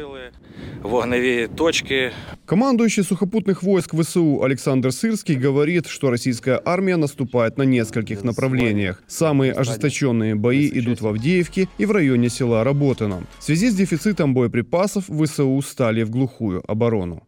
Вогневі 0.82 1.48
точки. 1.54 2.12
Командующий 2.46 3.04
сухопутных 3.04 3.62
войск 3.62 3.94
ВСУ 3.94 4.42
Александр 4.42 4.92
Сырский 4.92 5.36
говорит, 5.36 5.86
что 5.86 6.10
российская 6.10 6.60
армия 6.64 6.96
наступает 6.96 7.58
на 7.58 7.64
нескольких 7.64 8.24
направлениях. 8.24 9.02
Самые 9.06 9.52
ожесточенные 9.52 10.34
бои 10.34 10.70
идут 10.74 11.00
в 11.00 11.06
Авдеевке 11.06 11.68
и 11.78 11.86
в 11.86 11.90
районе 11.90 12.28
села 12.28 12.64
Работино. 12.64 13.22
В 13.38 13.44
связи 13.44 13.70
с 13.70 13.74
дефицитом 13.74 14.34
боеприпасов 14.34 15.04
ВСУ 15.08 15.62
стали 15.62 16.04
в 16.04 16.10
глухую 16.10 16.62
оборону. 16.68 17.22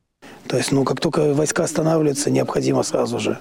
То 0.46 0.56
есть, 0.56 0.72
ну, 0.72 0.84
как 0.84 1.00
только 1.00 1.34
войска 1.34 1.64
останавливаются, 1.64 2.30
необходимо 2.30 2.82
сразу 2.82 3.18
же 3.18 3.38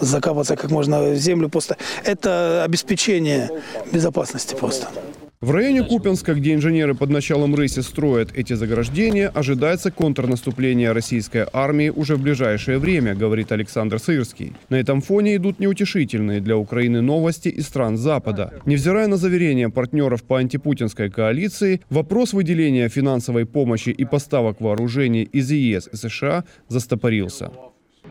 закапываться 0.00 0.56
как 0.56 0.70
можно 0.70 1.02
в 1.02 1.16
землю. 1.16 1.48
Просто 1.48 1.76
это 2.04 2.62
обеспечение 2.64 3.50
безопасности 3.92 4.54
просто. 4.54 4.86
В 5.42 5.50
районе 5.50 5.82
Купенска, 5.82 6.32
где 6.32 6.54
инженеры 6.54 6.94
под 6.94 7.10
началом 7.10 7.54
Рыси 7.54 7.80
строят 7.80 8.30
эти 8.34 8.54
заграждения, 8.54 9.28
ожидается 9.28 9.90
контрнаступление 9.90 10.92
российской 10.92 11.46
армии 11.52 11.90
уже 11.90 12.16
в 12.16 12.22
ближайшее 12.22 12.78
время, 12.78 13.14
говорит 13.14 13.52
Александр 13.52 13.98
Сырский. 13.98 14.54
На 14.70 14.76
этом 14.76 15.02
фоне 15.02 15.36
идут 15.36 15.60
неутешительные 15.60 16.40
для 16.40 16.56
Украины 16.56 17.02
новости 17.02 17.48
из 17.48 17.66
стран 17.66 17.98
Запада. 17.98 18.54
Невзирая 18.64 19.08
на 19.08 19.18
заверения 19.18 19.68
партнеров 19.68 20.24
по 20.24 20.38
антипутинской 20.38 21.10
коалиции, 21.10 21.82
вопрос 21.90 22.32
выделения 22.32 22.88
финансовой 22.88 23.44
помощи 23.44 23.90
и 23.90 24.06
поставок 24.06 24.62
вооружений 24.62 25.24
из 25.24 25.50
ЕС 25.50 25.90
и 25.92 25.96
США 25.96 26.44
застопорился. 26.68 27.50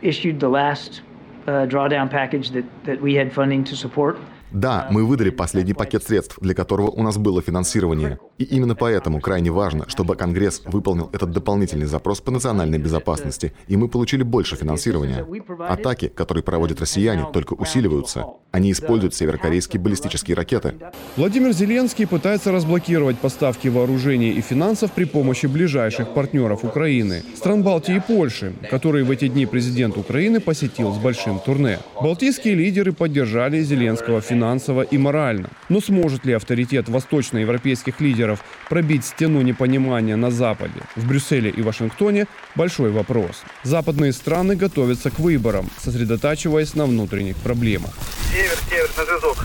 issued 0.04 0.40
the 0.40 0.50
last 0.50 1.02
uh, 1.48 1.66
drawdown 1.66 2.08
package 2.08 2.52
that, 2.52 2.66
that 2.84 3.02
we 3.02 3.16
had 3.16 3.34
funding 3.34 3.64
to 3.64 3.76
support. 3.76 4.18
Да, 4.56 4.88
мы 4.90 5.04
выдали 5.04 5.32
последний 5.32 5.74
пакет 5.74 6.04
средств, 6.06 6.38
для 6.40 6.54
которого 6.54 6.90
у 6.90 7.04
нас 7.04 7.18
было 7.18 7.42
финансирование. 7.42 8.20
И 8.38 8.46
именно 8.46 8.74
поэтому 8.74 9.20
крайне 9.20 9.52
важно, 9.52 9.84
чтобы 9.90 10.16
Конгресс 10.16 10.62
выполнил 10.66 11.10
этот 11.12 11.32
дополнительный 11.32 11.88
запрос 11.88 12.22
по 12.22 12.32
национальной 12.32 12.78
безопасности, 12.78 13.54
и 13.68 13.76
мы 13.76 13.90
получили 13.90 14.24
больше 14.24 14.56
финансирования. 14.56 15.28
Атаки, 15.60 16.08
которые 16.08 16.42
проводят 16.42 16.80
россияне, 16.80 17.26
только 17.34 17.54
усиливаются. 17.54 18.28
Они 18.52 18.72
используют 18.72 19.14
северокорейские 19.14 19.82
баллистические 19.82 20.38
ракеты. 20.38 20.76
Владимир 21.18 21.52
Зеленский 21.52 22.08
пытается 22.08 22.54
разблокировать 22.54 23.20
поставки 23.20 23.68
вооружений 23.68 24.32
и 24.32 24.40
финансов 24.40 24.94
при 24.94 25.04
помощи 25.04 25.48
ближайших 25.48 26.14
партнеров 26.14 26.64
Украины– 26.64 27.24
стран 27.36 27.62
Балтии 27.62 27.98
и 27.98 28.00
Польши, 28.00 28.54
которые 28.72 29.04
в 29.04 29.12
эти 29.12 29.28
дни 29.28 29.46
президент 29.46 29.98
Украины 29.98 30.40
посетил 30.40 30.94
с 30.94 30.98
большим 30.98 31.40
турне. 31.40 31.80
Балтийские 32.02 32.56
лидеры 32.56 32.94
поддержали 32.94 33.62
Зеленского 33.62 34.22
финансово 34.22 34.45
и 34.82 34.98
морально. 34.98 35.50
Но 35.70 35.82
сможет 35.82 36.26
ли 36.26 36.34
авторитет 36.34 36.90
восточноевропейских 36.90 38.02
лидеров 38.02 38.44
пробить 38.70 39.06
стену 39.06 39.42
непонимания 39.42 40.16
на 40.16 40.32
Западе? 40.32 40.82
В 40.96 41.08
Брюсселе 41.08 41.50
и 41.50 41.62
Вашингтоне 41.62 42.28
большой 42.56 42.92
вопрос. 42.92 43.44
Западные 43.64 44.14
страны 44.14 44.56
готовятся 44.56 45.10
к 45.10 45.20
выборам, 45.20 45.70
сосредотачиваясь 45.78 46.76
на 46.76 46.86
внутренних 46.86 47.36
проблемах. 47.38 47.92
Север, 48.32 48.58
север, 48.70 48.90
на 48.98 49.06
зв'язок. 49.06 49.38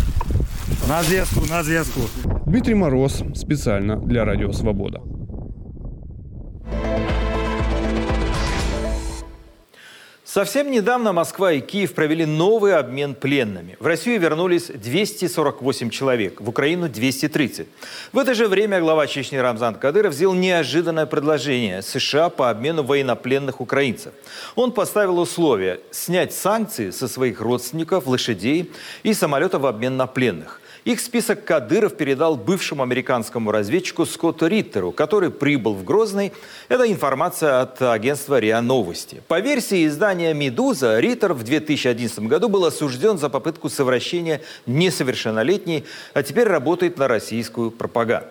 На 0.88 1.02
зв'язку, 1.02 1.40
на 1.48 1.62
зв'язку. 1.62 2.00
Дмитрий 2.46 2.74
Мороз 2.74 3.22
специально 3.34 3.96
для 3.96 4.24
Радио 4.24 4.52
Свобода. 4.52 5.00
Совсем 10.32 10.70
недавно 10.70 11.12
Москва 11.12 11.50
и 11.50 11.60
Киев 11.60 11.92
провели 11.92 12.24
новый 12.24 12.76
обмен 12.76 13.16
пленными. 13.16 13.76
В 13.80 13.86
Россию 13.88 14.20
вернулись 14.20 14.66
248 14.66 15.90
человек, 15.90 16.40
в 16.40 16.48
Украину 16.48 16.88
230. 16.88 17.66
В 18.12 18.16
это 18.16 18.34
же 18.34 18.46
время 18.46 18.78
глава 18.78 19.08
Чечни 19.08 19.38
Рамзан 19.38 19.74
Кадыров 19.74 20.14
сделал 20.14 20.34
неожиданное 20.34 21.06
предложение 21.06 21.82
США 21.82 22.28
по 22.28 22.48
обмену 22.48 22.84
военнопленных 22.84 23.60
украинцев. 23.60 24.12
Он 24.54 24.70
поставил 24.70 25.18
условие 25.18 25.80
снять 25.90 26.32
санкции 26.32 26.90
со 26.90 27.08
своих 27.08 27.40
родственников, 27.40 28.06
лошадей 28.06 28.70
и 29.02 29.12
самолетов 29.14 29.62
в 29.62 29.66
обмен 29.66 29.96
на 29.96 30.06
пленных. 30.06 30.60
Их 30.84 31.00
список 31.00 31.44
Кадыров 31.44 31.96
передал 31.96 32.36
бывшему 32.36 32.82
американскому 32.82 33.52
разведчику 33.52 34.06
Скотту 34.06 34.46
Риттеру, 34.46 34.92
который 34.92 35.30
прибыл 35.30 35.74
в 35.74 35.84
Грозный. 35.84 36.32
Это 36.68 36.90
информация 36.90 37.60
от 37.60 37.82
агентства 37.82 38.38
РИА 38.38 38.62
Новости. 38.62 39.22
По 39.28 39.40
версии 39.40 39.86
издания 39.86 40.32
«Медуза», 40.32 40.98
Риттер 40.98 41.34
в 41.34 41.42
2011 41.42 42.20
году 42.20 42.48
был 42.48 42.64
осужден 42.64 43.18
за 43.18 43.28
попытку 43.28 43.68
совращения 43.68 44.40
несовершеннолетней, 44.64 45.84
а 46.14 46.22
теперь 46.22 46.48
работает 46.48 46.96
на 46.96 47.08
российскую 47.08 47.70
пропаганду. 47.70 48.28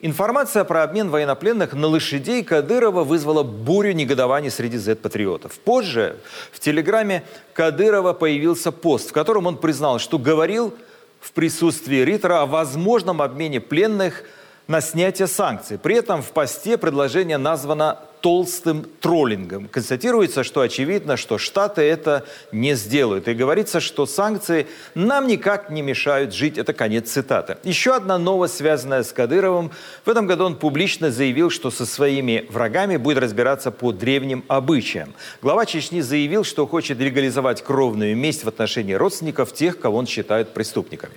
Информация 0.00 0.64
про 0.64 0.82
обмен 0.82 1.10
военнопленных 1.10 1.74
на 1.74 1.86
лошадей 1.86 2.42
Кадырова 2.42 3.04
вызвала 3.04 3.42
бурю 3.42 3.92
негодования 3.92 4.50
среди 4.50 4.78
Z-патриотов. 4.78 5.58
Позже 5.60 6.16
в 6.50 6.58
Телеграме 6.58 7.22
Кадырова 7.52 8.14
появился 8.14 8.72
пост, 8.72 9.10
в 9.10 9.12
котором 9.12 9.46
он 9.46 9.58
признал, 9.58 10.00
что 10.00 10.18
говорил– 10.18 10.74
в 11.20 11.32
присутствии 11.32 12.02
Риттера 12.02 12.42
о 12.42 12.46
возможном 12.46 13.22
обмене 13.22 13.60
пленных 13.60 14.24
на 14.66 14.80
снятие 14.80 15.28
санкций. 15.28 15.78
При 15.78 15.96
этом 15.96 16.22
в 16.22 16.30
посте 16.32 16.78
предложение 16.78 17.38
названо 17.38 17.98
толстым 18.20 18.86
троллингом. 19.00 19.68
Констатируется, 19.68 20.44
что 20.44 20.60
очевидно, 20.60 21.16
что 21.16 21.38
Штаты 21.38 21.82
это 21.82 22.24
не 22.52 22.74
сделают. 22.74 23.28
И 23.28 23.34
говорится, 23.34 23.80
что 23.80 24.06
санкции 24.06 24.66
нам 24.94 25.26
никак 25.26 25.70
не 25.70 25.82
мешают 25.82 26.34
жить. 26.34 26.58
Это 26.58 26.72
конец 26.72 27.10
цитаты. 27.10 27.56
Еще 27.64 27.94
одна 27.94 28.18
новость, 28.18 28.56
связанная 28.56 29.02
с 29.02 29.12
Кадыровым. 29.12 29.70
В 30.04 30.10
этом 30.10 30.26
году 30.26 30.44
он 30.44 30.56
публично 30.56 31.10
заявил, 31.10 31.50
что 31.50 31.70
со 31.70 31.86
своими 31.86 32.46
врагами 32.50 32.96
будет 32.96 33.18
разбираться 33.18 33.70
по 33.70 33.92
древним 33.92 34.44
обычаям. 34.48 35.14
Глава 35.42 35.66
Чечни 35.66 36.00
заявил, 36.00 36.44
что 36.44 36.66
хочет 36.66 36.98
легализовать 36.98 37.62
кровную 37.62 38.16
месть 38.16 38.44
в 38.44 38.48
отношении 38.48 38.94
родственников 38.94 39.52
тех, 39.52 39.78
кого 39.78 39.98
он 39.98 40.06
считает 40.06 40.54
преступниками. 40.54 41.14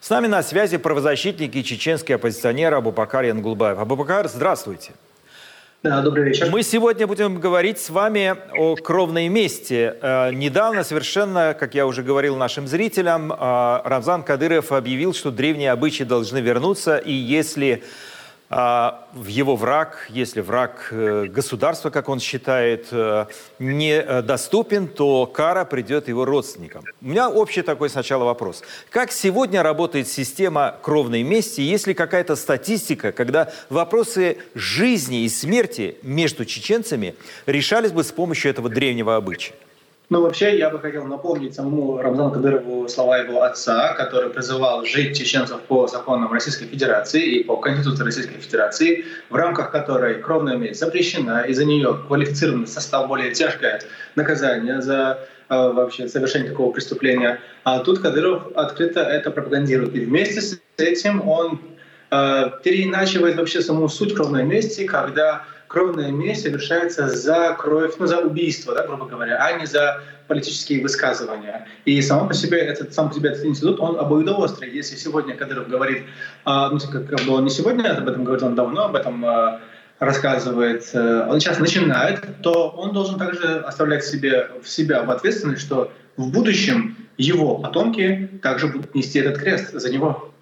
С 0.00 0.10
нами 0.10 0.26
на 0.26 0.42
связи 0.42 0.76
правозащитник 0.76 1.56
и 1.56 1.64
чеченский 1.64 2.14
оппозиционер 2.14 2.74
Абубакар 2.74 3.24
Янгулбаев. 3.24 3.78
Абубакар, 3.78 4.28
здравствуйте. 4.28 4.92
Да, 5.84 6.00
добрый 6.00 6.24
вечер. 6.24 6.48
Мы 6.50 6.62
сегодня 6.62 7.06
будем 7.06 7.38
говорить 7.38 7.78
с 7.78 7.90
вами 7.90 8.36
о 8.56 8.74
кровной 8.74 9.28
мести. 9.28 9.92
Э, 10.00 10.32
недавно 10.32 10.82
совершенно, 10.82 11.54
как 11.60 11.74
я 11.74 11.86
уже 11.86 12.02
говорил 12.02 12.36
нашим 12.36 12.66
зрителям, 12.66 13.30
э, 13.30 13.36
Рамзан 13.84 14.22
Кадыров 14.22 14.72
объявил, 14.72 15.12
что 15.12 15.30
древние 15.30 15.70
обычаи 15.72 16.04
должны 16.04 16.38
вернуться, 16.38 16.96
и 16.96 17.12
если 17.12 17.82
в 18.54 19.26
его 19.26 19.56
враг, 19.56 20.06
если 20.10 20.40
враг 20.40 20.88
э, 20.92 21.26
государства, 21.26 21.90
как 21.90 22.08
он 22.08 22.20
считает, 22.20 22.86
э, 22.92 23.26
недоступен, 23.58 24.86
то 24.86 25.26
кара 25.26 25.64
придет 25.64 26.06
его 26.06 26.24
родственникам. 26.24 26.84
У 27.02 27.06
меня 27.06 27.28
общий 27.28 27.62
такой 27.62 27.90
сначала 27.90 28.22
вопрос. 28.22 28.62
Как 28.90 29.10
сегодня 29.10 29.64
работает 29.64 30.06
система 30.06 30.76
кровной 30.82 31.24
мести? 31.24 31.62
Есть 31.62 31.88
ли 31.88 31.94
какая-то 31.94 32.36
статистика, 32.36 33.10
когда 33.10 33.52
вопросы 33.70 34.38
жизни 34.54 35.24
и 35.24 35.28
смерти 35.28 35.96
между 36.02 36.44
чеченцами 36.44 37.16
решались 37.46 37.90
бы 37.90 38.04
с 38.04 38.12
помощью 38.12 38.52
этого 38.52 38.68
древнего 38.68 39.16
обычая? 39.16 39.54
Ну, 40.10 40.20
вообще, 40.20 40.58
я 40.58 40.68
бы 40.68 40.78
хотел 40.80 41.06
напомнить 41.06 41.54
самому 41.54 41.96
Рамзану 41.96 42.30
Кадырову 42.30 42.88
слова 42.88 43.16
его 43.18 43.42
отца, 43.42 43.94
который 43.94 44.28
призывал 44.28 44.84
жить 44.84 45.16
чеченцев 45.16 45.62
по 45.62 45.86
законам 45.86 46.30
Российской 46.30 46.66
Федерации 46.66 47.36
и 47.36 47.44
по 47.44 47.56
Конституции 47.56 48.04
Российской 48.04 48.38
Федерации, 48.38 49.06
в 49.30 49.34
рамках 49.34 49.70
которой 49.70 50.20
кровная 50.20 50.56
месть 50.58 50.80
запрещена, 50.80 51.44
и 51.48 51.54
за 51.54 51.64
нее 51.64 51.98
квалифицирован 52.06 52.66
состав 52.66 53.08
более 53.08 53.32
тяжкое 53.32 53.80
наказание 54.14 54.82
за 54.82 55.20
э, 55.48 55.54
вообще 55.54 56.06
совершение 56.06 56.50
такого 56.50 56.70
преступления. 56.70 57.40
А 57.64 57.78
тут 57.78 58.00
Кадыров 58.00 58.48
открыто 58.54 59.00
это 59.00 59.30
пропагандирует. 59.30 59.94
И 59.94 60.00
вместе 60.00 60.42
с 60.42 60.60
этим 60.76 61.26
он 61.26 61.60
э, 62.10 62.50
переиначивает 62.62 63.36
вообще 63.36 63.62
саму 63.62 63.88
суть 63.88 64.14
кровной 64.14 64.44
мести, 64.44 64.84
когда 64.84 65.46
кровная 65.74 66.12
месть 66.12 66.42
совершается 66.42 67.08
за 67.08 67.56
кровь, 67.58 67.94
ну, 67.98 68.06
за 68.06 68.18
убийство, 68.20 68.74
да, 68.74 68.86
грубо 68.86 69.06
говоря, 69.06 69.44
а 69.44 69.58
не 69.58 69.66
за 69.66 70.00
политические 70.28 70.80
высказывания. 70.80 71.66
И 71.84 72.00
сам 72.00 72.28
по 72.28 72.34
себе 72.34 72.58
этот, 72.58 72.94
сам 72.94 73.08
по 73.08 73.14
себе 73.14 73.30
этот 73.30 73.44
институт, 73.44 73.80
он 73.80 73.98
обоюдоострый. 73.98 74.70
Если 74.70 74.94
сегодня 74.94 75.36
Кадыров 75.36 75.68
говорит, 75.68 76.04
а, 76.44 76.70
ну, 76.70 76.78
как, 76.78 77.08
как 77.08 77.20
бы 77.26 77.32
он 77.34 77.44
не 77.44 77.50
сегодня 77.50 77.90
об 77.98 78.08
этом 78.08 78.22
говорит, 78.22 78.44
он 78.44 78.54
давно 78.54 78.84
об 78.84 78.94
этом 78.94 79.24
а, 79.24 79.60
рассказывает, 79.98 80.88
а, 80.94 81.26
он 81.28 81.40
сейчас 81.40 81.58
начинает, 81.58 82.20
то 82.42 82.68
он 82.70 82.92
должен 82.92 83.18
также 83.18 83.58
оставлять 83.58 84.04
себе, 84.04 84.50
в 84.62 84.68
себя 84.68 85.02
в 85.02 85.10
ответственность, 85.10 85.62
что 85.62 85.92
в 86.16 86.30
будущем 86.30 86.96
его 87.18 87.58
потомки 87.58 88.30
также 88.42 88.68
будут 88.68 88.94
нести 88.94 89.18
этот 89.18 89.38
крест 89.38 89.72
за 89.72 89.92
него. 89.92 90.33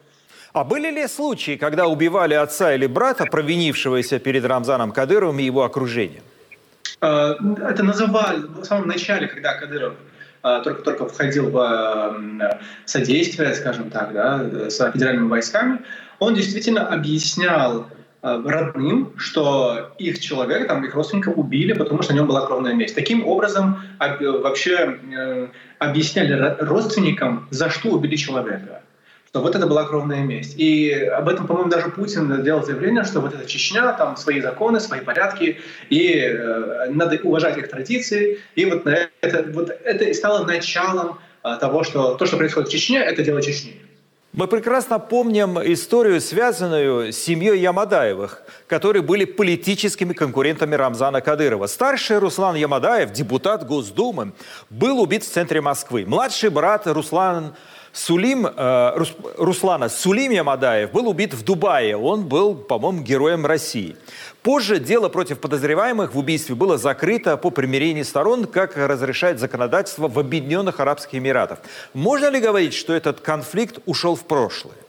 А 0.53 0.65
были 0.65 0.91
ли 0.91 1.09
случаи, 1.09 1.57
когда 1.57 1.87
убивали 1.87 2.35
отца 2.35 2.75
или 2.75 2.87
брата, 2.87 3.25
провинившегося 3.25 4.19
перед 4.19 4.45
Рамзаном 4.45 4.93
Кадыровым 4.93 5.39
и 5.39 5.45
его 5.45 5.65
окружением? 5.65 6.23
Э, 7.01 7.35
это 7.69 7.83
называли 7.83 8.43
в 8.61 8.65
самом 8.65 8.89
начале, 8.89 9.29
когда 9.29 9.55
Кадыров 9.55 9.95
только-только 10.43 11.05
э, 11.05 11.09
входил 11.09 11.51
в 11.51 11.57
э, 11.59 12.59
содействие, 12.85 13.55
скажем 13.55 13.91
так, 13.91 14.13
да, 14.13 14.69
с 14.69 14.93
федеральными 14.93 15.29
войсками, 15.29 15.79
он 16.19 16.35
действительно 16.35 16.87
объяснял 16.87 17.87
родным, 18.21 19.15
что 19.17 19.95
их 19.99 20.21
человека, 20.21 20.67
там, 20.69 20.85
их 20.85 20.95
родственника 20.95 21.31
убили, 21.31 21.73
потому 21.73 22.03
что 22.03 22.13
на 22.13 22.19
нем 22.19 22.29
была 22.29 22.47
кровная 22.47 22.73
месть. 22.73 22.95
Таким 22.95 23.27
образом 23.27 23.83
вообще 23.99 24.97
объясняли 25.81 26.57
родственникам, 26.61 27.49
за 27.51 27.69
что 27.69 27.89
убили 27.89 28.15
человека 28.15 28.83
что 29.33 29.41
вот 29.41 29.57
это 29.57 29.67
была 29.67 29.85
кровная 29.85 30.21
месть. 30.21 30.59
И 30.59 30.93
об 30.93 31.27
этом, 31.27 31.47
по-моему, 31.47 31.71
даже 31.71 31.89
Путин 31.89 32.43
сделал 32.43 32.63
заявление, 32.63 33.03
что 33.03 33.21
вот 33.21 33.33
эта 33.33 33.47
Чечня, 33.47 33.91
там 33.95 34.19
свои 34.19 34.43
законы, 34.43 34.79
свои 34.79 35.01
порядки, 35.01 35.59
и 35.89 36.19
э, 36.19 36.91
надо 36.91 37.19
уважать 37.23 37.57
их 37.57 37.71
традиции. 37.71 38.41
И 38.57 38.67
вот, 38.67 38.87
это, 38.87 39.51
вот 39.55 39.71
это 39.71 40.05
и 40.05 40.13
стало 40.13 40.45
началом 40.45 41.19
э, 41.45 41.57
того, 41.59 41.83
что 41.83 42.15
то, 42.17 42.27
что 42.27 42.37
происходит 42.37 42.69
в 42.69 42.73
Чечне, 42.73 42.99
это 42.99 43.23
дело 43.23 43.41
Чечни. 43.41 43.81
Мы 44.35 44.49
прекрасно 44.49 44.99
помним 44.99 45.59
историю, 45.61 46.21
связанную 46.21 47.11
с 47.11 47.17
семьей 47.17 47.59
Ямадаевых, 47.59 48.43
которые 48.67 49.03
были 49.03 49.25
политическими 49.25 50.13
конкурентами 50.13 50.75
Рамзана 50.75 51.23
Кадырова. 51.23 51.69
Старший 51.69 52.19
Руслан 52.19 52.57
Ямадаев, 52.57 53.13
депутат 53.13 53.67
Госдумы, 53.67 54.33
был 54.69 55.01
убит 55.01 55.25
в 55.25 55.31
центре 55.31 55.63
Москвы. 55.63 56.05
Младший 56.07 56.51
брат 56.51 56.87
Руслан 56.87 57.55
Сулим, 57.93 58.47
э, 58.47 59.05
Руслана 59.37 59.89
Сулим 59.91 60.33
Ямадаев 60.33 60.93
был 60.93 61.09
убит 61.09 61.35
в 61.35 61.45
Дубае. 61.45 61.97
Он 61.97 62.27
был, 62.27 62.55
по-моему, 62.55 63.03
героем 63.03 63.45
России. 63.45 63.97
Позже 64.43 64.79
дело 64.81 65.09
против 65.09 65.41
подозреваемых 65.41 66.15
в 66.15 66.19
убийстве 66.19 66.55
было 66.55 66.79
закрыто 66.79 67.37
по 67.37 67.51
примирению 67.51 68.05
сторон, 68.05 68.47
как 68.47 68.77
разрешает 68.77 69.39
законодательство 69.39 70.09
в 70.09 70.19
Объединенных 70.19 70.81
Арабских 70.81 71.19
Эмиратах. 71.19 71.59
Можно 71.93 72.29
ли 72.31 72.41
говорить, 72.41 72.75
что 72.75 72.95
этот 72.95 73.21
конфликт 73.21 73.79
ушел 73.85 74.17
в 74.17 74.25
прошлое? 74.25 74.82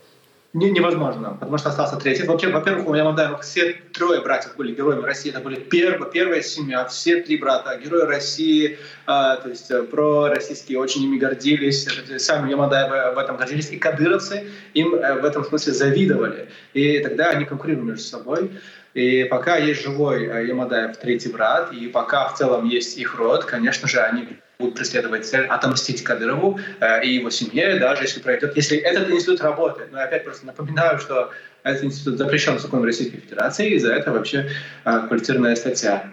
Не, 0.54 0.70
невозможно, 0.70 1.36
потому 1.40 1.58
что 1.58 1.70
остался 1.70 1.96
третий. 1.96 2.22
Вообще, 2.22 2.48
во-первых, 2.48 2.86
у 2.86 2.94
Ямадаева 2.94 3.38
все 3.38 3.72
трое 3.92 4.20
братьев 4.20 4.54
были 4.56 4.72
героями 4.72 5.02
России. 5.02 5.30
Это 5.30 5.40
были 5.40 5.56
первая, 5.56 6.08
первая 6.08 6.42
семья, 6.42 6.84
все 6.84 7.22
три 7.22 7.36
брата, 7.36 7.76
герои 7.76 8.06
России, 8.06 8.70
э, 8.70 8.76
то 9.06 9.48
есть 9.48 9.68
э, 9.72 9.82
пророссийские, 9.82 10.78
очень 10.78 11.02
ими 11.02 11.18
гордились. 11.18 11.88
Сами 12.18 12.52
Ямадаевы 12.52 13.16
в 13.16 13.18
этом 13.18 13.36
гордились. 13.36 13.70
И 13.72 13.78
кадыровцы 13.78 14.46
им 14.74 14.94
э, 14.94 15.20
в 15.20 15.24
этом 15.24 15.44
смысле 15.44 15.72
завидовали. 15.72 16.48
И 16.72 17.00
тогда 17.00 17.30
они 17.30 17.46
конкурировали 17.46 17.90
между 17.90 18.04
собой. 18.04 18.52
И 18.94 19.24
пока 19.24 19.56
есть 19.56 19.82
живой 19.82 20.24
э, 20.24 20.46
Ямадаев 20.46 20.96
третий 20.98 21.30
брат, 21.30 21.72
и 21.72 21.88
пока 21.88 22.28
в 22.28 22.38
целом 22.38 22.68
есть 22.68 22.96
их 22.96 23.18
род, 23.18 23.44
конечно 23.44 23.88
же, 23.88 23.98
они 23.98 24.28
будут 24.64 24.78
преследовать 24.78 25.26
цель 25.26 25.46
отомстить 25.46 26.02
Кадырову 26.02 26.58
э, 26.80 27.04
и 27.04 27.14
его 27.14 27.30
семье, 27.30 27.78
даже 27.78 28.02
если 28.02 28.20
пройдет, 28.20 28.56
если 28.56 28.78
этот 28.78 29.10
институт 29.10 29.40
работает. 29.42 29.92
Но 29.92 29.98
я 29.98 30.04
опять 30.04 30.24
просто 30.24 30.46
напоминаю, 30.46 30.98
что 30.98 31.30
этот 31.62 31.84
институт 31.84 32.18
запрещен 32.18 32.58
законом 32.58 32.84
Российской 32.84 33.18
Федерации, 33.18 33.70
и 33.70 33.78
за 33.78 33.92
это 33.92 34.10
вообще 34.12 34.50
э, 34.84 35.00
квалифицированная 35.06 35.56
статья. 35.56 36.04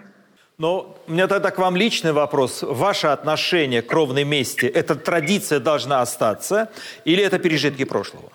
Но 0.58 0.96
у 1.08 1.12
меня 1.12 1.26
тогда 1.26 1.50
к 1.50 1.58
вам 1.58 1.76
личный 1.76 2.12
вопрос. 2.12 2.62
Ваше 2.62 3.08
отношение 3.08 3.82
к 3.82 3.86
кровной 3.86 4.24
мести, 4.24 4.66
эта 4.66 4.94
традиция 4.94 5.60
должна 5.60 6.02
остаться 6.02 6.68
или 7.04 7.24
это 7.24 7.38
пережитки 7.38 7.84
прошлого? 7.84 8.30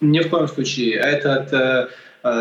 Ни 0.00 0.20
в 0.20 0.28
коем 0.28 0.48
случае. 0.48 0.96
Этот 0.96 1.52
э 1.52 1.88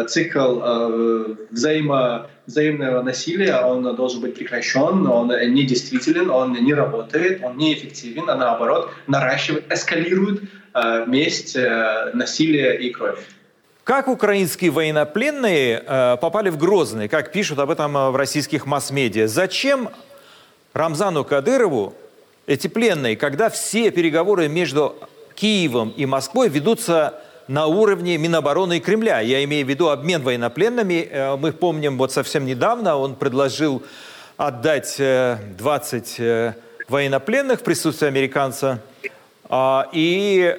цикл 0.07 0.61
э, 0.61 1.35
взаимо 1.51 2.27
взаимного 2.45 3.01
насилия, 3.01 3.61
он 3.61 3.95
должен 3.95 4.21
быть 4.21 4.35
прекращен, 4.35 5.07
он 5.07 5.27
недействителен, 5.27 6.29
он 6.29 6.53
не 6.53 6.73
работает, 6.73 7.43
он 7.43 7.57
неэффективен, 7.57 8.29
а 8.29 8.35
наоборот 8.35 8.91
наращивает, 9.07 9.71
эскалирует 9.71 10.43
э, 10.73 11.05
месть, 11.07 11.55
э, 11.55 12.11
насилие 12.13 12.79
и 12.81 12.91
кровь. 12.91 13.19
Как 13.83 14.07
украинские 14.07 14.71
военнопленные 14.71 15.83
э, 15.85 16.17
попали 16.19 16.49
в 16.49 16.57
Грозный, 16.57 17.07
как 17.07 17.31
пишут 17.31 17.59
об 17.59 17.69
этом 17.69 17.95
э, 17.95 18.09
в 18.09 18.15
российских 18.15 18.65
масс-медиа? 18.65 19.27
Зачем 19.27 19.89
Рамзану 20.73 21.23
Кадырову 21.23 21.93
эти 22.47 22.67
пленные, 22.67 23.15
когда 23.15 23.49
все 23.49 23.91
переговоры 23.91 24.47
между 24.47 24.95
Киевом 25.35 25.89
и 25.95 26.05
Москвой 26.05 26.49
ведутся 26.49 27.21
на 27.47 27.67
уровне 27.67 28.17
Минобороны 28.17 28.77
и 28.77 28.79
Кремля. 28.79 29.19
Я 29.19 29.43
имею 29.43 29.65
в 29.65 29.69
виду 29.69 29.89
обмен 29.89 30.23
военнопленными. 30.23 31.07
Э, 31.09 31.35
мы 31.35 31.51
помним, 31.51 31.97
вот 31.97 32.11
совсем 32.11 32.45
недавно 32.45 32.97
он 32.97 33.15
предложил 33.15 33.83
отдать 34.37 34.95
20 34.97 36.15
э, 36.19 36.23
э, 36.23 36.53
военнопленных 36.87 37.59
в 37.59 37.63
присутствии 37.63 38.07
американца 38.07 38.79
а, 39.47 39.87
и 39.91 40.55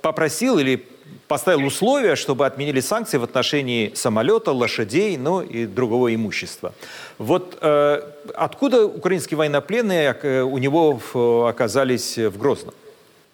попросил 0.00 0.58
или 0.58 0.86
поставил 1.28 1.66
условия, 1.66 2.16
чтобы 2.16 2.46
отменили 2.46 2.80
санкции 2.80 3.16
в 3.18 3.24
отношении 3.24 3.92
самолета, 3.94 4.52
лошадей, 4.52 5.16
ну 5.16 5.40
и 5.40 5.66
другого 5.66 6.14
имущества. 6.14 6.74
Вот 7.18 7.58
откуда 8.34 8.86
украинские 8.86 9.38
военнопленные 9.38 10.44
у 10.44 10.58
него 10.58 11.00
оказались 11.46 12.18
в 12.18 12.36
Грозном? 12.38 12.74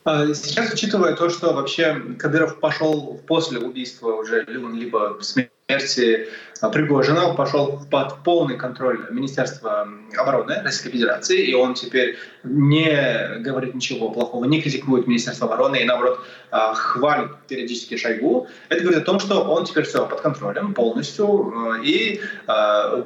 А, 0.09 0.26
сейчас, 0.32 0.72
учитывая 0.72 1.14
то, 1.14 1.28
что 1.28 1.52
вообще 1.52 2.00
Кадыров 2.18 2.61
пошел 2.61 3.20
после 3.26 3.59
убийства 3.59 4.12
уже 4.12 4.42
либо 4.46 5.18
смерти 5.20 6.28
а, 6.62 6.70
Пригожина, 6.70 7.34
пошел 7.34 7.78
под 7.90 8.22
полный 8.24 8.56
контроль 8.56 9.06
Министерства 9.11 9.86
обороны 10.16 10.62
Российской 10.62 10.92
Федерации, 10.92 11.44
и 11.44 11.52
он 11.52 11.74
теперь 11.74 12.16
не 12.42 13.38
говорит 13.40 13.74
ничего 13.74 14.11
плохого, 14.11 14.46
не 14.46 14.62
критикует 14.62 15.06
Министерство 15.06 15.46
обороны 15.46 15.76
и, 15.76 15.84
наоборот, 15.84 16.20
хвалит 16.51 17.30
периодически 17.49 17.96
Шойгу. 17.96 18.46
Это 18.68 18.82
говорит 18.82 19.03
о 19.03 19.05
том, 19.05 19.20
что 19.20 19.42
он 19.42 19.64
теперь 19.64 19.84
все 19.84 20.07
под 20.07 20.20
контролем 20.20 20.74
полностью 20.74 21.53
и 21.82 22.20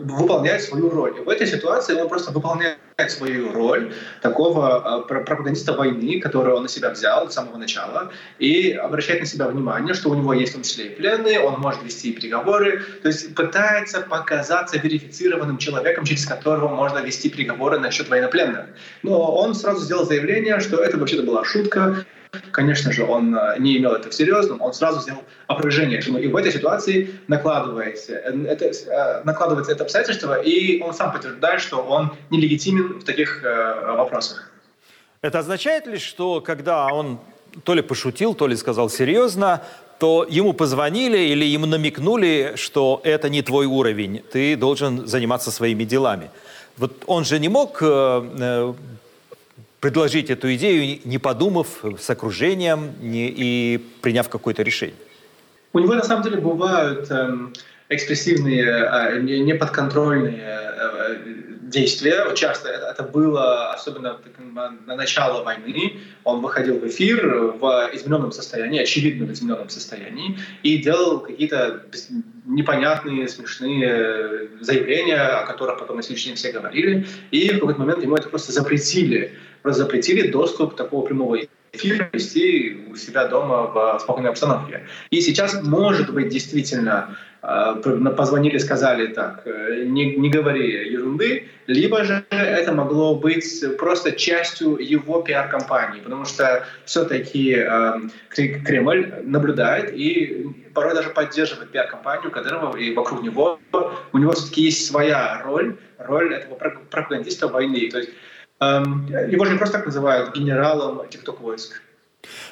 выполняет 0.01 0.63
свою 0.63 0.91
роль. 0.91 1.19
И 1.19 1.21
в 1.23 1.29
этой 1.29 1.47
ситуации 1.47 1.95
он 2.01 2.09
просто 2.09 2.33
выполняет 2.33 2.79
свою 3.09 3.53
роль 3.53 3.93
такого 4.21 5.05
пропагандиста 5.09 5.73
войны, 5.73 6.21
которую 6.21 6.57
он 6.57 6.63
на 6.63 6.69
себя 6.69 6.91
взял 6.91 7.29
с 7.29 7.35
самого 7.35 7.57
начала, 7.57 8.13
и 8.39 8.73
обращает 8.73 9.21
на 9.21 9.27
себя 9.27 9.49
внимание, 9.49 9.95
что 9.95 10.11
у 10.11 10.15
него 10.15 10.33
есть 10.35 10.53
в 10.53 10.55
том 10.55 10.63
числе 10.63 10.87
и 10.87 10.95
пленные, 10.95 11.41
он 11.41 11.61
может 11.61 11.83
вести 11.83 12.13
переговоры, 12.13 12.83
то 13.03 13.09
есть 13.09 13.35
пытается 13.35 14.03
показаться 14.03 14.79
верифицированным 14.79 15.59
человеком, 15.59 16.05
через 16.05 16.27
которого 16.27 16.69
можно 16.69 16.99
вести 16.99 17.29
переговоры 17.29 17.79
насчет 17.79 18.09
военнопленных. 18.09 18.67
Но 19.03 19.35
он 19.35 19.55
сразу 19.55 19.81
сделал 19.83 20.05
заявление, 20.05 20.61
что 20.61 20.77
это 20.77 20.97
вообще-то 20.97 21.23
была 21.25 21.45
шутка, 21.45 22.05
Конечно 22.51 22.93
же, 22.93 23.05
он 23.05 23.35
э, 23.35 23.59
не 23.59 23.77
имел 23.77 23.93
это 23.93 24.09
всерьез, 24.09 24.49
он 24.49 24.73
сразу 24.73 25.01
сделал 25.01 25.23
опровержение. 25.49 26.01
И 26.01 26.29
в 26.29 26.37
этой 26.37 26.51
ситуации 26.51 27.11
накладывается 27.29 28.15
э, 28.15 28.47
это, 28.47 28.65
э, 28.65 29.23
накладывается 29.25 29.73
это 29.73 29.85
обстоятельство, 29.85 30.41
и 30.41 30.81
он 30.81 30.95
сам 30.95 31.13
подтверждает, 31.13 31.61
что 31.61 31.83
он 31.83 32.13
нелегитимен 32.31 33.01
в 33.01 33.05
таких 33.05 33.43
вопросах. 33.43 34.51
Это 35.21 35.41
означает 35.41 35.87
ли, 35.87 35.99
что 35.99 36.41
когда 36.41 36.87
он 36.87 37.21
то 37.65 37.75
ли 37.75 37.83
пошутил, 37.83 38.35
то 38.35 38.47
ли 38.47 38.57
сказал 38.57 38.89
серьезно, 38.89 39.63
то 39.99 40.27
ему 40.29 40.55
позвонили 40.55 41.19
или 41.19 41.45
ему 41.45 41.67
намекнули, 41.67 42.55
что 42.57 43.03
это 43.05 43.29
не 43.29 43.43
твой 43.43 43.67
уровень, 43.67 44.23
ты 44.33 44.57
должен 44.57 45.07
заниматься 45.07 45.51
своими 45.51 45.85
делами. 45.85 46.31
Вот 46.79 47.05
он 47.07 47.25
же 47.27 47.39
не 47.39 47.51
мог 47.51 47.83
предложить 49.83 50.31
эту 50.31 50.55
идею, 50.55 51.01
не 51.05 51.19
подумав 51.19 51.85
с 51.99 52.09
окружением 52.09 52.93
не, 53.01 53.29
и 53.29 53.85
приняв 54.01 54.29
какое-то 54.29 54.63
решение? 54.63 54.95
У 55.73 55.81
него 55.81 55.95
на 55.95 56.05
самом 56.05 56.23
деле 56.23 56.37
бывают 56.37 57.11
эм, 57.11 57.53
экспрессивные, 57.89 58.65
э, 58.65 59.21
неподконтрольные 59.21 60.41
э, 60.41 61.17
действия. 61.63 62.33
Часто 62.37 62.69
это 62.69 63.03
было, 63.03 63.73
особенно 63.73 64.19
на 64.87 64.95
начало 64.95 65.43
войны, 65.43 65.99
он 66.23 66.43
выходил 66.43 66.79
в 66.79 66.87
эфир 66.87 67.27
в 67.61 67.91
измененном 67.93 68.31
состоянии, 68.31 68.81
очевидно 68.81 69.27
в 69.27 69.33
измененном 69.33 69.69
состоянии, 69.69 70.39
и 70.63 70.79
делал 70.79 71.19
какие-то 71.19 71.83
непонятные, 72.45 73.27
смешные 73.27 74.49
заявления, 74.61 75.23
о 75.41 75.47
которых 75.47 75.81
потом 75.81 75.97
на 75.97 76.03
следующий 76.05 76.29
день 76.29 76.37
все 76.37 76.53
говорили, 76.53 77.05
и 77.33 77.49
в 77.49 77.59
какой-то 77.59 77.81
момент 77.81 78.01
ему 78.03 78.15
это 78.15 78.29
просто 78.29 78.53
запретили 78.53 79.33
запретили 79.65 80.29
доступ 80.29 80.77
такого 80.77 81.05
прямого 81.07 81.39
эфира 81.73 82.11
вести 82.13 82.87
у 82.91 82.97
себя 82.97 83.27
дома 83.27 83.67
в 83.67 83.99
спокойной 84.01 84.31
обстановке. 84.31 84.87
И 85.11 85.21
сейчас, 85.21 85.63
может 85.63 86.13
быть, 86.13 86.29
действительно 86.29 87.17
э, 87.43 88.11
позвонили, 88.17 88.59
сказали 88.59 89.07
так, 89.07 89.43
э, 89.47 89.85
не, 89.87 90.17
не 90.17 90.29
говори 90.29 90.93
ерунды, 90.93 91.49
либо 91.67 92.05
же 92.05 92.25
это 92.29 92.73
могло 92.73 93.15
быть 93.15 93.65
просто 93.79 94.13
частью 94.13 94.77
его 94.77 95.23
пиар-компании, 95.23 96.01
потому 96.01 96.27
что 96.27 96.65
все-таки 96.85 97.57
э, 97.57 98.01
Кремль 98.29 99.15
наблюдает 99.23 99.95
и 99.95 100.47
порой 100.75 100.95
даже 100.95 101.09
поддерживает 101.09 101.71
пиар-компанию 101.71 102.31
Кадырова 102.31 102.77
и 102.77 102.95
вокруг 102.95 103.23
него. 103.23 103.59
У 104.13 104.19
него 104.19 104.33
все-таки 104.33 104.63
есть 104.63 104.87
своя 104.87 105.41
роль, 105.43 105.77
роль 105.99 106.35
этого 106.35 106.55
пропагандиста 106.55 107.49
войны. 107.49 107.89
То 107.91 107.99
есть 107.99 108.11
его 109.31 109.45
же 109.45 109.53
не 109.53 109.59
просто 109.59 109.79
так 109.79 109.87
называют 109.87 110.35
генералом 110.37 111.03
тикток-войск. 111.09 111.81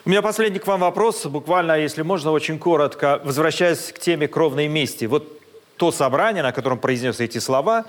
У 0.05 0.11
меня 0.11 0.23
последний 0.23 0.59
к 0.59 0.67
вам 0.67 0.81
вопрос, 0.81 1.27
буквально, 1.27 1.79
если 1.79 2.03
можно, 2.03 2.33
очень 2.33 2.59
коротко. 2.59 3.21
Возвращаясь 3.25 3.93
к 3.93 3.99
теме 3.99 4.29
кровной 4.29 4.69
мести. 4.69 5.05
Вот 5.05 5.41
то 5.77 5.93
собрание, 5.93 6.43
на 6.43 6.53
котором 6.53 6.79
произнес 6.79 7.21
эти 7.21 7.39
слова 7.39 7.87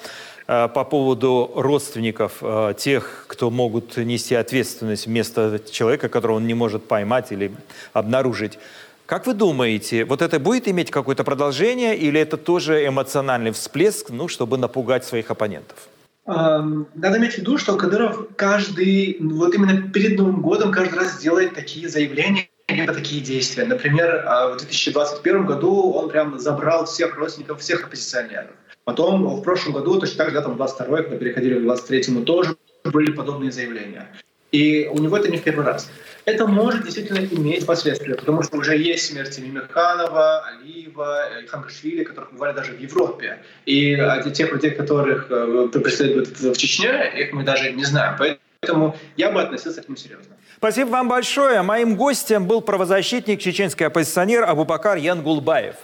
э, 0.48 0.70
по 0.74 0.86
поводу 0.86 1.52
родственников 1.56 2.38
э, 2.42 2.74
тех, 2.78 3.26
кто 3.28 3.50
могут 3.50 3.98
нести 3.98 4.34
ответственность 4.34 5.08
вместо 5.08 5.60
человека, 5.70 6.08
которого 6.08 6.38
он 6.38 6.48
не 6.48 6.54
может 6.54 6.88
поймать 6.88 7.34
или 7.34 7.52
обнаружить. 7.92 8.60
Как 9.06 9.28
вы 9.28 9.34
думаете, 9.34 10.06
вот 10.06 10.22
это 10.22 10.40
будет 10.40 10.70
иметь 10.70 10.90
какое-то 10.90 11.26
продолжение 11.26 11.98
или 11.98 12.18
это 12.18 12.38
тоже 12.38 12.88
эмоциональный 12.88 13.52
всплеск, 13.52 14.10
ну, 14.10 14.30
чтобы 14.30 14.58
напугать 14.58 15.04
своих 15.04 15.30
оппонентов? 15.30 15.78
Надо 16.26 17.18
иметь 17.18 17.34
в 17.34 17.38
виду, 17.40 17.58
что 17.58 17.76
Кадыров 17.76 18.28
каждый, 18.36 19.18
вот 19.20 19.56
именно 19.56 19.90
перед 19.90 20.18
Новым 20.18 20.42
годом 20.42 20.72
каждый 20.72 21.00
раз 21.00 21.20
делает 21.20 21.56
такие 21.56 21.90
заявления, 21.90 22.50
либо 22.68 22.94
такие 22.94 23.22
действия. 23.22 23.66
Например, 23.66 24.24
а, 24.26 24.54
в 24.54 24.58
2021 24.58 25.46
году 25.46 25.92
он 25.92 26.10
прям 26.10 26.40
забрал 26.40 26.86
всех 26.86 27.18
родственников 27.18 27.60
всех 27.60 27.86
оппозиционеров. 27.86 28.52
Потом 28.84 29.28
в 29.28 29.42
прошлом 29.42 29.74
году, 29.74 30.00
точно 30.00 30.18
так 30.18 30.30
же, 30.30 30.36
да, 30.36 30.42
там 30.42 30.56
22 30.56 30.98
когда 31.04 31.18
переходили 31.18 31.60
к 31.60 31.64
23 31.64 32.24
тоже 32.24 32.56
были 32.84 33.12
подобные 33.12 33.52
заявления. 33.52 34.08
И 34.52 34.90
у 34.92 34.98
него 34.98 35.18
это 35.18 35.30
не 35.30 35.38
в 35.38 35.44
первый 35.44 35.66
раз. 35.66 35.90
Это 36.26 36.48
может 36.48 36.84
действительно 36.84 37.20
иметь 37.20 37.66
последствия, 37.66 38.16
потому 38.16 38.44
что 38.44 38.58
уже 38.58 38.78
есть 38.78 39.08
смерти 39.08 39.40
Мимиханова, 39.40 40.44
Алиева, 40.46 41.28
Хангашвили, 41.48 42.04
которых 42.04 42.34
бывали 42.34 42.56
даже 42.56 42.74
в 42.74 42.80
Европе. 42.80 43.40
И 43.66 43.98
тех 44.34 44.52
людей, 44.52 44.72
которых 44.72 45.28
э, 45.30 45.70
преследуют 45.74 46.40
в 46.40 46.56
Чечне, 46.58 47.12
их 47.18 47.34
мы 47.34 47.44
даже 47.44 47.72
не 47.72 47.84
знаем. 47.84 48.16
Поэтому 48.18 48.42
Поэтому 48.64 48.96
я 49.18 49.32
бы 49.32 49.42
относился 49.42 49.82
к 49.82 49.88
ним 49.88 49.98
серьезно. 49.98 50.36
Спасибо 50.58 50.90
вам 50.90 51.10
большое. 51.10 51.64
Моим 51.64 51.96
гостем 51.96 52.46
был 52.46 52.62
правозащитник, 52.62 53.40
чеченский 53.40 53.88
оппозиционер 53.88 54.44
Абубакар 54.44 54.98
Янгулбаев. 54.98 55.78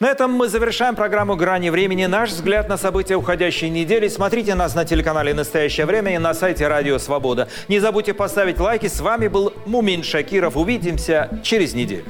На 0.00 0.08
этом 0.08 0.32
мы 0.32 0.48
завершаем 0.48 0.96
программу 0.96 1.36
«Грани 1.36 1.70
времени». 1.70 2.06
Наш 2.06 2.30
взгляд 2.30 2.68
на 2.68 2.76
события 2.76 3.16
уходящей 3.16 3.68
недели. 3.68 4.08
Смотрите 4.08 4.54
нас 4.54 4.74
на 4.74 4.84
телеканале 4.84 5.34
«Настоящее 5.34 5.86
время» 5.86 6.14
и 6.14 6.18
на 6.18 6.34
сайте 6.34 6.68
«Радио 6.68 6.98
Свобода». 6.98 7.48
Не 7.68 7.78
забудьте 7.78 8.14
поставить 8.14 8.58
лайки. 8.58 8.86
С 8.86 9.00
вами 9.00 9.28
был 9.28 9.52
Мумин 9.66 10.02
Шакиров. 10.02 10.56
Увидимся 10.56 11.40
через 11.42 11.74
неделю. 11.74 12.04